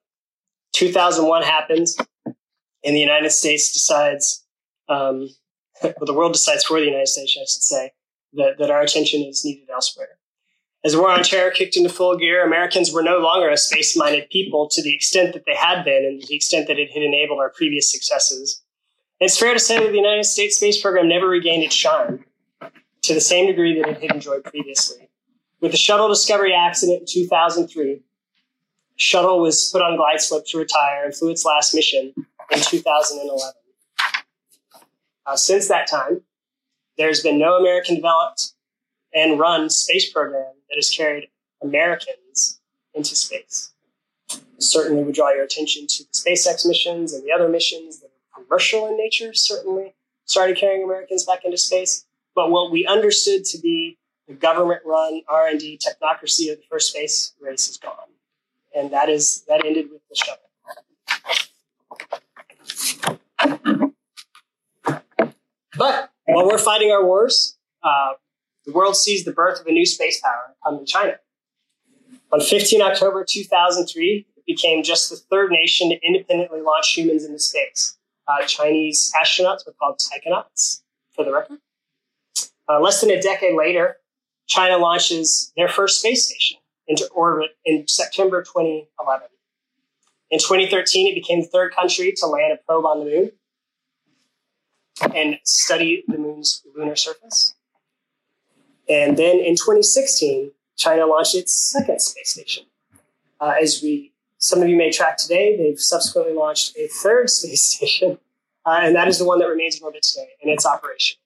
2001 0.72 1.42
happens, 1.42 1.96
and 2.26 2.96
the 2.96 3.00
United 3.00 3.30
States 3.30 3.72
decides, 3.72 4.46
um, 4.88 5.28
well, 5.82 5.94
the 6.02 6.14
world 6.14 6.32
decides 6.32 6.64
for 6.64 6.78
the 6.78 6.86
United 6.86 7.08
States, 7.08 7.36
I 7.36 7.40
should 7.40 7.62
say, 7.62 7.92
that, 8.34 8.58
that 8.58 8.70
our 8.70 8.82
attention 8.82 9.22
is 9.22 9.44
needed 9.44 9.68
elsewhere. 9.70 10.18
As 10.84 10.92
the 10.92 11.00
war 11.00 11.10
on 11.10 11.24
terror 11.24 11.50
kicked 11.50 11.76
into 11.76 11.88
full 11.88 12.16
gear, 12.16 12.46
Americans 12.46 12.92
were 12.92 13.02
no 13.02 13.18
longer 13.18 13.50
a 13.50 13.56
space 13.56 13.96
minded 13.96 14.30
people 14.30 14.68
to 14.70 14.82
the 14.82 14.94
extent 14.94 15.34
that 15.34 15.44
they 15.44 15.54
had 15.54 15.82
been 15.84 16.04
and 16.04 16.20
to 16.20 16.26
the 16.28 16.36
extent 16.36 16.68
that 16.68 16.78
it 16.78 16.92
had 16.92 17.02
enabled 17.02 17.40
our 17.40 17.50
previous 17.50 17.90
successes. 17.90 18.62
It's 19.18 19.36
fair 19.36 19.52
to 19.52 19.58
say 19.58 19.78
that 19.78 19.90
the 19.90 19.96
United 19.96 20.24
States 20.24 20.56
space 20.56 20.80
program 20.80 21.08
never 21.08 21.26
regained 21.26 21.64
its 21.64 21.74
shine 21.74 22.24
to 23.02 23.14
the 23.14 23.20
same 23.20 23.46
degree 23.46 23.80
that 23.80 23.88
it 23.88 24.02
had 24.02 24.12
enjoyed 24.12 24.44
previously. 24.44 25.08
With 25.60 25.72
the 25.72 25.78
shuttle 25.78 26.08
Discovery 26.08 26.54
accident 26.54 27.00
in 27.00 27.06
2003, 27.06 28.00
shuttle 28.98 29.40
was 29.40 29.70
put 29.72 29.80
on 29.80 29.96
glide 29.96 30.20
slope 30.20 30.46
to 30.48 30.58
retire 30.58 31.04
and 31.04 31.14
flew 31.14 31.30
its 31.30 31.44
last 31.44 31.74
mission 31.74 32.12
in 32.50 32.60
2011. 32.60 33.40
Uh, 35.26 35.36
since 35.36 35.68
that 35.68 35.86
time, 35.86 36.22
there's 36.96 37.22
been 37.22 37.38
no 37.38 37.56
American 37.56 37.94
developed 37.94 38.52
and 39.14 39.38
run 39.38 39.70
space 39.70 40.12
program 40.12 40.52
that 40.68 40.76
has 40.76 40.90
carried 40.90 41.28
Americans 41.62 42.60
into 42.94 43.14
space. 43.14 43.72
Certainly, 44.58 45.04
we 45.04 45.12
draw 45.12 45.30
your 45.30 45.44
attention 45.44 45.86
to 45.86 46.02
the 46.02 46.10
SpaceX 46.12 46.66
missions 46.66 47.12
and 47.12 47.24
the 47.24 47.32
other 47.32 47.48
missions 47.48 48.00
that 48.00 48.08
are 48.08 48.42
commercial 48.42 48.88
in 48.88 48.96
nature, 48.96 49.32
certainly 49.32 49.94
started 50.24 50.56
carrying 50.56 50.82
Americans 50.82 51.24
back 51.24 51.44
into 51.44 51.56
space. 51.56 52.04
But 52.34 52.50
what 52.50 52.72
we 52.72 52.86
understood 52.86 53.44
to 53.46 53.58
be 53.58 53.98
the 54.26 54.34
government-run 54.34 55.22
R&D 55.28 55.78
technocracy 55.78 56.52
of 56.52 56.58
the 56.58 56.64
first 56.68 56.90
space 56.90 57.32
race 57.40 57.70
is 57.70 57.78
gone. 57.78 57.94
And 58.78 58.92
that 58.92 59.08
is 59.08 59.42
that 59.48 59.64
ended 59.64 59.88
with 59.90 60.02
the 60.08 60.14
shuttle. 60.14 60.44
But 65.76 66.12
while 66.26 66.46
we're 66.46 66.58
fighting 66.58 66.92
our 66.92 67.04
wars, 67.04 67.58
uh, 67.82 68.12
the 68.64 68.72
world 68.72 68.94
sees 68.94 69.24
the 69.24 69.32
birth 69.32 69.60
of 69.60 69.66
a 69.66 69.72
new 69.72 69.84
space 69.84 70.20
power 70.20 70.54
come 70.62 70.78
in 70.78 70.86
China. 70.86 71.16
On 72.32 72.40
15 72.40 72.80
October 72.80 73.26
2003, 73.28 74.26
it 74.36 74.46
became 74.46 74.84
just 74.84 75.10
the 75.10 75.16
third 75.16 75.50
nation 75.50 75.90
to 75.90 75.98
independently 76.06 76.60
launch 76.60 76.94
humans 76.94 77.24
into 77.24 77.40
space. 77.40 77.96
Uh, 78.28 78.44
Chinese 78.46 79.12
astronauts 79.20 79.66
were 79.66 79.72
called 79.72 79.98
taikonauts, 79.98 80.82
for 81.10 81.24
the 81.24 81.32
record. 81.32 81.58
Uh, 82.68 82.78
less 82.78 83.00
than 83.00 83.10
a 83.10 83.20
decade 83.20 83.56
later, 83.56 83.96
China 84.46 84.78
launches 84.78 85.52
their 85.56 85.68
first 85.68 85.98
space 85.98 86.28
station 86.28 86.58
into 86.88 87.06
orbit 87.08 87.50
in 87.64 87.86
September 87.86 88.42
2011. 88.42 89.28
In 90.30 90.38
2013, 90.38 91.12
it 91.12 91.14
became 91.14 91.42
the 91.42 91.46
third 91.46 91.74
country 91.74 92.12
to 92.16 92.26
land 92.26 92.52
a 92.52 92.56
probe 92.64 92.84
on 92.84 93.00
the 93.00 93.04
moon 93.04 93.32
and 95.14 95.38
study 95.44 96.04
the 96.08 96.18
moon's 96.18 96.62
lunar 96.76 96.96
surface. 96.96 97.54
And 98.88 99.16
then 99.16 99.38
in 99.38 99.54
2016, 99.54 100.50
China 100.76 101.06
launched 101.06 101.34
its 101.34 101.52
second 101.52 102.00
space 102.00 102.30
station. 102.30 102.64
Uh, 103.40 103.54
as 103.60 103.82
we, 103.82 104.12
some 104.38 104.62
of 104.62 104.68
you 104.68 104.76
may 104.76 104.90
track 104.90 105.18
today, 105.18 105.56
they've 105.56 105.80
subsequently 105.80 106.34
launched 106.34 106.76
a 106.76 106.88
third 106.88 107.30
space 107.30 107.62
station, 107.62 108.18
uh, 108.66 108.80
and 108.82 108.94
that 108.96 109.08
is 109.08 109.18
the 109.18 109.24
one 109.24 109.38
that 109.38 109.46
remains 109.46 109.78
in 109.78 109.84
orbit 109.84 110.02
today, 110.02 110.28
and 110.42 110.50
its 110.50 110.66
operation. 110.66 111.18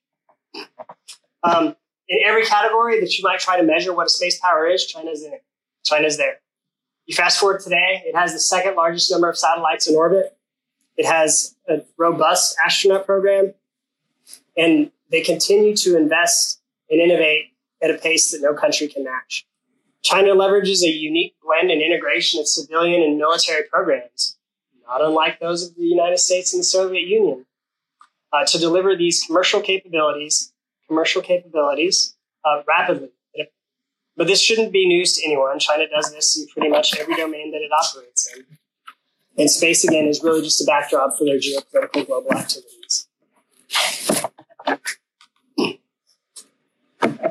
Um, 1.43 1.77
in 2.09 2.19
every 2.27 2.45
category 2.45 3.01
that 3.01 3.17
you 3.17 3.25
might 3.25 3.41
try 3.41 3.57
to 3.57 3.63
measure 3.63 3.95
what 3.95 4.07
a 4.07 4.11
space 4.11 4.39
power 4.39 4.67
is, 4.67 4.87
China's 4.87 5.25
in 5.25 5.33
it. 5.33 5.45
China's 5.85 6.17
there. 6.17 6.41
You 7.07 7.15
fast 7.15 7.39
forward 7.39 7.61
today, 7.61 8.03
it 8.05 8.15
has 8.15 8.33
the 8.33 8.39
second 8.39 8.77
largest 8.77 9.11
number 9.11 9.29
of 9.29 9.37
satellites 9.37 9.89
in 9.89 9.97
orbit. 9.97 10.37
It 10.97 11.07
has 11.07 11.57
a 11.69 11.83
robust 11.97 12.57
astronaut 12.65 13.07
program, 13.07 13.55
and 14.57 14.93
they 15.11 15.21
continue 15.21 15.77
to 15.77 15.97
invest 15.97 16.61
and 16.91 17.01
innovate 17.01 17.47
at 17.83 17.91
a 17.91 17.95
pace 17.95 18.31
that 18.31 18.41
no 18.41 18.55
country 18.55 18.87
can 18.87 19.05
match. 19.05 19.47
China 20.03 20.31
leverages 20.31 20.83
a 20.83 20.89
unique 20.89 21.35
blend 21.43 21.71
and 21.71 21.81
integration 21.81 22.41
of 22.41 22.47
civilian 22.47 23.03
and 23.03 23.19
military 23.19 23.65
programs, 23.65 24.37
not 24.87 25.03
unlike 25.03 25.41
those 25.41 25.69
of 25.69 25.75
the 25.77 25.83
United 25.83 26.19
States 26.19 26.53
and 26.53 26.61
the 26.61 26.65
Soviet 26.65 27.07
Union, 27.07 27.47
uh, 28.33 28.45
to 28.45 28.59
deliver 28.59 28.97
these 28.97 29.23
commercial 29.23 29.61
capabilities, 29.61 30.53
commercial 30.89 31.23
capabilities 31.23 32.17
uh, 32.45 32.63
rapidly. 32.67 33.11
But 34.17 34.27
this 34.27 34.41
shouldn't 34.41 34.73
be 34.73 34.87
news 34.87 35.17
to 35.17 35.25
anyone. 35.25 35.59
China 35.59 35.89
does 35.89 36.13
this 36.13 36.39
in 36.39 36.47
pretty 36.49 36.69
much 36.69 36.95
every 36.99 37.15
domain 37.15 37.51
that 37.53 37.63
it 37.63 37.71
operates 37.73 38.29
in. 38.35 38.45
And 39.39 39.51
space, 39.51 39.85
again, 39.85 40.07
is 40.07 40.23
really 40.23 40.43
just 40.43 40.61
a 40.61 40.65
backdrop 40.65 41.17
for 41.17 41.25
their 41.25 41.39
geopolitical 41.39 42.07
global 42.07 42.33
activities. 42.33 43.09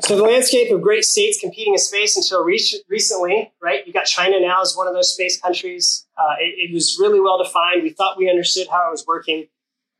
So 0.02 0.16
the 0.16 0.22
landscape 0.22 0.70
of 0.72 0.82
great 0.82 1.04
states 1.04 1.38
competing 1.40 1.74
in 1.74 1.78
space 1.78 2.16
until 2.16 2.44
re- 2.44 2.60
recently, 2.88 3.52
right? 3.62 3.86
You 3.86 3.92
got 3.92 4.04
China 4.04 4.40
now 4.40 4.60
as 4.60 4.74
one 4.76 4.88
of 4.88 4.94
those 4.94 5.14
space 5.14 5.40
countries. 5.40 6.06
Uh, 6.18 6.34
it, 6.40 6.70
it, 6.70 6.74
was 6.74 6.98
really 7.00 7.20
well 7.20 7.42
defined. 7.42 7.82
We 7.82 7.90
thought 7.90 8.18
we 8.18 8.28
understood 8.28 8.66
how 8.70 8.88
it 8.88 8.90
was 8.90 9.06
working, 9.06 9.46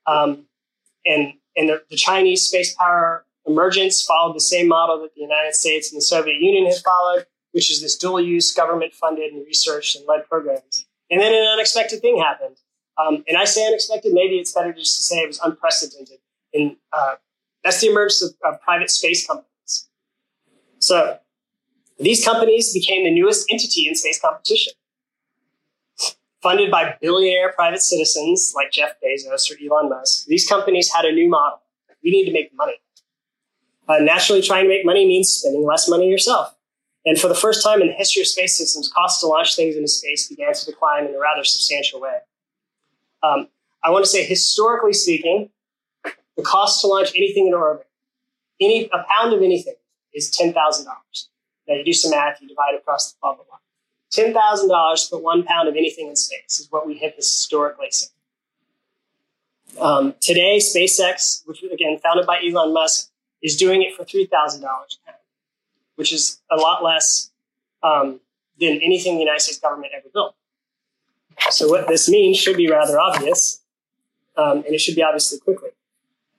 um, 0.07 0.47
and 1.07 1.35
and 1.57 1.69
the, 1.69 1.83
the, 1.89 1.97
Chinese 1.97 2.43
space 2.43 2.75
power 2.75 3.25
emergence 3.47 4.05
followed 4.05 4.35
the 4.35 4.41
same 4.41 4.69
model 4.69 5.01
that 5.03 5.15
the 5.15 5.21
United 5.21 5.55
States 5.55 5.91
and 5.91 5.99
the 5.99 6.05
Soviet 6.05 6.41
Union 6.41 6.71
had 6.71 6.81
followed, 6.83 7.27
which 7.53 7.71
is 7.71 7.81
this 7.81 7.97
dual-use 7.97 8.53
government-funded 8.53 9.33
and 9.33 9.47
research 9.47 9.97
and 9.97 10.07
led 10.07 10.29
programs. 10.29 10.87
And 11.11 11.21
then 11.21 11.35
an 11.35 11.47
unexpected 11.47 12.01
thing 12.01 12.19
happened, 12.19 12.57
um, 12.99 13.25
and 13.29 13.37
I 13.37 13.45
say 13.45 13.67
unexpected. 13.67 14.13
Maybe 14.13 14.37
it's 14.37 14.53
better 14.53 14.73
just 14.73 14.97
to 14.99 15.03
say 15.03 15.17
it 15.17 15.27
was 15.27 15.41
unprecedented. 15.41 16.19
And 16.55 16.77
uh, 16.93 17.17
that's 17.65 17.81
the 17.81 17.89
emergence 17.89 18.23
of, 18.23 18.35
of 18.45 18.61
private 18.61 18.91
space 18.91 19.27
companies 19.27 19.49
so 20.83 21.19
these 22.01 22.25
companies 22.25 22.73
became 22.73 23.05
the 23.05 23.13
newest 23.13 23.47
entity 23.51 23.87
in 23.89 23.95
space 23.95 24.21
competition. 24.21 24.73
Funded 26.43 26.73
by 26.73 26.97
billionaire 27.01 27.53
private 27.53 27.81
citizens 27.81 28.53
like 28.57 28.73
Jeff 28.73 28.95
Bezos 29.01 29.49
or 29.49 29.57
Elon 29.65 29.89
Musk, 29.89 30.27
these 30.27 30.45
companies 30.45 30.93
had 30.93 31.05
a 31.05 31.13
new 31.13 31.29
model. 31.29 31.61
We 32.03 32.11
need 32.11 32.25
to 32.25 32.33
make 32.33 32.51
money. 32.57 32.81
Uh, 33.89 33.99
naturally, 33.99 34.41
trying 34.41 34.65
to 34.65 34.69
make 34.69 34.85
money 34.85 35.07
means 35.07 35.29
spending 35.29 35.65
less 35.65 35.89
money 35.89 36.09
yourself. 36.09 36.55
And 37.05 37.19
for 37.19 37.29
the 37.29 37.35
first 37.35 37.65
time 37.65 37.81
in 37.81 37.89
the 37.89 37.95
history 37.95 38.23
of 38.23 38.29
space 38.29 38.57
systems, 38.57 38.91
costs 38.95 39.21
to 39.21 39.27
launch 39.27 39.57
things 39.57 39.75
into 39.75 39.89
space 39.89 40.29
began 40.29 40.55
to 40.55 40.67
decline 40.67 41.07
in 41.07 41.15
a 41.15 41.19
rather 41.19 41.43
substantial 41.43 42.01
way. 42.01 42.19
Um, 43.23 43.49
I 43.83 43.91
want 43.91 44.05
to 44.05 44.11
say, 44.11 44.25
historically 44.25 44.93
speaking, 44.93 45.51
the 46.37 46.43
cost 46.43 46.81
to 46.83 46.87
launch 46.87 47.13
anything 47.17 47.47
into 47.47 47.59
orbit, 47.59 47.89
any 48.61 48.89
a 48.93 49.05
pound 49.11 49.33
of 49.33 49.43
anything, 49.43 49.75
is 50.15 50.31
$10,000. 50.31 50.55
Now 51.69 51.75
you 51.75 51.85
do 51.85 51.93
some 51.93 52.13
math, 52.13 52.41
you 52.41 52.49
divide 52.49 52.75
across 52.79 53.13
the 53.13 53.19
blah, 53.21 53.35
blah, 53.35 53.45
blah. 53.45 53.59
$10,000 54.13 55.09
for 55.09 55.21
one 55.21 55.43
pound 55.43 55.69
of 55.69 55.75
anything 55.75 56.09
in 56.09 56.17
space 56.17 56.61
is 56.61 56.69
what 56.71 56.87
we 56.87 56.99
have 56.99 57.15
historically 57.15 57.91
seen. 57.91 58.11
Um, 59.81 60.15
today, 60.21 60.59
SpaceX, 60.59 61.47
which 61.47 61.63
again 61.63 61.99
founded 61.99 62.27
by 62.27 62.43
Elon 62.47 62.75
Musk, 62.75 63.11
is 63.43 63.57
doing 63.57 63.83
it 63.83 63.95
for 63.95 64.05
$3,000 64.05 64.29
a 64.29 64.61
pound, 64.63 65.19
which 65.97 66.13
is 66.13 66.41
a 66.51 66.57
lot 66.57 66.83
less 66.83 67.31
um, 67.83 68.21
than 68.61 68.81
anything 68.83 69.15
the 69.15 69.21
United 69.21 69.41
States 69.41 69.59
government 69.59 69.93
ever 69.97 70.09
built. 70.13 70.35
So 71.51 71.69
what 71.69 71.89
this 71.89 72.09
means 72.09 72.39
should 72.39 72.57
be 72.57 72.71
rather 72.71 73.01
obvious, 73.01 73.63
um, 74.37 74.59
and 74.59 74.75
it 74.75 74.81
should 74.81 74.95
be 74.95 75.03
obviously 75.03 75.39
quickly. 75.41 75.71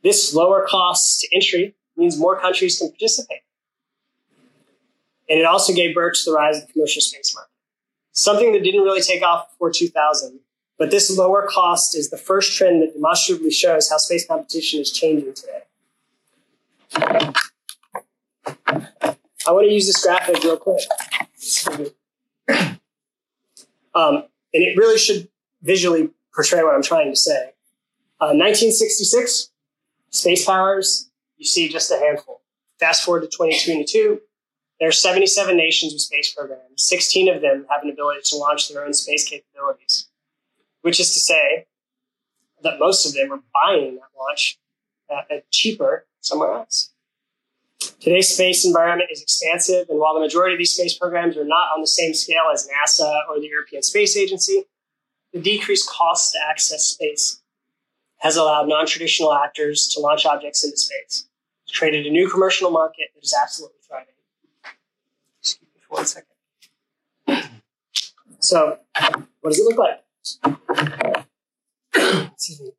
This 0.03 0.33
lower 0.33 0.65
cost 0.67 1.21
to 1.21 1.35
entry 1.35 1.75
means 1.97 2.17
more 2.17 2.39
countries 2.39 2.77
can 2.79 2.89
participate. 2.89 3.41
And 5.29 5.39
it 5.39 5.45
also 5.45 5.73
gave 5.73 5.95
birth 5.95 6.15
to 6.23 6.31
the 6.31 6.35
rise 6.35 6.57
of 6.57 6.67
the 6.67 6.73
commercial 6.73 7.01
space 7.01 7.33
market, 7.33 7.51
something 8.11 8.51
that 8.53 8.63
didn't 8.63 8.81
really 8.81 9.01
take 9.01 9.23
off 9.23 9.49
before 9.51 9.71
2000. 9.71 10.39
But 10.77 10.91
this 10.91 11.15
lower 11.15 11.47
cost 11.49 11.95
is 11.95 12.09
the 12.09 12.17
first 12.17 12.57
trend 12.57 12.81
that 12.81 12.93
demonstrably 12.93 13.51
shows 13.51 13.89
how 13.89 13.97
space 13.97 14.27
competition 14.27 14.81
is 14.81 14.91
changing 14.91 15.33
today. 15.33 15.61
I 19.45 19.51
want 19.51 19.67
to 19.67 19.73
use 19.73 19.87
this 19.87 20.03
graphic 20.03 20.43
real 20.43 20.57
quick. 20.57 20.81
Um, 23.95 24.23
and 24.53 24.63
it 24.63 24.77
really 24.77 24.97
should 24.97 25.29
visually 25.61 26.09
portray 26.33 26.63
what 26.63 26.73
I'm 26.75 26.81
trying 26.81 27.11
to 27.11 27.15
say. 27.15 27.51
Uh, 28.19 28.33
1966, 28.33 29.51
space 30.09 30.45
powers, 30.45 31.09
you 31.37 31.45
see 31.45 31.67
just 31.67 31.91
a 31.91 31.97
handful. 31.97 32.41
Fast 32.79 33.03
forward 33.03 33.21
to 33.21 33.27
2022, 33.27 34.21
there 34.79 34.87
are 34.89 34.91
77 34.91 35.55
nations 35.55 35.93
with 35.93 36.01
space 36.01 36.33
programs. 36.33 36.61
16 36.77 37.29
of 37.29 37.41
them 37.41 37.65
have 37.69 37.83
an 37.83 37.89
ability 37.89 38.21
to 38.25 38.37
launch 38.37 38.69
their 38.69 38.85
own 38.85 38.93
space 38.93 39.27
capabilities, 39.27 40.07
which 40.81 40.99
is 40.99 41.13
to 41.13 41.19
say 41.19 41.67
that 42.63 42.79
most 42.79 43.05
of 43.05 43.13
them 43.13 43.31
are 43.31 43.41
buying 43.53 43.95
that 43.95 44.09
launch 44.17 44.57
at 45.09 45.49
cheaper 45.51 46.05
somewhere 46.23 46.53
else. 46.53 46.89
Today's 47.99 48.29
space 48.29 48.65
environment 48.65 49.09
is 49.11 49.21
expansive, 49.21 49.89
and 49.89 49.99
while 49.99 50.13
the 50.13 50.19
majority 50.19 50.55
of 50.55 50.57
these 50.57 50.73
space 50.73 50.97
programs 50.97 51.37
are 51.37 51.45
not 51.45 51.73
on 51.73 51.81
the 51.81 51.87
same 51.87 52.13
scale 52.13 52.45
as 52.53 52.67
NASA 52.67 53.21
or 53.29 53.39
the 53.39 53.47
European 53.47 53.83
Space 53.83 54.15
Agency, 54.17 54.63
the 55.33 55.39
decreased 55.39 55.89
cost 55.89 56.33
to 56.33 56.39
access 56.49 56.83
space 56.83 57.41
has 58.19 58.37
allowed 58.37 58.69
non 58.69 58.85
traditional 58.85 59.33
actors 59.33 59.87
to 59.89 59.99
launch 59.99 60.25
objects 60.25 60.63
into 60.63 60.77
space. 60.77 61.27
It's 61.65 61.77
created 61.77 62.05
a 62.05 62.09
new 62.09 62.29
commercial 62.29 62.71
market 62.71 63.09
that 63.15 63.23
is 63.23 63.35
absolutely 63.41 63.77
thriving 63.85 64.07
Excuse 65.39 65.61
me 65.73 65.81
for 65.81 65.95
one 65.95 66.05
second. 66.05 66.29
So, 68.39 68.79
what 69.41 69.51
does 69.51 69.59
it 69.59 69.63
look 69.63 69.77
like? 69.77 71.25
Excuse 72.33 72.61
me. 72.61 72.71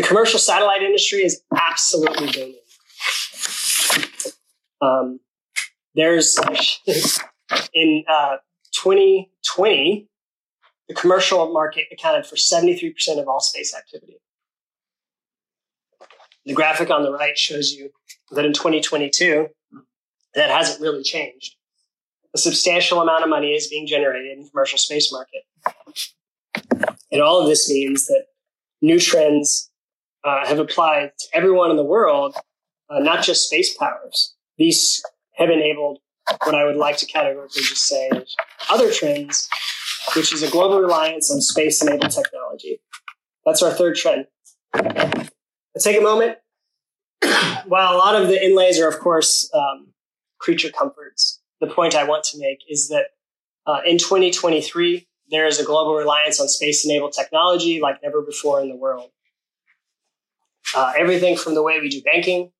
The 0.00 0.06
commercial 0.06 0.38
satellite 0.38 0.80
industry 0.80 1.18
is 1.18 1.42
absolutely 1.54 2.32
booming. 2.32 2.60
Um, 4.80 5.20
there's 5.94 6.38
in 7.74 8.04
uh, 8.08 8.36
2020, 8.72 10.08
the 10.88 10.94
commercial 10.94 11.52
market 11.52 11.84
accounted 11.92 12.24
for 12.24 12.36
73% 12.36 12.94
of 13.20 13.28
all 13.28 13.40
space 13.40 13.76
activity. 13.76 14.16
The 16.46 16.54
graphic 16.54 16.88
on 16.88 17.02
the 17.02 17.12
right 17.12 17.36
shows 17.36 17.72
you 17.72 17.90
that 18.30 18.46
in 18.46 18.54
2022, 18.54 19.48
that 20.34 20.48
hasn't 20.48 20.80
really 20.80 21.02
changed 21.02 21.56
a 22.34 22.38
substantial 22.38 23.02
amount 23.02 23.22
of 23.22 23.28
money 23.28 23.48
is 23.48 23.68
being 23.68 23.86
generated 23.86 24.32
in 24.32 24.44
the 24.44 24.48
commercial 24.48 24.78
space 24.78 25.12
market. 25.12 25.42
And 27.12 27.20
all 27.20 27.38
of 27.38 27.48
this 27.48 27.70
means 27.70 28.06
that 28.06 28.24
new 28.80 28.98
trends 28.98 29.69
uh, 30.24 30.46
have 30.46 30.58
applied 30.58 31.12
to 31.18 31.26
everyone 31.32 31.70
in 31.70 31.76
the 31.76 31.84
world, 31.84 32.34
uh, 32.88 32.98
not 32.98 33.24
just 33.24 33.46
space 33.46 33.76
powers. 33.76 34.34
These 34.58 35.02
have 35.34 35.50
enabled 35.50 36.00
what 36.44 36.54
I 36.54 36.64
would 36.64 36.76
like 36.76 36.96
to 36.98 37.06
categorically 37.06 37.62
just 37.62 37.86
say 37.86 38.10
other 38.70 38.92
trends, 38.92 39.48
which 40.14 40.32
is 40.32 40.42
a 40.42 40.50
global 40.50 40.80
reliance 40.80 41.30
on 41.30 41.40
space 41.40 41.82
enabled 41.82 42.10
technology. 42.10 42.80
That's 43.44 43.62
our 43.62 43.72
third 43.72 43.96
trend. 43.96 44.26
Let's 44.74 45.84
take 45.84 45.98
a 45.98 46.02
moment. 46.02 46.38
While 47.66 47.94
a 47.94 47.98
lot 47.98 48.20
of 48.20 48.28
the 48.28 48.44
inlays 48.44 48.78
are, 48.80 48.88
of 48.88 48.98
course, 48.98 49.50
um, 49.54 49.88
creature 50.38 50.70
comforts, 50.70 51.40
the 51.60 51.66
point 51.66 51.94
I 51.94 52.04
want 52.04 52.24
to 52.24 52.38
make 52.38 52.58
is 52.68 52.88
that 52.88 53.06
uh, 53.66 53.80
in 53.84 53.98
2023, 53.98 55.06
there 55.30 55.46
is 55.46 55.60
a 55.60 55.64
global 55.64 55.94
reliance 55.94 56.40
on 56.40 56.48
space 56.48 56.84
enabled 56.84 57.12
technology 57.12 57.80
like 57.80 58.02
never 58.02 58.22
before 58.22 58.60
in 58.60 58.68
the 58.68 58.76
world. 58.76 59.10
Uh, 60.74 60.92
everything 60.96 61.36
from 61.36 61.54
the 61.54 61.62
way 61.62 61.80
we 61.80 61.88
do 61.88 62.00
banking, 62.02 62.50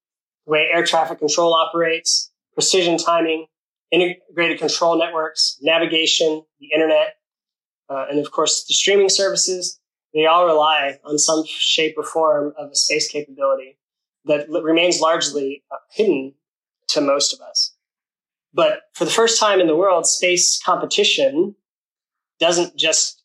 the 0.46 0.52
way 0.52 0.68
air 0.72 0.84
traffic 0.84 1.18
control 1.18 1.54
operates, 1.54 2.30
precision 2.54 2.98
timing, 2.98 3.46
integrated 3.90 4.58
control 4.58 4.98
networks, 4.98 5.58
navigation, 5.60 6.42
the 6.60 6.68
internet, 6.74 7.16
uh, 7.88 8.06
and 8.10 8.18
of 8.18 8.30
course 8.30 8.64
the 8.66 8.74
streaming 8.74 9.08
services, 9.08 9.80
they 10.14 10.26
all 10.26 10.46
rely 10.46 10.98
on 11.04 11.18
some 11.18 11.44
shape 11.46 11.94
or 11.96 12.04
form 12.04 12.52
of 12.58 12.70
a 12.70 12.74
space 12.74 13.08
capability 13.08 13.78
that 14.24 14.48
remains 14.50 15.00
largely 15.00 15.62
uh, 15.70 15.76
hidden 15.90 16.34
to 16.88 17.00
most 17.00 17.32
of 17.32 17.40
us. 17.40 17.74
But 18.52 18.80
for 18.94 19.04
the 19.04 19.10
first 19.10 19.38
time 19.38 19.60
in 19.60 19.66
the 19.68 19.76
world, 19.76 20.06
space 20.06 20.60
competition 20.62 21.54
doesn't 22.40 22.76
just 22.76 23.22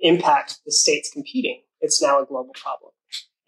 impact 0.00 0.60
the 0.66 0.72
states 0.72 1.10
competing. 1.10 1.62
It's 1.80 2.02
now 2.02 2.22
a 2.22 2.26
global 2.26 2.52
problem. 2.54 2.92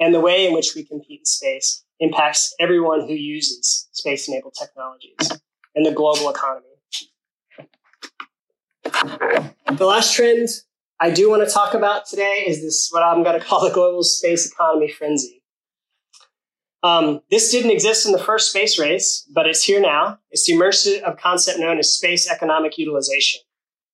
And 0.02 0.12
the 0.12 0.18
way 0.18 0.48
in 0.48 0.52
which 0.52 0.74
we 0.74 0.82
compete 0.82 1.20
in 1.20 1.26
space 1.26 1.84
impacts 2.00 2.52
everyone 2.58 3.02
who 3.02 3.14
uses 3.14 3.88
space 3.92 4.26
enabled 4.26 4.54
technologies 4.58 5.38
and 5.76 5.86
the 5.86 5.92
global 5.92 6.28
economy. 6.28 6.66
The 8.82 9.86
last 9.86 10.12
trend 10.12 10.48
I 10.98 11.12
do 11.12 11.30
want 11.30 11.46
to 11.46 11.54
talk 11.54 11.74
about 11.74 12.06
today 12.06 12.42
is 12.48 12.62
this, 12.62 12.88
what 12.90 13.04
I'm 13.04 13.22
going 13.22 13.38
to 13.38 13.46
call 13.46 13.62
the 13.62 13.72
global 13.72 14.02
space 14.02 14.50
economy 14.50 14.90
frenzy. 14.90 15.40
Um, 16.82 17.20
this 17.30 17.52
didn't 17.52 17.70
exist 17.70 18.04
in 18.04 18.10
the 18.10 18.18
first 18.18 18.50
space 18.50 18.80
race, 18.80 19.24
but 19.32 19.46
it's 19.46 19.62
here 19.62 19.80
now. 19.80 20.18
It's 20.32 20.46
the 20.46 21.02
of 21.04 21.16
concept 21.16 21.60
known 21.60 21.78
as 21.78 21.94
space 21.94 22.28
economic 22.28 22.76
utilization. 22.76 23.40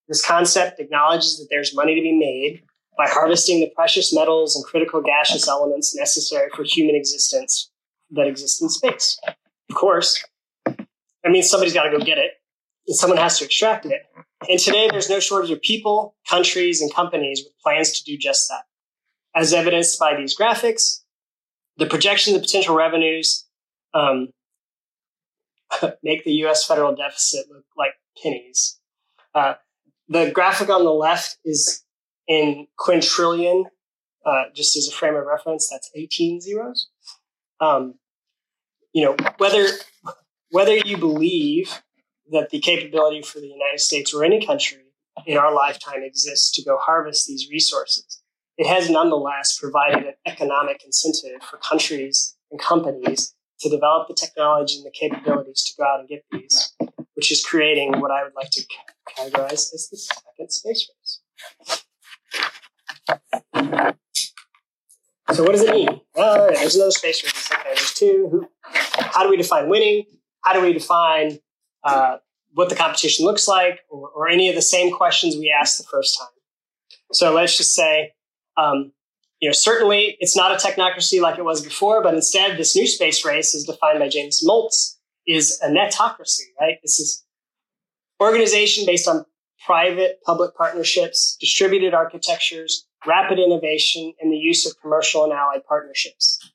This 0.09 0.25
concept 0.25 0.81
acknowledges 0.81 1.37
that 1.39 1.49
there's 1.51 1.77
money 1.77 1.95
to 1.95 2.01
be 2.01 2.15
made 2.15 2.63
by 2.99 3.07
harvesting 3.09 3.61
the 3.61 3.71
precious 3.77 4.13
metals 4.13 4.57
and 4.57 4.65
critical 4.65 5.01
gaseous 5.01 5.49
elements 5.49 5.97
necessary 5.97 6.51
for 6.55 6.65
human 6.65 6.97
existence 6.97 7.71
that 8.11 8.27
exist 8.27 8.61
in 8.61 8.69
space. 8.69 9.19
Of 9.71 9.77
course, 9.77 10.23
that 10.67 11.31
means 11.31 11.49
somebody's 11.49 11.75
got 11.75 11.85
to 11.85 11.97
go 11.97 12.05
get 12.05 12.19
it, 12.19 12.33
and 12.89 12.97
someone 12.97 13.19
has 13.19 13.39
to 13.39 13.45
extract 13.45 13.87
it. 13.87 14.03
And 14.49 14.59
today, 14.59 14.89
there's 14.91 15.09
no 15.09 15.21
shortage 15.21 15.51
of 15.51 15.63
people, 15.63 16.17
countries, 16.29 16.81
and 16.81 16.93
companies 16.93 17.43
with 17.45 17.53
plans 17.63 17.93
to 17.99 18.05
do 18.05 18.19
just 18.19 18.49
that. 18.49 18.65
As 19.35 19.53
evidenced 19.53 19.99
by 20.01 20.17
these 20.17 20.37
graphics, 20.37 21.03
the 21.77 21.87
projection 21.87 22.35
of 22.35 22.41
the 22.41 22.47
potential 22.47 22.75
revenues 22.75 23.47
um, 23.95 24.29
make 26.03 26.25
the 26.25 26.33
U.S. 26.33 26.67
federal 26.67 26.97
deficit 26.97 27.47
look 27.49 27.65
like 27.77 27.93
pennies. 28.21 28.81
Uh, 29.35 29.55
the 30.09 30.33
graphic 30.33 30.69
on 30.69 30.85
the 30.85 30.91
left 30.91 31.37
is 31.45 31.85
in 32.29 32.67
quintillion, 32.79 33.65
uh, 34.25 34.45
just 34.55 34.77
as 34.77 34.89
a 34.89 34.93
frame 34.93 35.17
of 35.17 35.27
reference. 35.27 35.69
That's 35.71 35.91
18 35.95 36.41
zeros. 36.41 36.89
Um, 37.61 37.95
you 38.93 39.05
know 39.05 39.17
whether 39.39 39.67
whether 40.51 40.77
you 40.77 40.97
believe 40.97 41.83
that 42.31 42.51
the 42.51 42.61
capability 42.61 43.23
for 43.23 43.41
the 43.41 43.49
United 43.49 43.81
States 43.81 44.15
or 44.15 44.25
any 44.25 44.45
country 44.45 44.79
in 45.27 45.37
our 45.37 45.53
lifetime 45.53 46.03
exists 46.03 46.53
to 46.53 46.63
go 46.63 46.79
harvest 46.79 47.27
these 47.27 47.49
resources 47.51 48.23
it 48.59 48.67
has 48.67 48.91
nonetheless 48.91 49.57
provided 49.57 50.05
an 50.05 50.15
economic 50.27 50.83
incentive 50.85 51.41
for 51.49 51.59
countries 51.59 52.37
and 52.51 52.61
companies 52.61 53.35
to 53.61 53.71
develop 53.71 54.09
the 54.09 54.15
technology 54.15 54.77
and 54.77 54.85
the 54.85 54.91
capabilities 54.91 55.63
to 55.63 55.81
go 55.81 55.87
out 55.87 56.01
and 56.01 56.09
get 56.09 56.25
these, 56.33 56.75
which 57.15 57.31
is 57.31 57.45
creating 57.45 58.01
what 58.01 58.11
I 58.11 58.25
would 58.25 58.35
like 58.35 58.51
to 58.51 58.65
categorize 59.17 59.73
as 59.73 59.89
the 59.91 59.97
second 59.97 60.51
space 60.51 60.91
race. 60.91 61.85
So, 65.33 65.43
what 65.43 65.53
does 65.53 65.63
it 65.63 65.71
mean? 65.71 65.89
Uh, 66.17 66.47
there's 66.49 66.77
another 66.77 66.91
space 66.91 67.23
race. 67.23 67.51
Okay, 67.53 67.63
there's 67.75 67.93
two. 67.95 68.49
How 68.63 69.23
do 69.23 69.31
we 69.31 69.37
define 69.37 69.69
winning? 69.69 70.05
How 70.43 70.53
do 70.55 70.63
we 70.63 70.73
define 70.73 71.39
uh, 71.85 72.17
what 72.55 72.71
the 72.71 72.75
competition 72.75 73.27
looks 73.27 73.47
like, 73.47 73.81
or, 73.91 74.09
or 74.09 74.29
any 74.29 74.49
of 74.49 74.55
the 74.55 74.63
same 74.63 74.91
questions 74.93 75.37
we 75.37 75.55
asked 75.59 75.79
the 75.79 75.85
first 75.91 76.19
time? 76.19 76.29
So, 77.13 77.35
let's 77.35 77.57
just 77.57 77.75
say 77.75 78.15
um, 78.59 78.93
you 79.41 79.49
know, 79.49 79.53
certainly 79.53 80.17
it's 80.21 80.37
not 80.37 80.53
a 80.53 80.57
technocracy 80.57 81.21
like 81.21 81.39
it 81.39 81.45
was 81.45 81.63
before, 81.63 82.03
but 82.03 82.15
instead 82.15 82.59
this 82.59 82.75
new 82.75 82.87
space 82.87 83.25
race 83.25 83.55
is 83.55 83.65
defined 83.65 84.01
by 84.01 84.09
James 84.09 84.43
Moltz 84.47 84.97
is 85.27 85.61
a 85.63 85.69
netocracy, 85.69 86.43
right? 86.61 86.79
This 86.83 86.99
is 86.99 87.25
organization 88.21 88.85
based 88.85 89.07
on 89.07 89.25
private 89.65 90.19
public 90.25 90.55
partnerships, 90.55 91.37
distributed 91.41 91.95
architectures, 91.95 92.87
rapid 93.07 93.39
innovation, 93.39 94.13
and 94.21 94.33
the 94.33 94.37
use 94.37 94.67
of 94.67 94.81
commercial 94.81 95.25
and 95.25 95.33
allied 95.33 95.65
partnerships, 95.67 96.53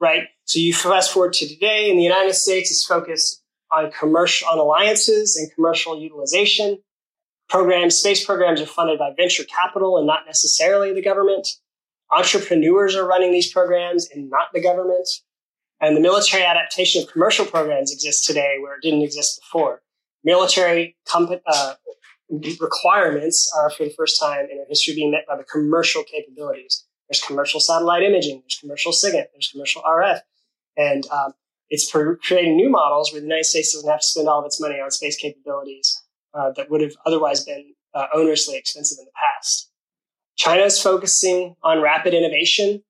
right? 0.00 0.28
So 0.44 0.58
you 0.58 0.74
fast 0.74 1.12
forward 1.12 1.32
to 1.34 1.48
today 1.48 1.90
in 1.90 1.96
the 1.96 2.02
United 2.02 2.34
States 2.34 2.70
is 2.70 2.84
focused 2.84 3.42
on 3.70 3.90
commercial, 3.90 4.48
on 4.48 4.58
alliances 4.58 5.36
and 5.36 5.52
commercial 5.54 6.00
utilization, 6.00 6.78
programs, 7.48 7.96
space 7.96 8.24
programs 8.24 8.60
are 8.60 8.66
funded 8.66 8.98
by 8.98 9.12
venture 9.16 9.44
capital 9.44 9.98
and 9.98 10.06
not 10.06 10.26
necessarily 10.26 10.92
the 10.92 11.02
government. 11.02 11.48
Entrepreneurs 12.10 12.94
are 12.94 13.06
running 13.06 13.32
these 13.32 13.50
programs 13.52 14.08
and 14.10 14.28
not 14.30 14.48
the 14.52 14.62
government. 14.62 15.08
And 15.80 15.96
the 15.96 16.00
military 16.00 16.44
adaptation 16.44 17.02
of 17.02 17.10
commercial 17.10 17.44
programs 17.44 17.92
exists 17.92 18.24
today 18.26 18.56
where 18.60 18.76
it 18.76 18.82
didn't 18.82 19.02
exist 19.02 19.40
before. 19.40 19.82
Military 20.22 20.96
comp- 21.08 21.42
uh, 21.46 21.74
requirements 22.60 23.52
are 23.56 23.70
for 23.70 23.84
the 23.84 23.94
first 23.96 24.18
time 24.18 24.46
in 24.50 24.58
our 24.58 24.66
history 24.68 24.94
being 24.94 25.10
met 25.10 25.26
by 25.28 25.36
the 25.36 25.44
commercial 25.44 26.02
capabilities. 26.02 26.84
There's 27.08 27.22
commercial 27.22 27.60
satellite 27.60 28.02
imaging, 28.02 28.40
there's 28.40 28.58
commercial 28.58 28.92
SIGINT, 28.92 29.26
there's 29.32 29.50
commercial 29.52 29.82
RF. 29.82 30.20
And 30.76 31.06
um, 31.10 31.34
it's 31.68 31.90
for 31.90 32.16
creating 32.16 32.56
new 32.56 32.70
models 32.70 33.12
where 33.12 33.20
the 33.20 33.26
United 33.26 33.44
States 33.44 33.74
doesn't 33.74 33.88
have 33.88 34.00
to 34.00 34.06
spend 34.06 34.28
all 34.28 34.40
of 34.40 34.46
its 34.46 34.60
money 34.60 34.76
on 34.80 34.90
space 34.90 35.16
capabilities 35.16 36.02
uh, 36.34 36.50
that 36.56 36.70
would 36.70 36.80
have 36.80 36.94
otherwise 37.04 37.44
been 37.44 37.74
uh, 37.94 38.06
onerously 38.14 38.56
expensive 38.56 38.98
in 38.98 39.04
the 39.04 39.10
past. 39.14 39.70
China 40.36 40.62
is 40.62 40.80
focusing 40.80 41.54
on 41.62 41.82
rapid 41.82 42.14
innovation, 42.14 42.82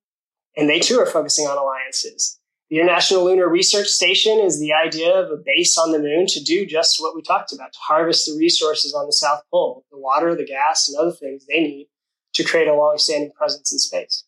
and 0.55 0.69
they 0.69 0.79
too 0.79 0.99
are 0.99 1.05
focusing 1.05 1.45
on 1.45 1.57
alliances. 1.57 2.39
The 2.73 2.79
International 2.79 3.25
Lunar 3.25 3.47
Research 3.47 3.85
Station 3.85 4.39
is 4.39 4.59
the 4.59 4.73
idea 4.73 5.13
of 5.13 5.29
a 5.29 5.37
base 5.37 5.77
on 5.77 5.91
the 5.91 5.99
moon 5.99 6.25
to 6.25 6.43
do 6.43 6.65
just 6.65 6.99
what 6.99 7.15
we 7.15 7.21
talked 7.21 7.53
about, 7.53 7.71
to 7.71 7.79
harvest 7.79 8.25
the 8.25 8.35
resources 8.35 8.95
on 8.95 9.05
the 9.05 9.13
South 9.13 9.41
Pole, 9.51 9.85
the 9.91 9.99
water, 9.99 10.33
the 10.33 10.43
gas, 10.43 10.89
and 10.89 10.97
other 10.97 11.11
things 11.11 11.45
they 11.45 11.61
need 11.61 11.87
to 12.33 12.43
create 12.43 12.67
a 12.67 12.73
long-standing 12.73 13.29
presence 13.37 13.71
in 13.71 13.77
space. 13.77 14.23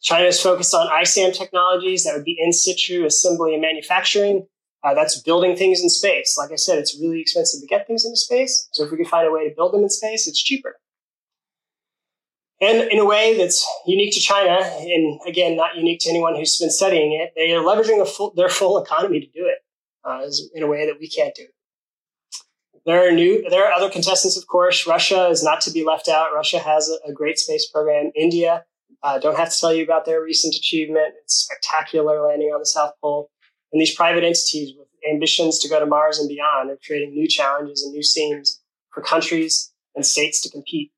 China 0.00 0.28
is 0.28 0.40
focused 0.40 0.72
on 0.72 0.88
ISAM 0.88 1.36
technologies 1.36 2.04
that 2.04 2.14
would 2.14 2.24
be 2.24 2.38
in 2.42 2.54
situ 2.54 3.04
assembly 3.04 3.52
and 3.52 3.60
manufacturing, 3.60 4.46
uh, 4.82 4.94
that's 4.94 5.20
building 5.20 5.56
things 5.56 5.82
in 5.82 5.90
space. 5.90 6.38
Like 6.38 6.52
I 6.52 6.56
said, 6.56 6.78
it's 6.78 6.98
really 6.98 7.20
expensive 7.20 7.60
to 7.60 7.66
get 7.66 7.86
things 7.86 8.06
into 8.06 8.16
space. 8.16 8.66
So 8.72 8.84
if 8.84 8.90
we 8.90 8.96
can 8.96 9.04
find 9.04 9.28
a 9.28 9.30
way 9.30 9.46
to 9.46 9.54
build 9.54 9.74
them 9.74 9.82
in 9.82 9.90
space, 9.90 10.26
it's 10.26 10.42
cheaper. 10.42 10.76
And 12.60 12.90
in 12.90 12.98
a 12.98 13.04
way 13.04 13.36
that's 13.36 13.64
unique 13.86 14.12
to 14.14 14.20
China, 14.20 14.58
and 14.60 15.20
again, 15.26 15.56
not 15.56 15.76
unique 15.76 16.00
to 16.00 16.10
anyone 16.10 16.34
who's 16.34 16.58
been 16.58 16.70
studying 16.70 17.12
it, 17.12 17.32
they 17.36 17.52
are 17.52 17.62
leveraging 17.62 18.06
full, 18.08 18.32
their 18.34 18.48
full 18.48 18.82
economy 18.82 19.20
to 19.20 19.26
do 19.26 19.46
it 19.46 19.58
uh, 20.04 20.26
in 20.54 20.64
a 20.64 20.66
way 20.66 20.86
that 20.86 20.98
we 20.98 21.08
can't 21.08 21.34
do. 21.34 21.46
There 22.84 23.06
are 23.06 23.12
new, 23.12 23.48
there 23.48 23.66
are 23.66 23.72
other 23.72 23.90
contestants, 23.90 24.36
of 24.36 24.46
course. 24.46 24.86
Russia 24.86 25.28
is 25.28 25.44
not 25.44 25.60
to 25.62 25.70
be 25.70 25.84
left 25.84 26.08
out. 26.08 26.30
Russia 26.34 26.58
has 26.58 26.88
a, 26.88 27.10
a 27.10 27.12
great 27.12 27.38
space 27.38 27.66
program. 27.70 28.10
India, 28.16 28.64
uh, 29.02 29.18
don't 29.18 29.36
have 29.36 29.52
to 29.52 29.60
tell 29.60 29.72
you 29.72 29.84
about 29.84 30.04
their 30.04 30.22
recent 30.22 30.54
achievement. 30.54 31.14
It's 31.22 31.34
spectacular 31.34 32.26
landing 32.26 32.48
on 32.48 32.60
the 32.60 32.66
South 32.66 32.94
Pole. 33.00 33.30
And 33.72 33.80
these 33.80 33.94
private 33.94 34.24
entities 34.24 34.74
with 34.76 34.88
ambitions 35.08 35.58
to 35.60 35.68
go 35.68 35.78
to 35.78 35.86
Mars 35.86 36.18
and 36.18 36.28
beyond 36.28 36.70
are 36.70 36.78
creating 36.84 37.12
new 37.12 37.28
challenges 37.28 37.84
and 37.84 37.92
new 37.92 38.02
scenes 38.02 38.60
for 38.90 39.02
countries 39.02 39.72
and 39.94 40.04
states 40.04 40.40
to 40.40 40.50
compete. 40.50 40.90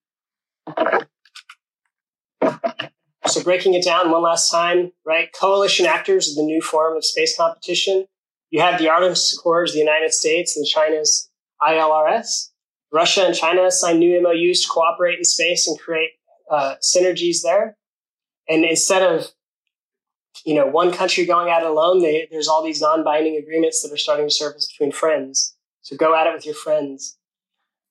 So 3.26 3.43
breaking 3.45 3.74
it 3.74 3.84
down 3.84 4.11
one 4.11 4.22
last 4.22 4.51
time, 4.51 4.93
right? 5.05 5.28
Coalition 5.32 5.86
actors 5.86 6.26
is 6.26 6.36
the 6.36 6.43
new 6.43 6.61
form 6.61 6.97
of 6.97 7.05
space 7.05 7.36
competition. 7.36 8.07
You 8.51 8.61
have 8.61 8.80
the 8.80 8.88
Artemis 8.88 9.36
Accords, 9.38 9.72
the 9.72 9.78
United 9.78 10.12
States 10.12 10.57
and 10.57 10.66
China's 10.66 11.30
ILRS. 11.62 12.49
Russia 12.93 13.24
and 13.24 13.34
China 13.34 13.70
signed 13.70 14.01
new 14.01 14.20
MOUs 14.20 14.62
to 14.62 14.68
cooperate 14.68 15.18
in 15.18 15.24
space 15.24 15.68
and 15.68 15.78
create 15.78 16.11
uh, 16.51 16.74
synergies 16.82 17.43
there. 17.43 17.76
And 18.49 18.64
instead 18.64 19.03
of 19.03 19.30
you 20.45 20.55
know, 20.55 20.66
one 20.66 20.93
country 20.93 21.24
going 21.26 21.51
at 21.51 21.62
it 21.62 21.68
alone, 21.68 22.01
they, 22.01 22.26
there's 22.30 22.49
all 22.49 22.64
these 22.64 22.80
non-binding 22.80 23.36
agreements 23.36 23.82
that 23.82 23.93
are 23.93 23.99
starting 23.99 24.26
to 24.26 24.34
surface 24.34 24.66
between 24.66 24.93
friends. 24.93 25.57
So 25.82 25.97
go 25.97 26.14
at 26.14 26.26
it 26.26 26.34
with 26.34 26.47
your 26.47 26.55
friends. 26.55 27.18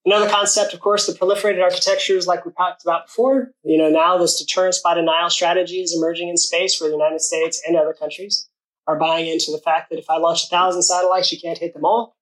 Another 0.06 0.30
concept, 0.30 0.74
of 0.74 0.80
course, 0.80 1.06
the 1.06 1.14
proliferated 1.14 1.62
architectures, 1.62 2.26
like 2.26 2.46
we 2.46 2.52
talked 2.54 2.84
about 2.84 3.08
before. 3.08 3.52
You 3.64 3.78
know, 3.78 3.90
now 3.90 4.18
this 4.18 4.40
deterrence 4.40 4.80
by 4.80 4.94
denial 4.94 5.30
strategy 5.30 5.82
is 5.82 5.94
emerging 5.96 6.30
in 6.30 6.38
space, 6.38 6.80
where 6.80 6.90
the 6.90 6.96
United 6.96 7.22
States 7.22 7.62
and 7.68 7.76
other 7.76 7.94
countries 7.94 8.48
are 8.88 8.98
buying 8.98 9.28
into 9.28 9.52
the 9.52 9.60
fact 9.60 9.90
that 9.90 10.00
if 10.00 10.10
I 10.10 10.18
launch 10.18 10.46
a 10.46 10.48
thousand 10.48 10.84
satellites, 10.84 11.32
you 11.32 11.40
can't 11.40 11.58
hit 11.58 11.74
them 11.74 11.86
all, 11.86 12.16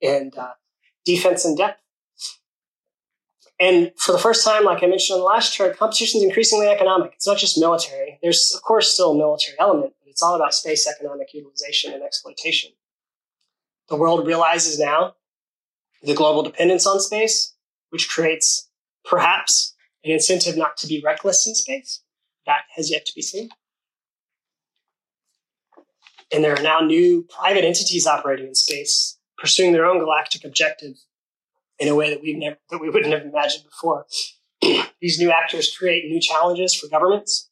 and 0.00 0.36
uh, 0.38 0.52
defense 1.04 1.44
in 1.44 1.56
depth. 1.56 1.80
And 3.58 3.92
for 3.96 4.12
the 4.12 4.18
first 4.18 4.44
time, 4.44 4.64
like 4.64 4.82
I 4.82 4.86
mentioned 4.86 5.14
on 5.14 5.20
the 5.20 5.26
last 5.26 5.54
chart, 5.54 5.76
competition 5.78 6.18
is 6.18 6.24
increasingly 6.24 6.68
economic. 6.68 7.12
It's 7.14 7.26
not 7.26 7.38
just 7.38 7.58
military. 7.58 8.18
There's, 8.22 8.52
of 8.54 8.62
course, 8.62 8.92
still 8.92 9.12
a 9.12 9.16
military 9.16 9.58
element, 9.58 9.94
but 10.00 10.10
it's 10.10 10.22
all 10.22 10.36
about 10.36 10.54
space 10.54 10.86
economic 10.86 11.32
utilization 11.32 11.92
and 11.92 12.02
exploitation. 12.02 12.72
The 13.88 13.96
world 13.96 14.26
realizes 14.26 14.78
now 14.78 15.14
the 16.02 16.14
global 16.14 16.42
dependence 16.42 16.86
on 16.86 17.00
space, 17.00 17.54
which 17.90 18.08
creates 18.08 18.68
perhaps 19.04 19.74
an 20.04 20.12
incentive 20.12 20.56
not 20.56 20.76
to 20.78 20.86
be 20.86 21.02
reckless 21.04 21.46
in 21.46 21.54
space. 21.54 22.02
That 22.46 22.62
has 22.76 22.90
yet 22.90 23.06
to 23.06 23.12
be 23.14 23.22
seen. 23.22 23.48
And 26.32 26.42
there 26.42 26.56
are 26.56 26.62
now 26.62 26.80
new 26.80 27.22
private 27.22 27.64
entities 27.64 28.06
operating 28.06 28.46
in 28.46 28.54
space, 28.54 29.18
pursuing 29.38 29.72
their 29.72 29.86
own 29.86 29.98
galactic 29.98 30.44
objectives 30.44 31.06
in 31.78 31.88
a 31.88 31.94
way 31.94 32.10
that 32.10 32.22
we've 32.22 32.36
never 32.36 32.56
that 32.70 32.80
we 32.80 32.90
wouldn't 32.90 33.12
have 33.12 33.22
imagined 33.22 33.64
before. 33.64 34.06
These 35.00 35.18
new 35.18 35.30
actors 35.30 35.74
create 35.76 36.10
new 36.10 36.20
challenges 36.20 36.74
for 36.74 36.88
governments. 36.88 37.50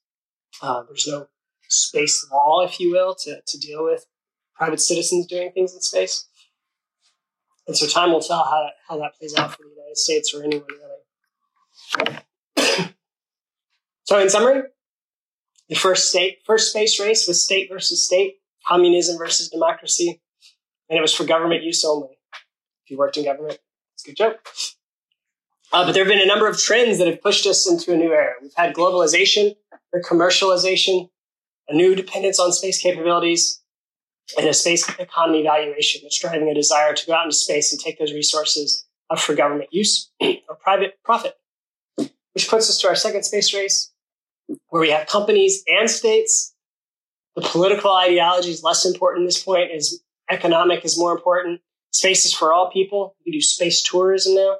Uh, 0.63 0.83
there's 0.89 1.07
no 1.07 1.29
space 1.69 2.27
law, 2.33 2.65
if 2.65 2.81
you 2.81 2.93
will, 2.93 3.15
to, 3.17 3.41
to 3.47 3.59
deal 3.59 3.85
with 3.85 4.07
private 4.55 4.81
citizens 4.81 5.27
doing 5.27 5.51
things 5.53 5.75
in 5.75 5.81
space. 5.81 6.29
And 7.67 7.77
so 7.77 7.87
time 7.87 8.13
will 8.13 8.21
tell 8.21 8.45
how 8.45 8.63
that, 8.65 8.73
how 8.89 8.99
that 8.99 9.15
plays 9.19 9.35
out 9.37 9.53
for 9.53 9.63
the 9.63 9.71
United 9.71 9.97
States 9.97 10.35
or 10.35 10.43
anyone 10.43 10.67
really. 11.99 12.19
so 14.05 14.19
in 14.19 14.29
summary, 14.29 14.63
the 15.69 15.75
first 15.75 16.11
state, 16.11 16.39
first 16.45 16.71
space 16.71 17.01
race 17.01 17.27
was 17.27 17.43
state 17.43 17.71
versus 17.71 18.05
state, 18.05 18.35
communism 18.67 19.17
versus 19.17 19.49
democracy, 19.49 20.21
and 20.91 20.99
it 20.99 21.03
was 21.03 21.15
for 21.15 21.25
government 21.25 21.63
use 21.63 21.85
only. 21.85 22.19
If 22.85 22.91
you 22.91 22.99
worked 22.99 23.17
in 23.17 23.25
government, 23.25 23.59
it's 23.95 24.05
a 24.05 24.09
good 24.09 24.17
joke. 24.17 24.47
Uh, 25.73 25.87
but 25.87 25.93
there 25.93 26.05
have 26.05 26.11
been 26.11 26.21
a 26.21 26.27
number 26.27 26.47
of 26.47 26.59
trends 26.59 26.99
that 26.99 27.07
have 27.07 27.23
pushed 27.23 27.47
us 27.47 27.69
into 27.69 27.93
a 27.93 27.97
new 27.97 28.13
era. 28.13 28.35
We've 28.41 28.53
had 28.55 28.75
globalization, 28.75 29.57
commercialization, 30.03 31.09
a 31.69 31.75
new 31.75 31.95
dependence 31.95 32.39
on 32.39 32.53
space 32.53 32.79
capabilities, 32.81 33.64
and 34.39 34.47
a 34.49 34.55
space 34.55 34.89
economy 34.99 35.43
valuation 35.43 36.01
that's 36.03 36.19
driving 36.19 36.49
a 36.49 36.55
desire 36.55 36.95
to 36.95 37.07
go 37.07 37.15
out 37.15 37.25
into 37.25 37.37
space 37.37 37.73
and 37.73 37.81
take 37.81 37.99
those 37.99 38.13
resources 38.13 38.87
up 39.11 39.19
for 39.19 39.35
government 39.35 39.69
use 39.73 40.11
or 40.21 40.57
private 40.61 40.99
profit. 41.05 41.35
Which 41.97 42.49
puts 42.49 42.69
us 42.69 42.79
to 42.79 42.89
our 42.89 42.97
second 42.97 43.23
space 43.23 43.55
race, 43.55 43.93
where 44.69 44.81
we 44.81 44.91
have 44.91 45.07
companies 45.07 45.63
and 45.69 45.89
states. 45.89 46.53
The 47.37 47.43
political 47.43 47.95
ideology 47.95 48.51
is 48.51 48.63
less 48.63 48.85
important 48.85 49.25
at 49.25 49.29
this 49.29 49.43
point, 49.43 49.71
as 49.71 50.01
economic 50.31 50.85
is 50.85 50.99
more 50.99 51.13
important. 51.13 51.61
Space 51.93 52.25
is 52.25 52.33
for 52.33 52.53
all 52.53 52.71
people. 52.73 53.15
You 53.25 53.33
do 53.33 53.41
space 53.41 53.83
tourism 53.83 54.35
now. 54.35 54.57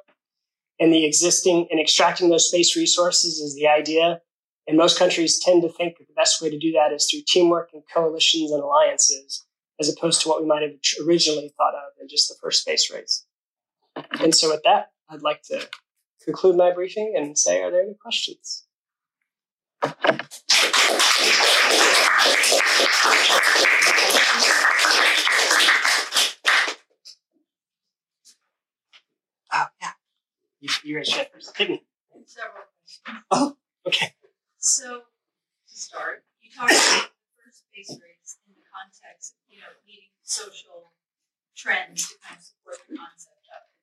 And 0.79 0.93
the 0.93 1.05
existing 1.05 1.67
and 1.69 1.79
extracting 1.79 2.29
those 2.29 2.47
space 2.47 2.77
resources 2.77 3.39
is 3.39 3.55
the 3.55 3.67
idea. 3.67 4.21
And 4.67 4.77
most 4.77 4.97
countries 4.97 5.39
tend 5.39 5.61
to 5.63 5.69
think 5.69 5.97
that 5.97 6.07
the 6.07 6.13
best 6.13 6.41
way 6.41 6.49
to 6.49 6.57
do 6.57 6.71
that 6.73 6.93
is 6.93 7.09
through 7.09 7.21
teamwork 7.27 7.69
and 7.73 7.83
coalitions 7.93 8.51
and 8.51 8.63
alliances 8.63 9.44
as 9.79 9.89
opposed 9.89 10.21
to 10.21 10.29
what 10.29 10.41
we 10.41 10.47
might 10.47 10.61
have 10.61 10.71
originally 11.05 11.53
thought 11.57 11.75
of 11.75 11.91
in 12.01 12.07
just 12.07 12.29
the 12.29 12.35
first 12.41 12.61
space 12.61 12.89
race. 12.91 13.25
And 14.19 14.33
so, 14.33 14.49
with 14.49 14.63
that, 14.63 14.91
I'd 15.09 15.21
like 15.21 15.41
to 15.43 15.67
conclude 16.23 16.55
my 16.55 16.71
briefing 16.71 17.13
and 17.15 17.37
say, 17.37 17.61
are 17.61 17.71
there 17.71 17.81
any 17.81 17.93
questions? 17.93 18.65
Oh, 19.83 19.93
yeah. 29.81 29.91
You, 30.59 30.69
you 30.83 30.95
raised 30.97 31.15
your 31.15 31.25
first. 31.31 31.57
Hit 31.57 31.69
me. 31.69 31.83
Several 32.25 32.63
questions. 32.77 33.25
Oh, 33.31 33.55
okay. 33.87 34.13
So, 34.57 34.97
to 34.97 35.77
start, 35.77 36.25
you 36.41 36.49
talked 36.49 36.71
about 36.71 37.03
the 37.03 37.09
first 37.43 37.63
space 37.69 37.91
race 38.01 38.14
context 38.75 39.39
you 39.47 39.63
know, 39.63 39.71
needing 39.87 40.11
social 40.27 40.91
trends 41.55 42.11
to 42.11 42.19
kind 42.19 42.35
of 42.35 42.43
support 42.43 42.83
the 42.83 42.99
concept 42.99 43.47
of 43.47 43.63
it. 43.63 43.75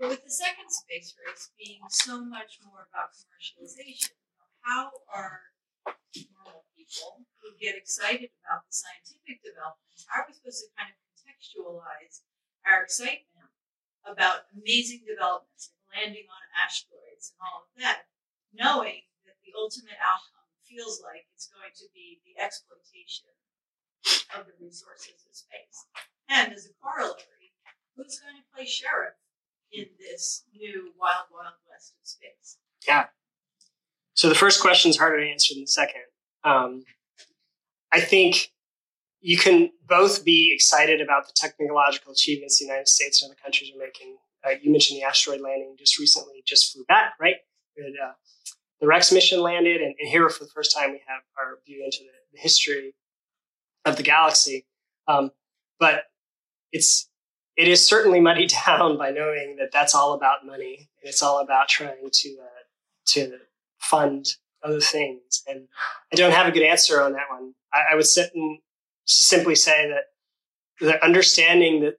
But 0.00 0.08
with 0.16 0.24
the 0.24 0.32
second 0.32 0.72
space 0.72 1.12
race 1.20 1.52
being 1.60 1.84
so 1.92 2.24
much 2.24 2.56
more 2.64 2.88
about 2.88 3.12
commercialization, 3.12 4.16
how 4.64 5.04
are 5.12 5.52
normal 6.32 6.64
people 6.72 7.28
who 7.44 7.52
get 7.60 7.76
excited 7.76 8.32
about 8.40 8.64
the 8.64 8.72
scientific 8.72 9.44
developments, 9.44 10.08
how 10.08 10.24
are 10.24 10.26
we 10.30 10.32
supposed 10.32 10.64
to 10.64 10.72
kind 10.72 10.88
of 10.88 10.96
contextualize 11.12 12.24
our 12.64 12.86
excitement 12.86 13.52
about 14.06 14.48
amazing 14.56 15.04
developments 15.04 15.68
like 15.68 15.84
landing 15.92 16.24
on 16.32 16.42
asteroids 16.56 17.36
and 17.36 17.40
all 17.44 17.68
of 17.68 17.72
that, 17.76 18.08
knowing 18.54 19.04
that 19.28 19.36
the 19.44 19.52
ultimate 19.52 20.00
outcome 20.00 20.48
feels 20.64 21.04
like 21.04 21.28
it's 21.34 21.50
going 21.52 21.74
to 21.76 21.88
be 21.92 22.20
the 22.24 22.36
exploitation 22.40 23.28
of 24.36 24.46
the 24.46 24.52
resources 24.60 25.26
of 25.28 25.34
space. 25.34 25.86
And 26.28 26.52
as 26.52 26.66
a 26.66 26.74
corollary, 26.82 27.54
who's 27.96 28.20
going 28.20 28.36
to 28.36 28.42
play 28.54 28.66
sheriff 28.66 29.14
in 29.72 29.86
this 29.98 30.44
new 30.54 30.92
wild, 30.98 31.26
wild 31.32 31.54
west 31.68 31.94
of 32.00 32.06
space? 32.06 32.58
Yeah. 32.86 33.06
So 34.14 34.28
the 34.28 34.34
first 34.34 34.60
question 34.60 34.90
is 34.90 34.98
harder 34.98 35.20
to 35.20 35.30
answer 35.30 35.54
than 35.54 35.62
the 35.62 35.68
second. 35.68 36.02
Um, 36.44 36.84
I 37.92 38.00
think 38.00 38.52
you 39.20 39.36
can 39.36 39.70
both 39.86 40.24
be 40.24 40.52
excited 40.54 41.00
about 41.00 41.26
the 41.26 41.32
technological 41.34 42.12
achievements 42.12 42.58
the 42.58 42.66
United 42.66 42.88
States 42.88 43.22
and 43.22 43.30
other 43.30 43.38
countries 43.42 43.72
are 43.74 43.78
making. 43.78 44.16
Uh, 44.46 44.54
you 44.62 44.70
mentioned 44.70 44.98
the 44.98 45.04
asteroid 45.04 45.40
landing 45.40 45.74
just 45.78 45.98
recently, 45.98 46.42
just 46.46 46.72
flew 46.72 46.84
back, 46.86 47.14
right? 47.20 47.36
Uh, 47.78 48.12
the 48.80 48.86
Rex 48.86 49.12
mission 49.12 49.40
landed, 49.40 49.80
and, 49.80 49.94
and, 49.98 50.08
here 50.08 50.28
for 50.28 50.44
the 50.44 50.50
first 50.50 50.74
time 50.76 50.90
we 50.90 51.00
have 51.06 51.22
our 51.38 51.58
view 51.66 51.82
into 51.84 51.98
the, 51.98 52.10
the 52.32 52.38
history 52.38 52.94
of 53.88 53.96
the 53.96 54.02
galaxy. 54.02 54.66
Um, 55.06 55.30
but 55.78 56.04
it's 56.72 57.08
it 57.56 57.68
is 57.68 57.84
certainly 57.84 58.20
muddied 58.20 58.52
down 58.66 58.96
by 58.98 59.10
knowing 59.10 59.56
that 59.58 59.72
that's 59.72 59.94
all 59.94 60.14
about 60.14 60.46
money 60.46 60.88
and 61.02 61.08
it's 61.08 61.22
all 61.22 61.40
about 61.40 61.68
trying 61.68 62.10
to 62.10 62.36
uh, 62.40 62.62
to 63.06 63.38
fund 63.78 64.26
other 64.62 64.80
things. 64.80 65.42
And 65.46 65.68
I 66.12 66.16
don't 66.16 66.32
have 66.32 66.46
a 66.46 66.50
good 66.50 66.62
answer 66.62 67.02
on 67.02 67.12
that 67.12 67.30
one. 67.30 67.54
I, 67.72 67.92
I 67.92 67.94
would 67.94 68.06
sit 68.06 68.30
and 68.34 68.58
simply 69.04 69.54
say 69.54 69.88
that 69.88 70.04
the 70.80 71.02
understanding 71.04 71.80
that 71.82 71.94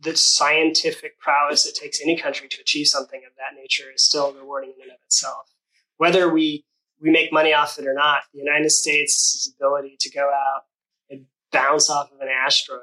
the 0.00 0.16
scientific 0.16 1.18
prowess 1.18 1.66
it 1.66 1.74
takes 1.74 2.00
any 2.00 2.16
country 2.16 2.48
to 2.48 2.60
achieve 2.60 2.86
something 2.86 3.22
of 3.26 3.32
that 3.36 3.60
nature 3.60 3.90
is 3.94 4.04
still 4.04 4.32
rewarding 4.32 4.72
in 4.76 4.82
and 4.82 4.92
of 4.92 4.98
itself. 5.04 5.52
Whether 5.96 6.32
we 6.32 6.64
we 7.00 7.10
make 7.10 7.32
money 7.32 7.52
off 7.52 7.78
it 7.78 7.86
or 7.86 7.92
not, 7.92 8.22
the 8.32 8.38
United 8.38 8.70
States' 8.70 9.52
ability 9.54 9.96
to 10.00 10.10
go 10.10 10.30
out 10.30 10.62
bounce 11.56 11.90
off 11.90 12.10
of 12.12 12.20
an 12.20 12.28
asteroid 12.28 12.80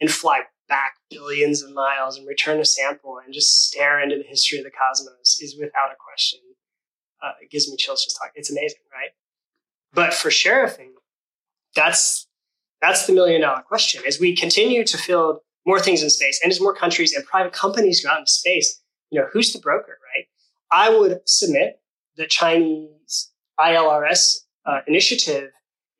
and 0.00 0.10
fly 0.10 0.40
back 0.68 0.94
billions 1.10 1.62
of 1.62 1.72
miles 1.72 2.16
and 2.16 2.26
return 2.26 2.60
a 2.60 2.64
sample 2.64 3.18
and 3.24 3.34
just 3.34 3.66
stare 3.66 4.00
into 4.00 4.16
the 4.16 4.24
history 4.28 4.58
of 4.58 4.64
the 4.64 4.70
cosmos 4.70 5.38
is 5.40 5.56
without 5.58 5.90
a 5.90 5.96
question. 5.98 6.40
Uh, 7.22 7.32
it 7.40 7.50
gives 7.50 7.70
me 7.70 7.76
chills 7.76 8.04
just 8.04 8.16
talking. 8.16 8.32
It's 8.34 8.50
amazing, 8.50 8.80
right? 8.92 9.10
But 9.92 10.14
for 10.14 10.30
sheriffing, 10.30 10.92
that's 11.74 12.26
that's 12.80 13.06
the 13.06 13.12
million 13.12 13.40
dollar 13.40 13.62
question. 13.62 14.02
As 14.06 14.18
we 14.18 14.34
continue 14.34 14.84
to 14.84 14.98
field 14.98 15.38
more 15.66 15.78
things 15.78 16.02
in 16.02 16.10
space, 16.10 16.40
and 16.42 16.50
as 16.50 16.60
more 16.60 16.74
countries 16.74 17.14
and 17.14 17.24
private 17.24 17.52
companies 17.52 18.04
go 18.04 18.10
out 18.10 18.18
into 18.18 18.30
space, 18.30 18.80
you 19.10 19.20
know, 19.20 19.28
who's 19.32 19.52
the 19.52 19.60
broker, 19.60 19.98
right? 20.16 20.26
I 20.72 20.90
would 20.90 21.20
submit 21.26 21.80
the 22.16 22.26
Chinese 22.26 23.30
ILRS 23.60 24.38
uh, 24.66 24.80
initiative 24.86 25.50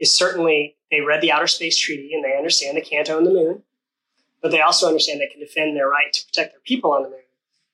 is 0.00 0.12
certainly 0.12 0.76
they 0.92 1.00
read 1.00 1.22
the 1.22 1.32
Outer 1.32 1.46
Space 1.46 1.78
Treaty 1.78 2.14
and 2.14 2.22
they 2.22 2.36
understand 2.36 2.76
they 2.76 2.82
can't 2.82 3.08
own 3.08 3.24
the 3.24 3.30
moon, 3.30 3.62
but 4.42 4.50
they 4.50 4.60
also 4.60 4.86
understand 4.86 5.20
they 5.20 5.26
can 5.26 5.40
defend 5.40 5.74
their 5.74 5.88
right 5.88 6.12
to 6.12 6.26
protect 6.26 6.52
their 6.52 6.60
people 6.60 6.92
on 6.92 7.02
the 7.02 7.08
moon. 7.08 7.18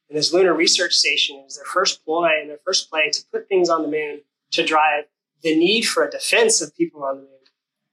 And 0.08 0.16
this 0.16 0.32
lunar 0.32 0.54
research 0.54 0.94
station 0.94 1.44
is 1.46 1.56
their 1.56 1.64
first 1.64 2.04
ploy 2.04 2.30
and 2.40 2.48
their 2.48 2.60
first 2.64 2.88
play 2.88 3.10
to 3.10 3.24
put 3.32 3.48
things 3.48 3.68
on 3.68 3.82
the 3.82 3.88
moon 3.88 4.20
to 4.52 4.64
drive 4.64 5.06
the 5.42 5.56
need 5.56 5.82
for 5.82 6.06
a 6.06 6.10
defense 6.10 6.62
of 6.62 6.76
people 6.76 7.02
on 7.02 7.16
the 7.16 7.22
moon 7.22 7.30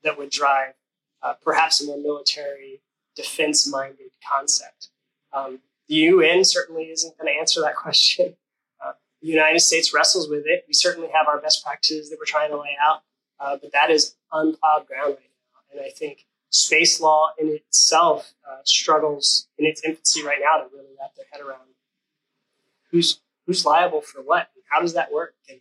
that 0.03 0.15
would 0.15 0.29
drive 0.29 0.73
uh, 1.23 1.33
perhaps 1.43 1.81
a 1.81 1.87
more 1.87 1.97
military 1.97 2.81
defense 3.15 3.67
minded 3.67 4.11
concept. 4.31 4.89
Um, 5.33 5.59
the 5.87 5.95
UN 5.95 6.45
certainly 6.45 6.83
isn't 6.83 7.17
going 7.17 7.33
to 7.33 7.39
answer 7.39 7.61
that 7.61 7.75
question. 7.85 8.35
Uh, 8.79 8.91
the 9.23 9.27
United 9.27 9.61
States 9.61 9.91
wrestles 9.91 10.29
with 10.29 10.43
it. 10.45 10.65
We 10.67 10.75
certainly 10.75 11.09
have 11.15 11.27
our 11.27 11.41
best 11.41 11.65
practices 11.65 12.11
that 12.11 12.19
we're 12.19 12.25
trying 12.25 12.51
to 12.51 12.59
lay 12.59 12.77
out. 12.79 13.01
Uh, 13.39 13.57
but 13.61 13.71
that 13.73 13.91
is 13.91 14.15
unplowed 14.31 14.87
ground 14.87 15.15
right 15.17 15.19
now. 15.19 15.79
And 15.79 15.85
I 15.85 15.89
think 15.89 16.25
space 16.49 17.01
law 17.01 17.31
in 17.37 17.49
itself 17.49 18.33
uh, 18.49 18.59
struggles 18.63 19.47
in 19.57 19.65
its 19.65 19.83
infancy 19.83 20.23
right 20.23 20.39
now 20.41 20.63
to 20.63 20.69
really 20.73 20.93
wrap 20.99 21.15
their 21.15 21.25
head 21.31 21.41
around 21.41 21.67
who's 22.91 23.19
who's 23.45 23.65
liable 23.65 24.01
for 24.01 24.21
what 24.21 24.49
and 24.55 24.63
how 24.69 24.79
does 24.79 24.93
that 24.93 25.11
work. 25.11 25.35
And 25.49 25.59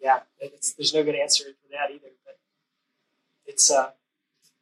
yeah, 0.00 0.20
there's 0.40 0.94
no 0.94 1.02
good 1.02 1.14
answer 1.14 1.44
for 1.44 1.68
that 1.72 1.92
either. 1.92 2.12
But 2.24 2.38
it's 3.46 3.70
uh, 3.70 3.90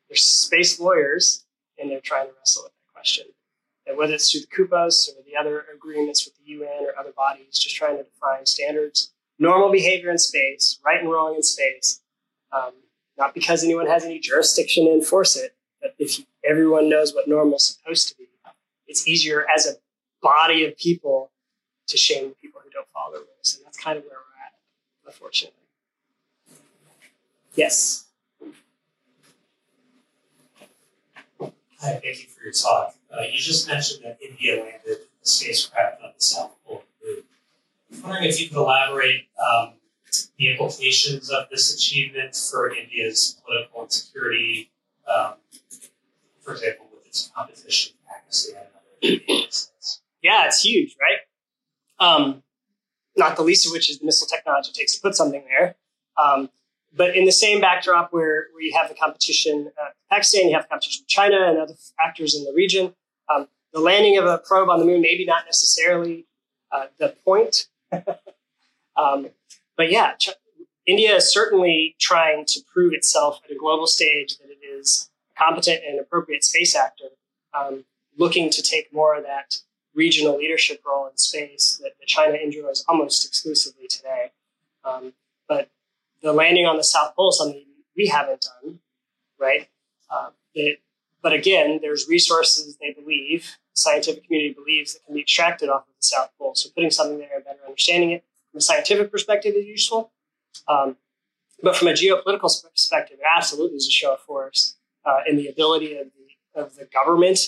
there's 0.08 0.24
space 0.24 0.78
lawyers 0.80 1.44
and 1.78 1.90
they're 1.90 2.00
trying 2.00 2.26
to 2.26 2.32
wrestle 2.38 2.64
with 2.64 2.72
that 2.72 2.92
question. 2.92 3.26
And 3.86 3.96
whether 3.96 4.14
it's 4.14 4.30
through 4.30 4.42
the 4.42 4.46
COPUOS 4.48 5.08
or 5.08 5.22
the 5.24 5.36
other 5.36 5.64
agreements 5.74 6.24
with 6.24 6.34
the 6.36 6.52
UN 6.52 6.84
or 6.84 6.98
other 6.98 7.12
bodies, 7.16 7.58
just 7.58 7.74
trying 7.74 7.96
to 7.96 8.02
define 8.02 8.44
standards, 8.44 9.12
normal 9.38 9.70
behavior 9.70 10.10
in 10.10 10.18
space, 10.18 10.78
right 10.84 11.00
and 11.00 11.10
wrong 11.10 11.34
in 11.34 11.42
space, 11.42 12.00
um, 12.52 12.72
not 13.16 13.34
because 13.34 13.64
anyone 13.64 13.86
has 13.86 14.04
any 14.04 14.18
jurisdiction 14.18 14.86
to 14.86 14.92
enforce 14.92 15.36
it, 15.36 15.54
but 15.80 15.94
if 15.98 16.24
everyone 16.48 16.88
knows 16.88 17.14
what 17.14 17.28
normal 17.28 17.56
is 17.56 17.66
supposed 17.66 18.08
to 18.08 18.16
be, 18.16 18.28
it's 18.86 19.06
easier 19.06 19.46
as 19.54 19.66
a 19.66 19.72
body 20.22 20.64
of 20.64 20.76
people 20.76 21.30
to 21.86 21.96
shame 21.96 22.34
people 22.40 22.60
who 22.64 22.70
don't 22.70 22.88
follow 22.92 23.12
the 23.12 23.18
rules. 23.18 23.56
And 23.56 23.66
that's 23.66 23.78
kind 23.78 23.98
of 23.98 24.04
where 24.04 24.12
we're 24.12 24.44
at, 24.44 24.54
unfortunately. 25.06 25.54
Yes. 27.54 28.06
Hi, 31.40 32.00
thank 32.02 32.04
you 32.04 32.28
for 32.28 32.42
your 32.42 32.52
talk. 32.52 32.94
Uh, 33.12 33.22
you 33.22 33.38
just 33.38 33.68
mentioned 33.68 34.04
that 34.04 34.18
India 34.20 34.56
landed 34.62 34.98
a 35.22 35.26
spacecraft 35.26 36.02
on 36.02 36.10
the 36.16 36.20
South 36.22 36.52
Pole 36.66 36.84
Moon. 37.04 37.22
I'm 37.92 38.02
wondering 38.02 38.24
if 38.28 38.40
you 38.40 38.48
could 38.48 38.58
elaborate 38.58 39.28
um, 39.38 39.74
the 40.38 40.50
implications 40.50 41.30
of 41.30 41.48
this 41.50 41.74
achievement 41.74 42.34
for 42.36 42.74
India's 42.74 43.40
political 43.44 43.82
and 43.82 43.92
security, 43.92 44.70
um, 45.12 45.34
for 46.40 46.52
example, 46.52 46.86
with 46.94 47.06
its 47.06 47.30
competition 47.34 47.94
with 47.96 48.14
Pakistan 48.14 48.62
and 49.02 49.20
other 49.28 49.50
states. 49.50 50.02
Yeah, 50.22 50.46
it's 50.46 50.64
huge, 50.64 50.96
right? 51.00 51.18
Um, 51.98 52.42
not 53.16 53.36
the 53.36 53.42
least 53.42 53.66
of 53.66 53.72
which 53.72 53.90
is 53.90 53.98
the 53.98 54.06
missile 54.06 54.28
technology 54.28 54.70
it 54.70 54.74
takes 54.74 54.94
to 54.94 55.00
put 55.00 55.16
something 55.16 55.44
there. 55.44 55.74
Um, 56.16 56.50
but 56.96 57.16
in 57.16 57.24
the 57.24 57.32
same 57.32 57.60
backdrop 57.60 58.12
where, 58.12 58.46
where 58.52 58.62
you 58.62 58.72
have 58.76 58.88
the 58.88 58.94
competition, 58.94 59.70
uh, 59.80 59.90
Pakistan, 60.10 60.48
you 60.48 60.54
have 60.54 60.68
competition 60.68 61.02
with 61.02 61.08
China 61.08 61.48
and 61.48 61.58
other 61.58 61.74
actors 62.00 62.34
in 62.34 62.44
the 62.44 62.52
region. 62.54 62.94
Um, 63.32 63.48
the 63.72 63.80
landing 63.80 64.16
of 64.16 64.24
a 64.24 64.38
probe 64.38 64.70
on 64.70 64.78
the 64.78 64.86
moon, 64.86 65.02
maybe 65.02 65.24
not 65.24 65.44
necessarily 65.44 66.26
uh, 66.72 66.86
the 66.98 67.14
point. 67.24 67.66
um, 68.96 69.28
but 69.78 69.92
yeah, 69.92 70.14
India 70.86 71.14
is 71.14 71.32
certainly 71.32 71.94
trying 72.00 72.44
to 72.46 72.60
prove 72.70 72.92
itself 72.92 73.40
at 73.44 73.50
a 73.52 73.54
global 73.54 73.86
stage 73.86 74.36
that 74.38 74.48
it 74.50 74.66
is 74.66 75.08
a 75.30 75.38
competent 75.38 75.80
and 75.88 76.00
appropriate 76.00 76.42
space 76.44 76.74
actor, 76.74 77.10
um, 77.54 77.84
looking 78.18 78.50
to 78.50 78.60
take 78.60 78.92
more 78.92 79.16
of 79.16 79.22
that 79.24 79.56
regional 79.94 80.36
leadership 80.36 80.82
role 80.84 81.06
in 81.06 81.16
space 81.16 81.78
that, 81.80 81.92
that 82.00 82.06
China 82.06 82.34
enjoys 82.34 82.84
almost 82.88 83.24
exclusively 83.24 83.86
today. 83.86 84.32
Um, 84.84 85.12
but 85.48 85.70
the 86.22 86.32
landing 86.32 86.66
on 86.66 86.76
the 86.76 86.84
South 86.84 87.14
Pole 87.14 87.30
is 87.30 87.38
something 87.38 87.64
we 87.96 88.08
haven't 88.08 88.46
done, 88.62 88.80
right? 89.38 89.68
Uh, 90.10 90.30
it, 90.54 90.80
but 91.22 91.32
again, 91.32 91.78
there's 91.82 92.08
resources 92.08 92.76
they 92.80 92.92
believe, 92.92 93.58
the 93.74 93.80
scientific 93.80 94.24
community 94.24 94.54
believes 94.54 94.94
that 94.94 95.04
can 95.04 95.14
be 95.14 95.20
extracted 95.20 95.68
off 95.68 95.82
of 95.82 95.94
the 96.00 96.06
South 96.06 96.30
Pole. 96.36 96.54
So 96.56 96.70
putting 96.74 96.90
something 96.90 97.18
there 97.18 97.36
and 97.36 97.44
better 97.44 97.58
understanding 97.64 98.10
it 98.10 98.24
from 98.50 98.58
a 98.58 98.60
scientific 98.60 99.10
perspective 99.10 99.54
is 99.56 99.66
useful. 99.66 100.12
Um, 100.66 100.96
but 101.62 101.76
from 101.76 101.88
a 101.88 101.92
geopolitical 101.92 102.50
perspective, 102.70 103.18
it 103.20 103.26
absolutely 103.36 103.76
is 103.76 103.86
a 103.86 103.90
show 103.90 104.14
of 104.14 104.20
force 104.20 104.76
uh, 105.04 105.20
in 105.26 105.36
the 105.36 105.48
ability 105.48 105.96
of 105.96 106.06
the, 106.06 106.60
of 106.60 106.76
the 106.76 106.84
government 106.86 107.38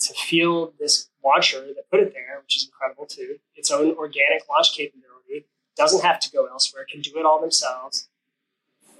to 0.00 0.14
field 0.14 0.74
this 0.78 1.08
launcher 1.24 1.60
that 1.60 1.90
put 1.90 2.00
it 2.00 2.12
there, 2.14 2.40
which 2.42 2.56
is 2.56 2.64
incredible 2.64 3.06
too. 3.06 3.38
Its 3.54 3.70
own 3.70 3.92
organic 3.96 4.48
launch 4.48 4.74
capability 4.74 5.46
doesn't 5.76 6.02
have 6.02 6.18
to 6.20 6.30
go 6.30 6.46
elsewhere; 6.46 6.86
can 6.90 7.00
do 7.00 7.18
it 7.18 7.26
all 7.26 7.40
themselves, 7.40 8.08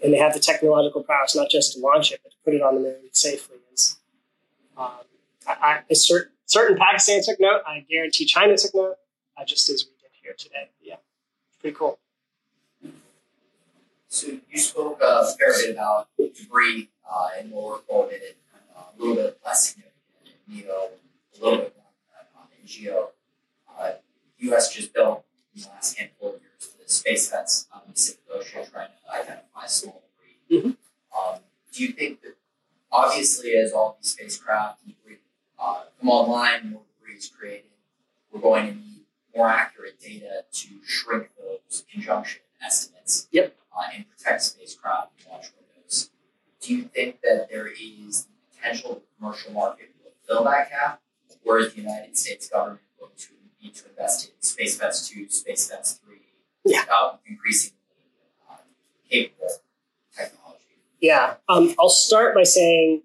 and 0.03 0.13
they 0.13 0.19
have 0.19 0.35
the 0.35 0.41
technological 0.41 1.03
prowess 1.03 1.35
not 1.35 1.51
just 1.51 1.75
to 1.75 1.81
launch 1.81 2.13
it, 2.13 2.21
but 2.23 2.31
to 2.31 2.37
put 2.45 2.55
it 2.55 2.63
on 2.63 2.75
the 2.75 2.81
moon 2.81 2.97
safely. 3.13 3.57
Um, 4.77 4.89
certain 6.47 6.77
Pakistan 6.77 7.23
took 7.25 7.41
note. 7.41 7.63
I 7.67 7.85
guarantee 7.89 8.25
China 8.25 8.57
took 8.57 8.75
note, 8.75 8.97
uh, 9.37 9.45
just 9.45 9.69
as 9.69 9.85
we 9.85 9.93
did 10.01 10.11
here 10.23 10.35
today. 10.37 10.71
Yeah, 10.81 10.97
pretty 11.61 11.77
cool. 11.77 11.99
So 14.09 14.27
you 14.51 14.59
spoke 14.59 15.01
uh, 15.03 15.23
a 15.25 15.37
fair 15.39 15.53
bit 15.53 15.71
about 15.75 16.09
debris 16.19 16.89
uh, 17.09 17.29
and 17.39 17.53
lower 17.53 17.79
orbit, 17.87 18.37
uh, 18.77 18.83
a 18.83 19.01
little 19.01 19.15
bit 19.15 19.39
less 19.45 19.69
significant 19.69 19.95
in 20.49 20.57
MEO, 20.57 20.89
a 21.41 21.45
little 21.45 21.59
bit 21.61 21.77
more 21.77 21.85
uh, 22.19 22.47
in 22.61 22.67
GEO. 22.67 23.11
Uh, 23.79 23.93
U.S. 24.39 24.75
just 24.75 24.93
built 24.93 25.25
in 25.55 25.63
the 25.63 25.69
last 25.69 25.97
handful 25.97 26.35
of 26.35 26.41
years 26.41 26.73
the 26.91 26.93
Space 26.93 27.31
Fence 27.31 27.69
on 27.73 27.83
the 27.87 27.93
Pacific 27.93 28.23
Ocean 28.35 28.65
trying 28.73 28.89
to 28.89 29.15
identify 29.15 29.67
small 29.67 30.03
debris. 30.49 30.61
Mhm. 30.71 30.77
Um, 31.17 31.41
do 31.73 31.85
you 31.85 31.93
think 31.93 32.21
that 32.23 32.35
obviously 32.91 33.55
as 33.55 33.73
all 33.73 33.97
these 34.01 34.11
spacecraft 34.13 34.83
and 34.85 34.95
debris 34.97 35.19
uh, 35.59 35.85
come 36.01 36.09
online, 36.09 36.73
more 36.73 36.83
debris 36.99 37.19
is 37.19 37.29
created, 37.29 37.71
we're 38.33 38.41
going 38.41 38.67
to 38.67 38.75
need 38.75 39.00
more 39.35 39.49
accurate 39.49 40.01
data 40.01 40.45
to 40.53 40.69
shrink 40.85 41.29
those 41.39 41.85
conjunction 41.93 42.43
estimates 42.65 43.29
Yep. 43.33 43.57
uh, 43.77 43.83
and 43.95 44.05
protect 44.11 44.43
spacecraft 44.43 45.13
and 45.19 45.31
launch 45.33 45.47
windows. 45.59 46.11
Do 46.61 46.75
you 46.75 46.83
think 46.85 47.21
that 47.23 47.49
there 47.51 47.69
is 47.69 48.25
the 48.27 48.57
potential 48.57 48.95
the 48.97 49.03
commercial 49.19 49.53
market 49.53 49.91
will 50.03 50.13
fill 50.27 50.45
that 50.45 50.71
gap, 50.71 51.01
or 51.45 51.59
is 51.59 51.73
the 51.75 51.81
United 51.83 52.17
States 52.19 52.49
government 52.49 52.81
going 52.99 53.13
to 53.17 53.29
need 53.63 53.75
to 53.77 53.89
invest 53.89 54.27
in 54.29 54.33
Space 54.43 54.79
Fence 54.79 55.09
2, 55.09 55.29
Space 55.31 55.71
Fence 55.71 56.01
3, 56.05 56.17
Yeah. 56.65 56.85
uh, 56.93 57.17
increasingly 57.27 57.77
uh, 58.51 58.57
capable 59.09 59.49
technology? 60.17 60.65
Yeah, 61.01 61.37
um, 61.49 61.75
I'll 61.79 61.89
start 61.89 62.35
by 62.35 62.43
saying 62.43 63.03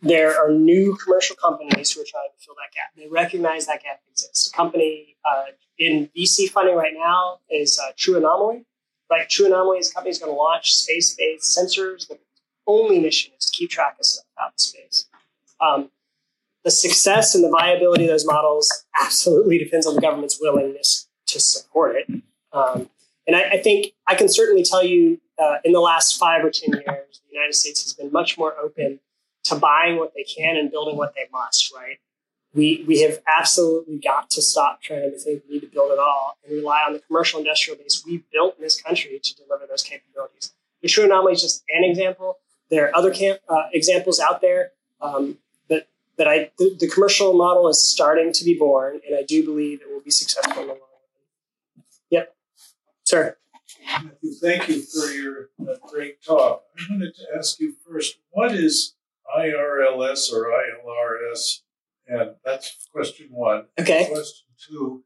there 0.00 0.40
are 0.40 0.50
new 0.52 0.96
commercial 0.96 1.36
companies 1.36 1.92
who 1.92 2.00
are 2.00 2.06
trying 2.08 2.28
to 2.36 2.44
fill 2.44 2.54
that 2.54 2.72
gap. 2.74 2.94
They 2.96 3.08
recognize 3.08 3.66
that 3.66 3.82
gap 3.82 4.00
exists. 4.10 4.48
A 4.48 4.56
company 4.56 5.16
uh, 5.28 5.46
in 5.78 6.08
VC 6.16 6.48
funding 6.48 6.76
right 6.76 6.94
now 6.94 7.38
is 7.50 7.78
uh, 7.78 7.92
True 7.96 8.16
Anomaly. 8.16 8.64
Right, 9.10 9.28
True 9.28 9.46
Anomaly 9.46 9.78
is 9.78 9.90
a 9.90 9.94
company 9.94 10.10
that's 10.10 10.20
going 10.20 10.32
to 10.32 10.36
launch 10.36 10.74
space-based 10.74 11.58
sensors. 11.58 12.08
The 12.08 12.18
only 12.66 13.00
mission 13.00 13.32
is 13.38 13.46
to 13.46 13.56
keep 13.56 13.70
track 13.70 13.96
of 13.98 14.04
stuff 14.04 14.26
out 14.40 14.52
in 14.52 14.58
space. 14.58 15.06
Um, 15.60 15.90
the 16.64 16.70
success 16.70 17.34
and 17.34 17.42
the 17.42 17.50
viability 17.50 18.04
of 18.04 18.10
those 18.10 18.26
models 18.26 18.70
absolutely 19.02 19.58
depends 19.58 19.86
on 19.86 19.94
the 19.94 20.00
government's 20.00 20.38
willingness 20.40 21.08
to 21.28 21.40
support 21.40 21.96
it. 21.96 22.22
Um, 22.52 22.90
and 23.26 23.36
I, 23.36 23.50
I 23.50 23.58
think 23.58 23.94
I 24.06 24.14
can 24.14 24.28
certainly 24.28 24.62
tell 24.62 24.84
you 24.84 25.20
uh, 25.38 25.56
in 25.64 25.72
the 25.72 25.80
last 25.80 26.18
five 26.18 26.44
or 26.44 26.50
10 26.50 26.72
years, 26.72 26.84
the 27.26 27.32
United 27.32 27.54
States 27.54 27.82
has 27.82 27.94
been 27.94 28.12
much 28.12 28.36
more 28.36 28.54
open 28.58 29.00
to 29.48 29.56
buying 29.56 29.98
what 29.98 30.12
they 30.14 30.24
can 30.24 30.56
and 30.56 30.70
building 30.70 30.96
what 30.96 31.14
they 31.14 31.26
must, 31.32 31.72
right? 31.74 31.98
We, 32.54 32.84
we 32.88 33.02
have 33.02 33.18
absolutely 33.38 33.98
got 33.98 34.30
to 34.30 34.42
stop 34.42 34.80
trying 34.80 35.10
to 35.10 35.18
think 35.18 35.42
we 35.46 35.54
need 35.54 35.60
to 35.60 35.66
build 35.66 35.92
it 35.92 35.98
all 35.98 36.38
and 36.44 36.56
rely 36.56 36.82
on 36.86 36.94
the 36.94 36.98
commercial 37.00 37.38
industrial 37.38 37.78
base 37.78 38.02
we 38.06 38.24
built 38.32 38.56
in 38.56 38.62
this 38.62 38.80
country 38.80 39.20
to 39.22 39.34
deliver 39.36 39.66
those 39.66 39.82
capabilities. 39.82 40.52
The 40.82 40.88
True 40.88 41.04
Anomaly 41.04 41.34
is 41.34 41.42
just 41.42 41.62
an 41.68 41.84
example. 41.84 42.38
There 42.70 42.86
are 42.86 42.96
other 42.96 43.12
camp, 43.12 43.40
uh, 43.48 43.64
examples 43.72 44.18
out 44.18 44.40
there, 44.40 44.72
um, 45.00 45.38
but, 45.68 45.88
but 46.16 46.26
I, 46.26 46.50
the, 46.58 46.76
the 46.80 46.88
commercial 46.88 47.34
model 47.34 47.68
is 47.68 47.84
starting 47.84 48.32
to 48.32 48.44
be 48.44 48.54
born, 48.54 49.00
and 49.06 49.16
I 49.16 49.22
do 49.22 49.44
believe 49.44 49.80
it 49.82 49.92
will 49.92 50.00
be 50.00 50.10
successful 50.10 50.62
in 50.62 50.68
the 50.68 50.72
long 50.74 50.80
run. 50.80 51.84
Yep. 52.10 52.34
Sir. 53.04 53.36
Thank 54.40 54.68
you 54.68 54.82
for 54.82 55.10
your 55.10 55.48
uh, 55.60 55.74
great 55.86 56.22
talk. 56.22 56.62
I 56.78 56.92
wanted 56.92 57.14
to 57.14 57.22
ask 57.36 57.58
you 57.60 57.74
first, 57.86 58.18
what 58.30 58.52
is 58.52 58.94
IRLS 59.36 60.32
or 60.32 60.46
ILRS? 60.46 61.60
And 62.06 62.30
that's 62.44 62.88
question 62.92 63.28
one. 63.30 63.66
Okay. 63.78 64.06
Question 64.10 64.46
two, 64.68 65.04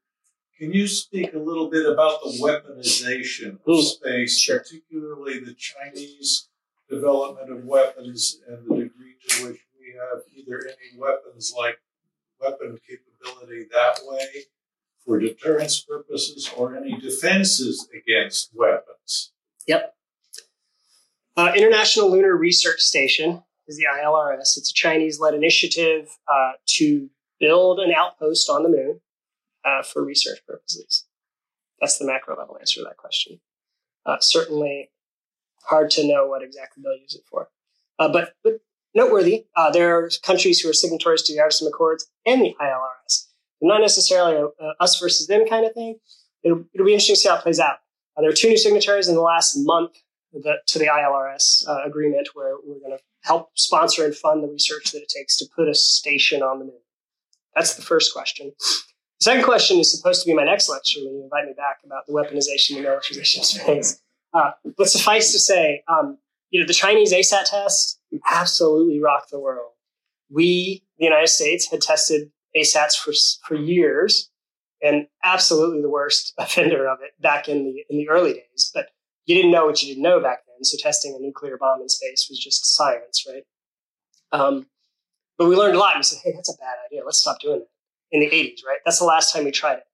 can 0.58 0.72
you 0.72 0.86
speak 0.86 1.34
a 1.34 1.38
little 1.38 1.68
bit 1.68 1.86
about 1.86 2.20
the 2.22 2.38
weaponization 2.40 3.54
of 3.54 3.68
Ooh, 3.68 3.82
space, 3.82 4.38
sure. 4.38 4.60
particularly 4.60 5.40
the 5.40 5.54
Chinese 5.54 6.48
development 6.88 7.50
of 7.50 7.64
weapons 7.64 8.38
and 8.46 8.58
the 8.64 8.74
degree 8.84 9.16
to 9.28 9.46
which 9.46 9.60
we 9.80 9.94
have 9.98 10.22
either 10.36 10.60
any 10.66 10.98
weapons 10.98 11.52
like 11.56 11.78
weapon 12.40 12.78
capability 12.88 13.66
that 13.72 14.00
way 14.04 14.44
for 15.04 15.18
deterrence 15.18 15.80
purposes 15.80 16.50
or 16.56 16.76
any 16.76 16.96
defenses 17.00 17.88
against 17.92 18.50
weapons? 18.54 19.32
Uh, 21.34 21.52
International 21.56 22.10
Lunar 22.10 22.36
Research 22.36 22.80
Station 22.80 23.42
is 23.68 23.76
the 23.76 23.84
ILRS. 23.84 24.56
It's 24.56 24.70
a 24.70 24.74
Chinese 24.74 25.20
led 25.20 25.34
initiative 25.34 26.16
uh, 26.32 26.52
to 26.78 27.08
build 27.40 27.80
an 27.80 27.92
outpost 27.92 28.48
on 28.48 28.62
the 28.62 28.68
moon 28.68 29.00
uh, 29.64 29.82
for 29.82 30.04
research 30.04 30.38
purposes. 30.46 31.06
That's 31.80 31.98
the 31.98 32.06
macro 32.06 32.36
level 32.36 32.56
answer 32.58 32.80
to 32.80 32.84
that 32.84 32.96
question. 32.96 33.40
Uh, 34.06 34.16
certainly 34.20 34.90
hard 35.64 35.90
to 35.92 36.06
know 36.06 36.26
what 36.26 36.42
exactly 36.42 36.82
they'll 36.82 37.00
use 37.00 37.14
it 37.14 37.22
for. 37.28 37.48
Uh, 37.98 38.08
but, 38.08 38.34
but 38.42 38.60
noteworthy, 38.94 39.46
uh, 39.56 39.70
there 39.70 39.96
are 39.96 40.10
countries 40.24 40.60
who 40.60 40.68
are 40.70 40.74
signatories 40.74 41.22
to 41.22 41.32
the 41.32 41.40
Artemis 41.40 41.68
Accords 41.68 42.06
and 42.26 42.42
the 42.42 42.54
ILRS. 42.60 43.26
Not 43.60 43.80
necessarily 43.80 44.36
a, 44.36 44.46
a 44.46 44.74
us 44.80 44.98
versus 44.98 45.26
them 45.26 45.46
kind 45.48 45.64
of 45.64 45.72
thing. 45.72 45.96
It'll, 46.42 46.64
it'll 46.74 46.86
be 46.86 46.92
interesting 46.92 47.14
to 47.14 47.20
see 47.20 47.28
how 47.28 47.36
it 47.36 47.42
plays 47.42 47.60
out. 47.60 47.76
Uh, 48.16 48.22
there 48.22 48.30
are 48.30 48.34
two 48.34 48.48
new 48.48 48.58
signatories 48.58 49.08
in 49.08 49.14
the 49.14 49.20
last 49.20 49.56
month 49.56 49.92
to 50.32 50.78
the 50.78 50.86
ILRS 50.86 51.68
uh, 51.68 51.82
agreement, 51.84 52.28
where 52.34 52.54
we're 52.64 52.80
going 52.80 52.96
to 52.96 53.04
help 53.22 53.50
sponsor 53.54 54.04
and 54.04 54.14
fund 54.14 54.42
the 54.42 54.48
research 54.48 54.92
that 54.92 55.02
it 55.02 55.08
takes 55.08 55.36
to 55.38 55.46
put 55.54 55.68
a 55.68 55.74
station 55.74 56.42
on 56.42 56.58
the 56.58 56.64
moon. 56.64 56.80
That's 57.54 57.74
the 57.74 57.82
first 57.82 58.12
question. 58.12 58.52
The 58.58 59.24
second 59.24 59.44
question 59.44 59.78
is 59.78 59.96
supposed 59.96 60.22
to 60.22 60.26
be 60.26 60.34
my 60.34 60.44
next 60.44 60.68
lecture 60.68 61.00
when 61.04 61.14
you 61.14 61.24
invite 61.24 61.46
me 61.46 61.52
back 61.56 61.78
about 61.84 62.06
the 62.06 62.12
weaponization 62.12 62.76
and 62.76 62.84
militarization 62.84 63.44
space. 63.44 64.00
Uh, 64.34 64.52
but 64.76 64.88
suffice 64.88 65.30
to 65.32 65.38
say, 65.38 65.82
um, 65.88 66.18
you 66.50 66.60
know, 66.60 66.66
the 66.66 66.74
Chinese 66.74 67.12
ASAT 67.12 67.50
test 67.50 68.00
absolutely 68.30 69.00
rocked 69.00 69.30
the 69.30 69.40
world. 69.40 69.72
we, 70.30 70.82
the 70.98 71.04
United 71.04 71.28
States, 71.28 71.70
had 71.70 71.80
tested 71.80 72.30
ASATs 72.56 72.96
for 72.96 73.12
for 73.46 73.54
years, 73.54 74.30
and 74.82 75.06
absolutely 75.24 75.82
the 75.82 75.90
worst 75.90 76.32
offender 76.38 76.88
of 76.88 76.98
it 77.02 77.12
back 77.20 77.48
in 77.48 77.64
the 77.64 77.84
in 77.90 77.98
the 77.98 78.08
early 78.08 78.34
days. 78.34 78.70
But 78.74 78.88
you 79.26 79.34
didn't 79.34 79.50
know 79.50 79.66
what 79.66 79.82
you 79.82 79.88
didn't 79.88 80.02
know 80.02 80.20
back 80.20 80.40
then, 80.46 80.51
so 80.66 80.76
testing 80.80 81.14
a 81.14 81.22
nuclear 81.22 81.56
bomb 81.56 81.80
in 81.80 81.88
space 81.88 82.26
was 82.28 82.38
just 82.38 82.74
science, 82.74 83.24
right? 83.28 83.44
Um, 84.32 84.66
but 85.38 85.48
we 85.48 85.56
learned 85.56 85.76
a 85.76 85.78
lot. 85.78 85.96
We 85.96 86.02
said, 86.02 86.20
"Hey, 86.24 86.32
that's 86.34 86.52
a 86.52 86.58
bad 86.58 86.76
idea. 86.86 87.04
Let's 87.04 87.18
stop 87.18 87.40
doing 87.40 87.62
it." 87.62 87.68
In 88.10 88.20
the 88.20 88.30
'80s, 88.30 88.64
right? 88.66 88.78
That's 88.84 88.98
the 88.98 89.04
last 89.04 89.32
time 89.32 89.44
we 89.44 89.50
tried 89.50 89.78
it. 89.78 89.84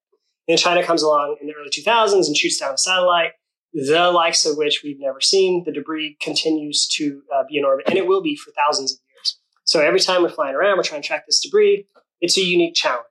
Then 0.47 0.57
China 0.57 0.83
comes 0.83 1.01
along 1.03 1.37
in 1.39 1.47
the 1.47 1.53
early 1.53 1.69
2000s 1.69 2.25
and 2.25 2.35
shoots 2.35 2.57
down 2.57 2.73
a 2.73 2.77
satellite, 2.77 3.33
the 3.71 4.11
likes 4.11 4.45
of 4.45 4.57
which 4.57 4.81
we've 4.83 4.99
never 4.99 5.21
seen. 5.21 5.63
The 5.63 5.71
debris 5.71 6.17
continues 6.19 6.87
to 6.95 7.21
uh, 7.33 7.43
be 7.47 7.57
in 7.57 7.65
orbit, 7.65 7.85
and 7.87 7.97
it 7.97 8.07
will 8.07 8.21
be 8.21 8.35
for 8.35 8.51
thousands 8.51 8.93
of 8.93 8.99
years. 9.13 9.37
So 9.63 9.79
every 9.79 9.99
time 9.99 10.23
we're 10.23 10.29
flying 10.29 10.55
around, 10.55 10.77
we're 10.77 10.83
trying 10.83 11.01
to 11.01 11.07
track 11.07 11.25
this 11.27 11.39
debris. 11.39 11.85
It's 12.19 12.37
a 12.37 12.41
unique 12.41 12.75
challenge. 12.75 13.05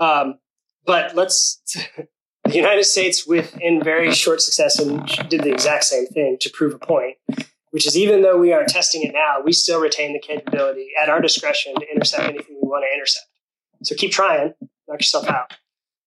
Um, 0.00 0.38
but 0.86 1.14
let's 1.14 1.60
the 2.44 2.56
United 2.56 2.84
States, 2.84 3.26
within 3.26 3.82
very 3.82 4.12
short 4.12 4.40
success, 4.40 4.78
and 4.78 5.06
did 5.28 5.42
the 5.42 5.52
exact 5.52 5.84
same 5.84 6.06
thing 6.06 6.36
to 6.40 6.50
prove 6.50 6.74
a 6.74 6.78
point, 6.78 7.16
which 7.70 7.86
is 7.86 7.96
even 7.96 8.22
though 8.22 8.38
we 8.38 8.52
are 8.52 8.64
testing 8.64 9.02
it 9.02 9.12
now, 9.14 9.40
we 9.42 9.52
still 9.52 9.80
retain 9.80 10.12
the 10.12 10.18
capability 10.18 10.90
at 11.00 11.08
our 11.08 11.20
discretion 11.20 11.74
to 11.76 11.90
intercept 11.90 12.24
anything 12.24 12.58
we 12.60 12.68
want 12.68 12.84
to 12.88 12.94
intercept. 12.94 13.26
So 13.82 13.94
keep 13.94 14.12
trying, 14.12 14.52
knock 14.88 15.00
yourself 15.00 15.28
out. 15.28 15.54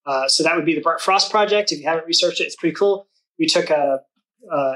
Uh, 0.06 0.28
so 0.28 0.44
that 0.44 0.56
would 0.56 0.66
be 0.66 0.76
the 0.76 0.82
Burnt 0.82 1.02
Frost 1.02 1.32
project. 1.32 1.72
If 1.72 1.80
you 1.80 1.86
haven't 1.86 2.08
researched 2.08 2.40
it, 2.40 2.46
it's 2.46 2.56
pretty 2.56 2.76
cool. 2.76 3.08
We 3.38 3.46
took 3.46 3.70
a, 3.70 4.00
a 4.52 4.74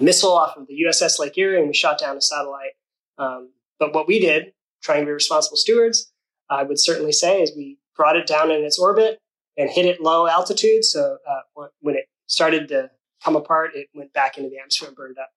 missile 0.00 0.32
off 0.32 0.56
of 0.56 0.66
the 0.66 0.84
USS 0.86 1.18
Lake 1.18 1.38
Erie 1.38 1.58
and 1.58 1.68
we 1.68 1.74
shot 1.74 2.00
down 2.00 2.16
a 2.16 2.20
satellite. 2.20 2.72
Um, 3.16 3.50
but 3.78 3.94
what 3.94 4.08
we 4.08 4.18
did, 4.18 4.52
trying 4.82 5.00
to 5.00 5.06
be 5.06 5.12
responsible 5.12 5.56
stewards, 5.56 6.10
I 6.50 6.62
would 6.62 6.80
certainly 6.80 7.12
say, 7.12 7.42
is 7.42 7.52
we 7.56 7.78
brought 7.96 8.16
it 8.16 8.26
down 8.26 8.50
in 8.50 8.64
its 8.64 8.78
orbit 8.78 9.20
and 9.56 9.70
hit 9.70 9.86
it 9.86 10.00
low 10.00 10.26
altitude. 10.26 10.84
So 10.84 11.18
uh, 11.28 11.66
when 11.80 11.96
it 11.96 12.08
started 12.26 12.68
to 12.68 12.90
come 13.22 13.36
apart, 13.36 13.72
it 13.74 13.88
went 13.94 14.12
back 14.12 14.36
into 14.36 14.50
the 14.50 14.58
atmosphere 14.58 14.88
and 14.88 14.96
burned 14.96 15.16
up. 15.18 15.30